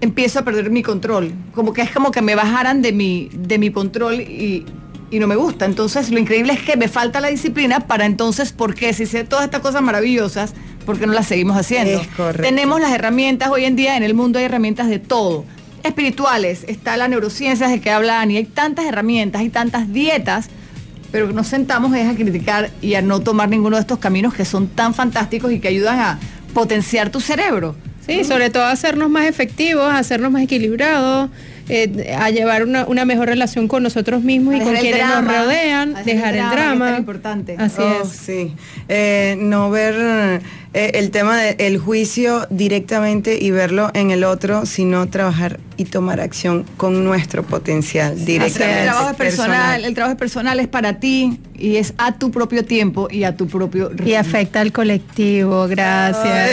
empiezo 0.02 0.40
a 0.40 0.44
perder 0.44 0.72
mi 0.72 0.82
control. 0.82 1.34
Como 1.54 1.72
que 1.72 1.84
es 1.84 1.92
como 1.92 2.10
que 2.10 2.24
me 2.24 2.34
bajaran 2.34 2.82
de 2.82 2.92
mi, 2.92 3.30
de 3.34 3.60
mi 3.60 3.70
control 3.70 4.22
y, 4.22 4.66
y 5.12 5.20
no 5.20 5.28
me 5.28 5.36
gusta. 5.36 5.66
Entonces, 5.66 6.10
lo 6.10 6.18
increíble 6.18 6.54
es 6.54 6.62
que 6.64 6.78
me 6.78 6.88
falta 6.88 7.22
la 7.22 7.28
disciplina 7.28 7.82
para 7.82 8.08
entonces, 8.08 8.54
¿por 8.54 8.74
qué? 8.74 8.92
Si 8.94 9.06
sé 9.06 9.24
todas 9.24 9.46
estas 9.46 9.62
cosas 9.62 9.82
maravillosas, 9.82 10.54
¿por 10.86 10.98
qué 10.98 11.06
no 11.06 11.14
las 11.14 11.28
seguimos 11.28 11.58
haciendo? 11.58 12.00
Es 12.02 12.08
correcto. 12.08 12.42
Tenemos 12.42 12.80
las 12.82 12.92
herramientas 12.94 13.50
hoy 13.50 13.66
en 13.66 13.76
día, 13.76 13.98
en 13.98 14.04
el 14.04 14.14
mundo 14.14 14.40
hay 14.40 14.46
herramientas 14.46 14.88
de 14.90 15.00
todo. 15.00 15.46
Espirituales, 15.84 16.64
está 16.68 16.98
la 16.98 17.08
neurociencia 17.08 17.68
de 17.68 17.80
que 17.82 17.90
hablan 17.92 18.32
y 18.32 18.38
hay 18.38 18.46
tantas 18.46 18.86
herramientas, 18.86 19.42
hay 19.42 19.50
tantas 19.50 19.92
dietas, 19.92 20.50
pero 21.12 21.32
nos 21.32 21.48
sentamos 21.48 21.96
es 21.96 22.08
a 22.08 22.16
criticar 22.16 22.70
y 22.82 22.94
a 22.96 23.02
no 23.02 23.20
tomar 23.22 23.50
ninguno 23.50 23.78
de 23.78 23.82
estos 23.82 24.00
caminos 24.00 24.34
que 24.34 24.46
son 24.46 24.68
tan 24.68 24.94
fantásticos 24.94 25.52
y 25.52 25.60
que 25.60 25.68
ayudan 25.68 26.00
a 26.00 26.20
potenciar 26.54 27.10
tu 27.10 27.20
cerebro. 27.20 27.76
Sí, 28.06 28.24
sobre 28.24 28.50
todo 28.50 28.66
hacernos 28.66 29.10
más 29.10 29.28
efectivos, 29.28 29.92
hacernos 29.94 30.32
más 30.32 30.42
equilibrados, 30.42 31.30
eh, 31.68 32.16
a 32.18 32.32
llevar 32.32 32.64
una, 32.64 32.88
una 32.88 33.06
mejor 33.06 33.28
relación 33.28 33.68
con 33.68 33.84
nosotros 33.84 34.24
mismos 34.24 34.56
y 34.56 34.60
con 34.62 34.76
quienes 34.76 35.06
nos 35.06 35.26
rodean, 35.26 35.94
dejar 36.04 36.34
el 36.34 36.46
es 36.46 36.52
drama. 36.52 36.86
tan 36.88 36.98
importante. 36.98 37.56
Así 37.60 37.76
Oh, 37.80 38.02
es. 38.04 38.10
Sí, 38.10 38.56
Eh, 38.88 39.36
no 39.40 39.70
ver 39.70 40.42
eh, 40.74 40.92
el 40.96 41.10
tema 41.10 41.38
del 41.38 41.80
juicio 41.80 42.46
directamente 42.52 43.38
y 43.42 43.50
verlo 43.52 43.90
en 43.94 44.12
el 44.12 44.24
otro, 44.24 44.66
sino 44.68 45.08
trabajar 45.10 45.60
y 45.78 45.86
tomar 45.86 46.20
acción 46.20 46.64
con 46.78 47.04
nuestro 47.04 47.42
potencial 47.44 48.24
directamente. 48.24 48.80
el 48.82 48.86
trabajo 48.86 49.10
es 49.10 49.16
personal, 49.16 49.86
el 49.86 49.94
trabajo 49.96 50.12
es 50.14 50.20
personal 50.20 50.60
es 50.60 50.68
para 50.68 51.00
ti 51.00 51.40
y 51.58 51.78
es 51.78 51.94
a 51.98 52.20
tu 52.20 52.30
propio 52.32 52.66
tiempo 52.66 53.08
y 53.10 53.24
a 53.24 53.36
tu 53.36 53.48
propio 53.48 53.90
Y 53.92 53.98
ritmo. 53.98 54.20
afecta 54.20 54.62
al 54.62 54.72
colectivo, 54.72 55.68
gracias. 55.68 56.50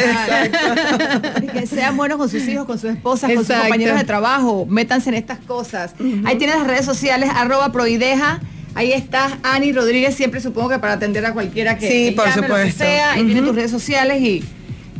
Y 1.43 1.47
que 1.49 1.67
sean 1.67 1.97
buenos 1.97 2.19
con 2.19 2.29
sus 2.29 2.47
hijos, 2.49 2.65
con 2.67 2.79
sus 2.79 2.91
esposas, 2.91 3.31
con 3.33 3.45
sus 3.45 3.55
compañeros 3.55 3.99
de 3.99 4.05
trabajo, 4.05 4.65
métanse 4.67 5.11
en 5.11 5.17
estas 5.17 5.39
cosas. 5.41 5.95
Ahí 6.25 6.37
tienes 6.39 6.57
las 6.57 6.67
redes 6.67 6.85
sociales, 6.87 7.29
arroba 7.35 7.71
proideja. 7.73 8.41
Ahí 8.77 8.93
estás, 8.93 9.33
Ani 9.43 9.73
Rodríguez, 9.73 10.15
siempre 10.15 10.41
supongo 10.41 10.69
que 10.69 10.79
para 10.79 10.93
atender 10.93 11.25
a 11.27 11.33
cualquiera 11.33 11.77
que, 11.79 11.89
Sí, 11.91 12.05
que 12.11 12.13
por 12.13 12.27
llame, 12.27 12.37
lo 12.37 12.43
que 12.43 12.61
supuesto. 12.61 12.85
sea. 12.85 13.13
Ahí 13.15 13.25
tienes 13.25 13.45
tus 13.45 13.57
redes 13.57 13.71
sociales 13.71 14.21
y 14.23 14.45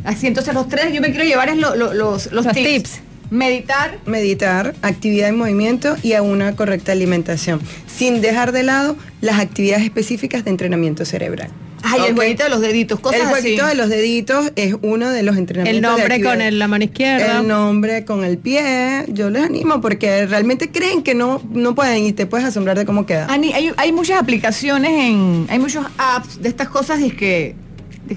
así 0.03 0.27
entonces 0.27 0.53
los 0.53 0.67
tres, 0.67 0.91
yo 0.93 0.99
me 0.99 1.09
quiero 1.11 1.23
llevar 1.23 1.47
es 1.49 1.57
lo- 1.57 1.75
lo- 1.75 1.93
los, 1.93 2.31
los 2.33 2.45
Los 2.45 2.53
tips. 2.55 2.67
tips. 2.67 2.99
Meditar, 3.29 3.99
meditar, 4.05 4.73
actividad 4.81 5.29
en 5.29 5.37
movimiento 5.37 5.95
y 6.01 6.13
a 6.13 6.21
una 6.21 6.55
correcta 6.55 6.91
alimentación, 6.93 7.59
sin 7.87 8.19
dejar 8.21 8.51
de 8.51 8.63
lado 8.63 8.97
las 9.21 9.39
actividades 9.39 9.83
específicas 9.83 10.43
de 10.45 10.51
entrenamiento 10.51 11.03
cerebral. 11.05 11.49
Ay, 11.93 12.01
el 12.09 12.15
jueguito 12.15 12.43
de 12.43 12.49
los 12.49 12.61
deditos, 12.61 12.99
cosas 12.99 13.21
el 13.21 13.27
jueguito 13.27 13.63
así. 13.65 13.75
de 13.75 13.81
los 13.81 13.89
deditos 13.89 14.51
es 14.55 14.75
uno 14.81 15.09
de 15.09 15.23
los 15.23 15.37
entrenamientos. 15.37 15.75
El 15.75 15.81
nombre 15.99 16.21
con 16.23 16.41
el- 16.41 16.59
la 16.59 16.67
mano 16.67 16.83
izquierda. 16.83 17.39
El 17.39 17.47
nombre 17.47 18.05
con 18.05 18.23
el 18.23 18.37
pie. 18.37 19.05
Yo 19.07 19.29
les 19.29 19.43
animo 19.43 19.81
porque 19.81 20.25
realmente 20.25 20.71
creen 20.71 21.03
que 21.03 21.15
no, 21.15 21.41
no 21.51 21.75
pueden 21.75 22.05
y 22.05 22.13
te 22.13 22.25
puedes 22.25 22.45
asombrar 22.47 22.77
de 22.77 22.85
cómo 22.85 23.05
queda. 23.05 23.27
Ani, 23.29 23.53
hay, 23.53 23.71
hay 23.77 23.91
muchas 23.91 24.19
aplicaciones 24.21 24.91
en, 24.91 25.47
hay 25.49 25.59
muchos 25.59 25.85
apps 25.97 26.41
de 26.41 26.49
estas 26.49 26.69
cosas 26.69 26.99
y 27.01 27.11
que, 27.11 27.55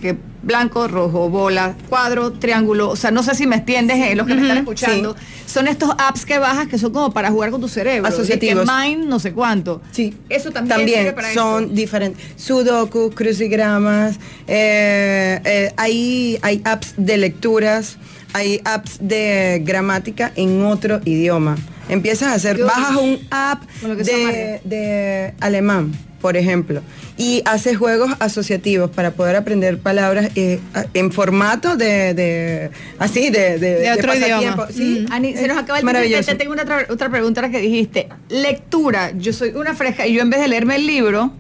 que 0.01 0.17
blanco, 0.43 0.89
rojo, 0.89 1.29
bola, 1.29 1.75
cuadro, 1.89 2.33
triángulo, 2.33 2.91
o 2.91 2.97
sea, 2.97 3.11
no 3.11 3.23
sé 3.23 3.35
si 3.35 3.47
me 3.47 3.57
entiendes, 3.57 3.99
eh, 3.99 4.15
los 4.15 4.27
que 4.27 4.35
me 4.35 4.43
están 4.43 4.59
escuchando, 4.59 5.17
son 5.47 5.69
estos 5.69 5.91
apps 5.99 6.25
que 6.25 6.39
bajas 6.39 6.69
que 6.69 6.79
son 6.79 6.93
como 6.93 7.13
para 7.13 7.31
jugar 7.31 7.51
con 7.51 7.61
tu 7.61 7.69
cerebro. 7.69 8.09
Asociativos. 8.09 8.69
Que 8.69 8.89
Mind, 8.89 9.09
no 9.09 9.19
sé 9.19 9.33
cuánto. 9.33 9.81
Sí, 9.93 10.17
Eso 10.29 10.51
también, 10.51 10.87
sirve 10.87 11.13
para 11.13 11.35
son 11.35 11.75
diferentes. 11.75 12.23
Sudoku, 12.37 13.11
crucigramas, 13.11 14.17
eh, 14.47 15.41
eh, 15.45 15.73
hay, 15.77 16.39
hay 16.43 16.63
apps 16.65 16.95
de 16.97 17.17
lecturas, 17.17 17.97
hay 18.33 18.61
apps 18.65 18.99
de 19.01 19.61
gramática 19.65 20.33
en 20.37 20.65
otro 20.65 21.01
idioma. 21.05 21.57
Empiezas 21.89 22.29
a 22.29 22.35
hacer, 22.35 22.59
bajas 22.63 22.97
un 22.97 23.19
app 23.31 23.65
de, 23.83 24.61
de 24.65 25.35
alemán, 25.41 25.93
por 26.21 26.37
ejemplo, 26.37 26.83
y 27.17 27.43
haces 27.47 27.77
juegos 27.79 28.11
asociativos 28.19 28.91
para 28.91 29.13
poder 29.13 29.37
aprender 29.37 29.79
palabras 29.79 30.31
eh, 30.37 30.61
en 30.95 31.11
formato 31.13 31.77
de, 31.77 32.15
de- 32.15 32.71
así, 32.99 33.31
de, 33.31 33.59
de, 33.59 33.75
De 33.81 33.93
otro 33.93 34.15
idioma. 34.15 34.69
Sí, 34.71 35.07
Ani, 35.11 35.35
se 35.37 35.49
nos 35.49 35.57
acaba 35.59 35.79
el 35.79 35.83
tiempo. 35.83 35.87
maravilloso. 35.87 36.27
Te, 36.27 36.33
te 36.33 36.39
tengo 36.39 36.53
una 36.53 36.63
otra, 36.63 36.87
otra 36.89 37.09
pregunta 37.11 37.41
ahora 37.41 37.51
que 37.51 37.61
dijiste. 37.61 38.09
Lectura. 38.29 39.13
Yo 39.17 39.33
soy 39.33 39.51
una 39.51 39.75
fresca 39.75 40.07
y 40.07 40.13
yo 40.15 40.23
en 40.23 40.31
vez 40.31 40.41
de 40.41 40.49
leerme 40.49 40.77
el 40.77 40.87
libro, 40.87 41.33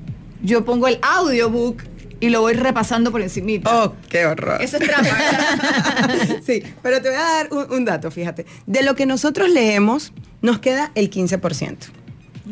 yo 0.42 0.64
pongo 0.64 0.88
el 0.88 0.98
audiobook 1.02 1.82
y 2.20 2.28
lo 2.28 2.40
voy 2.42 2.52
repasando 2.54 3.10
por 3.10 3.22
encimita. 3.22 3.84
Oh, 3.84 3.94
qué 4.08 4.26
horror. 4.26 4.60
Eso 4.62 4.76
es 4.76 4.86
trampa. 4.86 5.16
sí, 6.46 6.62
pero 6.82 7.00
te 7.00 7.08
voy 7.08 7.18
a 7.18 7.22
dar 7.22 7.48
un, 7.52 7.72
un 7.72 7.84
dato, 7.84 8.10
fíjate. 8.10 8.44
De 8.66 8.82
lo 8.82 8.94
que 8.94 9.06
nosotros 9.06 9.48
leemos, 9.50 10.12
nos 10.42 10.58
queda 10.58 10.90
el 10.94 11.10
15%. 11.10 11.76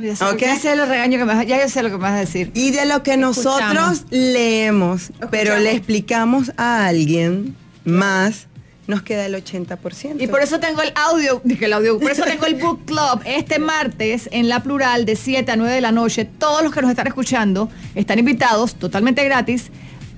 Ya 0.00 0.16
sé, 0.16 0.24
Ok. 0.24 0.38
ya 0.40 0.56
sé 0.56 0.74
que 1.10 1.18
me 1.18 1.24
vas, 1.24 1.46
ya 1.46 1.60
yo 1.60 1.68
sé 1.68 1.82
lo 1.82 1.88
que 1.90 1.96
me 1.96 2.02
vas 2.02 2.12
a 2.12 2.20
decir. 2.20 2.50
Y 2.54 2.70
de 2.70 2.86
lo 2.86 3.02
que 3.02 3.16
nosotros 3.16 4.04
leemos, 4.10 5.10
pero 5.30 5.56
le 5.58 5.72
explicamos 5.72 6.52
a 6.56 6.86
alguien 6.86 7.56
más, 7.84 8.46
nos 8.86 9.02
queda 9.02 9.26
el 9.26 9.34
80%. 9.34 10.16
Y 10.22 10.26
por 10.28 10.40
eso 10.40 10.60
tengo 10.60 10.80
el 10.82 10.92
audio, 10.94 11.40
dije 11.44 11.66
el 11.66 11.72
audio, 11.74 11.98
por 11.98 12.10
eso 12.10 12.24
tengo 12.24 12.46
el 12.46 12.54
book 12.54 12.84
club 12.86 13.20
este 13.26 13.58
martes 13.58 14.28
en 14.32 14.48
la 14.48 14.62
plural 14.62 15.04
de 15.04 15.14
7 15.16 15.50
a 15.50 15.56
9 15.56 15.74
de 15.74 15.80
la 15.80 15.92
noche. 15.92 16.24
Todos 16.24 16.62
los 16.62 16.72
que 16.72 16.80
nos 16.80 16.90
están 16.90 17.06
escuchando 17.06 17.68
están 17.94 18.18
invitados 18.18 18.76
totalmente 18.76 19.24
gratis 19.24 19.66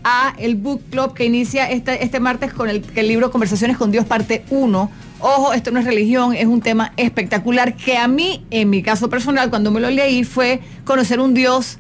a 0.05 0.35
el 0.39 0.55
book 0.55 0.83
club 0.91 1.15
que 1.15 1.25
inicia 1.25 1.69
este, 1.71 2.05
este 2.05 2.21
martes 2.21 2.53
con 2.53 2.71
el, 2.71 2.85
el 2.95 3.09
libro 3.09 3.31
Conversaciones 3.31 3.77
con 3.77 3.91
Dios 3.91 4.05
parte 4.07 4.45
1. 4.51 4.91
Ojo, 5.21 5.53
esto 5.53 5.71
no 5.71 5.79
es 5.81 5.85
religión, 5.85 6.35
es 6.35 6.47
un 6.47 6.61
tema 6.61 6.93
espectacular 6.97 7.75
que 7.75 7.97
a 7.97 8.09
mí, 8.09 8.45
en 8.51 8.71
mi 8.71 8.83
caso 8.83 9.11
personal, 9.11 9.51
cuando 9.51 9.71
me 9.71 9.81
lo 9.81 9.91
leí, 9.91 10.25
fue 10.25 10.61
conocer 10.85 11.21
un 11.21 11.35
Dios 11.35 11.79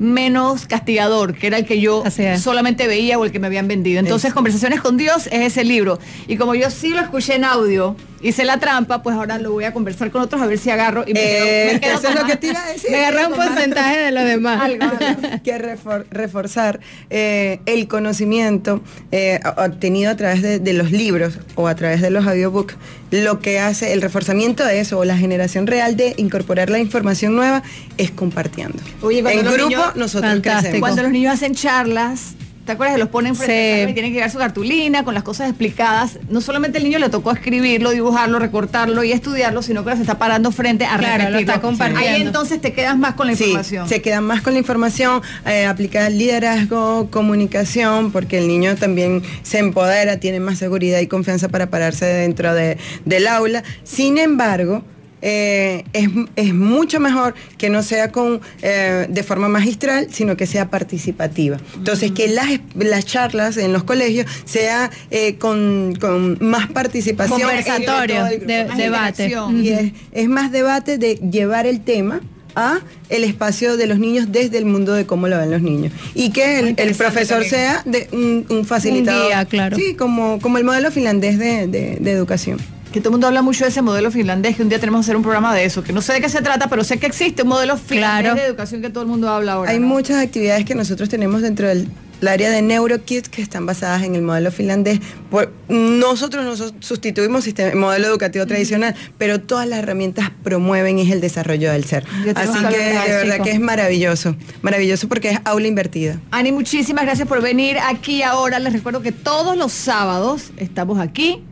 menos 0.00 0.66
castigador, 0.66 1.34
que 1.34 1.46
era 1.46 1.58
el 1.58 1.66
que 1.66 1.80
yo 1.80 2.02
solamente 2.38 2.86
veía 2.86 3.18
o 3.18 3.24
el 3.24 3.30
que 3.30 3.38
me 3.38 3.46
habían 3.46 3.68
vendido. 3.68 4.00
Entonces, 4.00 4.32
Conversaciones 4.32 4.80
con 4.80 4.96
Dios 4.96 5.26
es 5.26 5.52
ese 5.52 5.62
libro. 5.62 5.98
Y 6.26 6.36
como 6.36 6.54
yo 6.54 6.70
sí 6.70 6.88
lo 6.88 7.00
escuché 7.00 7.34
en 7.36 7.44
audio, 7.44 7.94
hice 8.22 8.44
la 8.44 8.58
trampa, 8.58 9.02
pues 9.02 9.16
ahora 9.16 9.38
lo 9.38 9.52
voy 9.52 9.64
a 9.64 9.72
conversar 9.72 10.10
con 10.10 10.22
otros 10.22 10.40
a 10.42 10.46
ver 10.46 10.58
si 10.58 10.70
agarro 10.70 11.04
y 11.06 11.14
me 11.14 11.20
quedo, 11.20 11.46
Eh, 11.46 11.70
me 11.74 11.80
quedo 11.80 11.94
eso 11.98 12.08
es 12.08 12.14
lo 12.14 12.24
que 12.26 12.36
te 12.36 12.46
iba 12.48 12.62
a 12.62 12.72
decir. 12.72 12.90
Me 12.90 12.98
agarré 13.04 13.26
un 13.26 13.34
porcentaje 13.34 13.98
de 13.98 14.10
los 14.12 14.24
demás. 14.24 14.60
Algo, 14.62 14.84
algo. 14.84 15.20
que 15.42 15.58
refor- 15.58 16.06
reforzar 16.10 16.80
eh, 17.10 17.60
el 17.66 17.88
conocimiento 17.88 18.82
eh, 19.12 19.40
obtenido 19.56 20.10
a 20.10 20.16
través 20.16 20.42
de, 20.42 20.58
de 20.58 20.72
los 20.72 20.90
libros 20.92 21.38
o 21.54 21.66
a 21.68 21.74
través 21.74 22.00
de 22.00 22.10
los 22.10 22.26
audiobooks, 22.26 22.76
lo 23.10 23.40
que 23.40 23.58
hace 23.58 23.92
el 23.92 24.02
reforzamiento 24.02 24.64
de 24.64 24.80
eso 24.80 24.98
o 24.98 25.04
la 25.04 25.16
generación 25.16 25.66
real 25.66 25.96
de 25.96 26.14
incorporar 26.16 26.70
la 26.70 26.78
información 26.78 27.34
nueva 27.34 27.62
es 27.98 28.10
compartiendo. 28.10 28.78
Oye, 29.02 29.22
cuando 29.22 29.40
en 29.40 29.46
los 29.46 29.54
grupo 29.54 29.68
niños- 29.70 29.96
nosotros 29.96 30.40
crecemos. 30.42 30.80
Cuando 30.80 31.02
los 31.02 31.10
niños 31.12 31.34
hacen 31.34 31.54
charlas, 31.54 32.34
¿te 32.64 32.72
acuerdas? 32.72 32.98
Los 32.98 33.08
ponen 33.08 33.34
frente 33.34 33.84
Sí. 33.86 33.90
y 33.90 33.94
tienen 33.94 34.12
que 34.12 34.16
llevar 34.16 34.30
su 34.30 34.38
cartulina 34.38 35.04
con 35.04 35.14
las 35.14 35.22
cosas 35.24 35.48
explicadas. 35.48 36.18
No 36.28 36.40
solamente 36.40 36.78
el 36.78 36.84
niño 36.84 36.98
le 36.98 37.08
tocó 37.08 37.32
escribirlo, 37.32 37.90
dibujarlo, 37.90 38.38
recortarlo 38.38 39.02
y 39.02 39.12
estudiarlo, 39.12 39.62
sino 39.62 39.84
que 39.84 39.94
se 39.96 40.02
está 40.02 40.18
parando 40.18 40.52
frente 40.52 40.84
a 40.84 40.96
Claro, 40.98 41.24
lo 41.24 41.28
repetirlo. 41.30 41.38
está 41.40 41.60
compartiendo. 41.60 42.08
Ahí 42.08 42.22
entonces 42.22 42.60
te 42.60 42.72
quedas 42.72 42.96
más 42.96 43.14
con 43.14 43.26
la 43.26 43.34
Sí, 43.34 43.44
información. 43.44 43.88
se 43.88 44.02
quedan 44.02 44.24
más 44.24 44.42
con 44.42 44.52
la 44.52 44.58
información, 44.60 45.22
eh, 45.46 45.66
aplica 45.66 46.06
el 46.06 46.18
liderazgo, 46.18 47.08
comunicación, 47.10 48.12
porque 48.12 48.38
el 48.38 48.46
niño 48.48 48.76
también 48.76 49.22
se 49.42 49.58
empodera, 49.58 50.18
tiene 50.18 50.38
más 50.40 50.58
seguridad 50.58 51.00
y 51.00 51.06
confianza 51.06 51.48
para 51.48 51.70
pararse 51.70 52.04
dentro 52.04 52.54
de- 52.54 52.76
del 53.04 53.26
aula. 53.26 53.62
Sin 53.84 54.18
embargo, 54.18 54.84
eh, 55.22 55.84
es, 55.92 56.08
es 56.36 56.54
mucho 56.54 57.00
mejor 57.00 57.34
que 57.58 57.68
no 57.70 57.82
sea 57.82 58.10
con 58.10 58.40
eh, 58.62 59.06
de 59.08 59.22
forma 59.22 59.48
magistral, 59.48 60.08
sino 60.10 60.36
que 60.36 60.46
sea 60.46 60.70
participativa. 60.70 61.58
Entonces, 61.74 62.12
que 62.12 62.28
las, 62.28 62.48
las 62.74 63.04
charlas 63.06 63.56
en 63.56 63.72
los 63.72 63.84
colegios 63.84 64.26
sea 64.44 64.90
eh, 65.10 65.36
con, 65.36 65.94
con 66.00 66.38
más 66.40 66.68
participación. 66.70 67.40
Conversatorio, 67.40 68.24
de- 68.24 68.64
Más 68.66 68.78
debate. 68.78 69.32
Y 69.52 69.68
es, 69.70 69.92
es 70.12 70.28
más 70.28 70.52
debate 70.52 70.98
de 70.98 71.16
llevar 71.16 71.66
el 71.66 71.80
tema 71.80 72.20
a 72.56 72.80
el 73.10 73.22
espacio 73.22 73.76
de 73.76 73.86
los 73.86 73.98
niños 74.00 74.32
desde 74.32 74.58
el 74.58 74.64
mundo 74.64 74.92
de 74.94 75.06
cómo 75.06 75.28
lo 75.28 75.38
ven 75.38 75.50
los 75.52 75.62
niños. 75.62 75.92
Y 76.14 76.30
que 76.30 76.58
el, 76.58 76.74
el 76.78 76.94
profesor 76.96 77.42
también. 77.42 77.50
sea 77.50 77.82
de 77.84 78.08
un, 78.12 78.44
un 78.48 78.64
facilitador. 78.64 79.22
Un 79.22 79.28
guía, 79.28 79.44
claro. 79.44 79.76
Sí, 79.76 79.94
como, 79.94 80.40
como 80.40 80.58
el 80.58 80.64
modelo 80.64 80.90
finlandés 80.90 81.38
de- 81.38 81.66
de 81.68 82.10
educación. 82.10 82.58
Que 82.92 83.00
todo 83.00 83.10
el 83.10 83.12
mundo 83.12 83.28
habla 83.28 83.42
mucho 83.42 83.64
de 83.64 83.70
ese 83.70 83.82
modelo 83.82 84.10
finlandés, 84.10 84.56
que 84.56 84.62
un 84.62 84.68
día 84.68 84.78
tenemos 84.80 85.00
que 85.00 85.04
hacer 85.06 85.16
un 85.16 85.22
programa 85.22 85.54
de 85.54 85.64
eso, 85.64 85.82
que 85.84 85.92
no 85.92 86.02
sé 86.02 86.12
de 86.14 86.20
qué 86.20 86.28
se 86.28 86.42
trata, 86.42 86.68
pero 86.68 86.82
sé 86.82 86.98
que 86.98 87.06
existe 87.06 87.42
un 87.42 87.48
modelo 87.50 87.76
finlandés 87.76 88.22
Claro. 88.32 88.34
de 88.40 88.46
educación 88.46 88.82
que 88.82 88.90
todo 88.90 89.02
el 89.04 89.08
mundo 89.08 89.28
habla 89.28 89.52
ahora. 89.52 89.70
Hay 89.70 89.78
¿no? 89.78 89.86
muchas 89.86 90.16
actividades 90.22 90.64
que 90.64 90.74
nosotros 90.74 91.08
tenemos 91.08 91.40
dentro 91.42 91.68
del 91.68 91.88
el 92.20 92.28
área 92.28 92.50
de 92.50 92.60
NeuroKids 92.60 93.30
que 93.30 93.40
están 93.40 93.64
basadas 93.64 94.02
en 94.02 94.14
el 94.14 94.20
modelo 94.20 94.52
finlandés. 94.52 95.00
Por- 95.30 95.50
nosotros 95.70 96.44
no 96.44 96.54
sus- 96.54 96.74
sustituimos 96.80 97.46
el 97.46 97.76
modelo 97.76 98.08
educativo 98.08 98.44
tradicional, 98.46 98.94
pero 99.16 99.40
todas 99.40 99.66
las 99.66 99.78
herramientas 99.78 100.30
promueven 100.42 100.98
es 100.98 101.10
el 101.10 101.22
desarrollo 101.22 101.72
del 101.72 101.84
ser. 101.86 102.04
Así 102.34 102.58
que 102.66 102.76
de 102.76 102.92
verdad 103.14 103.32
chico. 103.36 103.44
que 103.44 103.52
es 103.52 103.60
maravilloso, 103.60 104.36
maravilloso 104.60 105.08
porque 105.08 105.30
es 105.30 105.38
aula 105.44 105.66
invertida. 105.66 106.20
Ani, 106.30 106.52
muchísimas 106.52 107.06
gracias 107.06 107.26
por 107.26 107.40
venir 107.40 107.78
aquí 107.78 108.22
ahora. 108.22 108.58
Les 108.58 108.74
recuerdo 108.74 109.00
que 109.00 109.12
todos 109.12 109.56
los 109.56 109.72
sábados 109.72 110.50
estamos 110.58 110.98
aquí 110.98 111.42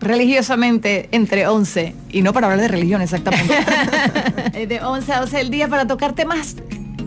religiosamente 0.00 1.08
entre 1.12 1.46
11, 1.46 1.94
y 2.10 2.22
no 2.22 2.32
para 2.32 2.46
hablar 2.46 2.60
de 2.60 2.68
religión 2.68 3.00
exactamente, 3.02 3.54
de 4.66 4.80
11 4.80 5.12
a 5.12 5.20
12 5.20 5.36
del 5.36 5.50
día 5.50 5.68
para 5.68 5.86
tocar 5.86 6.14
temas 6.14 6.56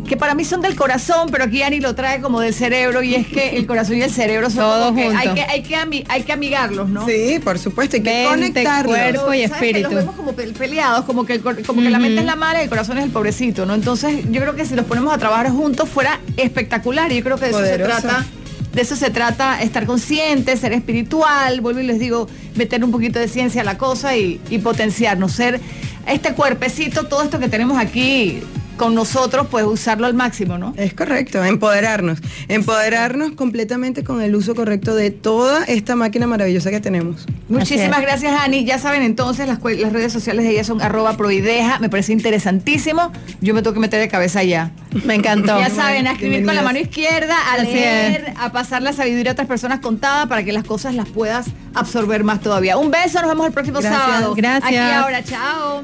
que 0.08 0.18
para 0.18 0.36
mí 0.36 0.44
son 0.44 0.60
del 0.60 0.76
corazón, 0.76 1.30
pero 1.32 1.46
aquí 1.46 1.62
Ani 1.64 1.80
lo 1.80 1.96
trae 1.96 2.20
como 2.20 2.42
del 2.42 2.54
cerebro 2.54 3.02
y 3.04 3.16
es 3.16 3.26
que 3.26 3.56
el 3.56 3.66
corazón 3.66 3.96
y 3.98 4.02
el 4.02 4.12
cerebro 4.12 4.50
son 4.50 4.58
Todo 4.60 4.86
como 4.88 4.98
que 4.98 5.06
junto. 5.06 5.20
hay 5.20 5.34
que, 5.34 5.42
hay, 5.44 5.64
que 5.64 6.04
hay 6.10 6.24
que 6.24 6.34
amigarlos, 6.34 6.90
¿no? 6.90 7.06
Sí, 7.08 7.40
por 7.42 7.58
supuesto, 7.58 7.96
hay 7.96 8.04
que 8.04 8.28
Mente, 8.30 8.64
conectarlos. 8.64 8.96
cuerpo. 8.98 9.34
Y 9.34 9.38
¿sabes 9.48 9.50
que 9.50 9.56
espíritu. 9.56 9.84
Los 9.92 9.94
vemos 10.02 10.16
como 10.16 10.34
pe- 10.34 10.48
peleados, 10.52 11.06
como 11.06 11.26
que, 11.26 11.34
el 11.36 11.42
cor- 11.42 11.64
como 11.66 11.82
que 11.82 11.90
la 11.90 12.00
mente 12.00 12.20
es 12.20 12.26
la 12.26 12.36
mala 12.36 12.60
y 12.60 12.64
el 12.66 12.70
corazón 12.70 12.98
es 12.98 13.06
el 13.06 13.12
pobrecito, 13.12 13.66
¿no? 13.66 13.74
Entonces, 13.76 14.26
yo 14.30 14.42
creo 14.42 14.56
que 14.56 14.66
si 14.66 14.76
los 14.76 14.86
ponemos 14.86 15.14
a 15.14 15.18
trabajar 15.18 15.50
juntos 15.52 15.88
fuera 15.88 16.20
espectacular 16.36 17.10
y 17.14 17.20
yo 17.20 17.24
creo 17.24 17.38
que 17.38 17.46
de 17.46 17.52
eso 17.52 17.64
se 17.64 17.78
trata. 17.80 18.26
De 18.74 18.82
eso 18.82 18.96
se 18.96 19.12
trata, 19.12 19.62
estar 19.62 19.86
consciente, 19.86 20.58
ser 20.58 20.74
espiritual, 20.74 21.62
vuelvo 21.62 21.80
y 21.80 21.84
les 21.84 22.00
digo, 22.00 22.28
meter 22.56 22.84
un 22.84 22.92
poquito 22.92 23.20
de 23.20 23.28
ciencia 23.28 23.62
a 23.62 23.64
la 23.64 23.78
cosa 23.78 24.18
y, 24.18 24.42
y 24.50 24.58
potenciarnos, 24.58 25.32
ser 25.32 25.62
este 26.08 26.34
cuerpecito, 26.34 27.06
todo 27.06 27.22
esto 27.22 27.40
que 27.40 27.50
tenemos 27.50 27.78
aquí 27.78 28.42
con 28.78 28.96
nosotros, 28.96 29.48
pues 29.50 29.66
usarlo 29.66 30.08
al 30.08 30.14
máximo, 30.14 30.58
¿no? 30.58 30.74
Es 30.78 30.94
correcto, 30.94 31.44
empoderarnos. 31.44 32.20
Empoderarnos 32.48 33.34
completamente 33.34 34.04
con 34.04 34.22
el 34.22 34.36
uso 34.36 34.56
correcto 34.56 34.96
de 34.96 35.12
toda 35.12 35.64
esta 35.66 35.96
máquina 35.96 36.28
maravillosa 36.28 36.72
que 36.72 36.80
tenemos. 36.80 37.26
Muchísimas 37.50 38.02
gracias, 38.02 38.34
Ani. 38.40 38.66
Ya 38.66 38.80
saben 38.80 39.04
entonces, 39.04 39.48
las, 39.48 39.62
redes 39.62 40.12
sociales 40.12 40.46
de 40.46 40.52
ella 40.52 40.64
son 40.64 40.82
arroba 40.82 41.18
proideja. 41.18 41.80
Me 41.80 41.90
parece 41.90 42.14
interesantísimo. 42.14 43.12
Yo 43.42 43.54
me 43.54 43.62
tengo 43.62 43.74
que 43.74 43.80
meter 43.80 44.00
de 44.00 44.08
cabeza 44.08 44.44
ya. 44.44 44.72
Me 45.06 45.16
encantó. 45.16 45.60
Ya 45.60 45.70
saben, 45.70 46.08
a 46.08 46.14
escribir 46.14 46.46
con 46.46 46.56
la 46.56 46.62
mano 46.62 46.80
izquierda, 46.80 47.36
a 47.36 47.54
Así 47.56 47.66
leer, 47.66 48.34
a 48.38 48.52
pasar 48.52 48.82
la 48.82 48.94
sabiduría 48.94 49.32
a 49.32 49.34
otras 49.34 49.48
personas 49.48 49.80
contada 49.80 50.28
para 50.28 50.44
que 50.44 50.52
las 50.52 50.64
cosas 50.64 50.96
las 50.96 51.08
puedas 51.10 51.48
absorber 51.74 52.24
más 52.24 52.42
todavía. 52.42 52.78
Un 52.78 52.92
beso, 52.92 53.20
nos 53.22 53.30
vemos 53.30 53.48
el 53.48 53.54
próximo 53.54 53.80
Gracias. 53.80 54.02
sábado. 54.02 54.34
Gracias. 54.36 54.64
Aquí 54.66 54.76
ahora, 54.76 55.24
chao. 55.24 55.84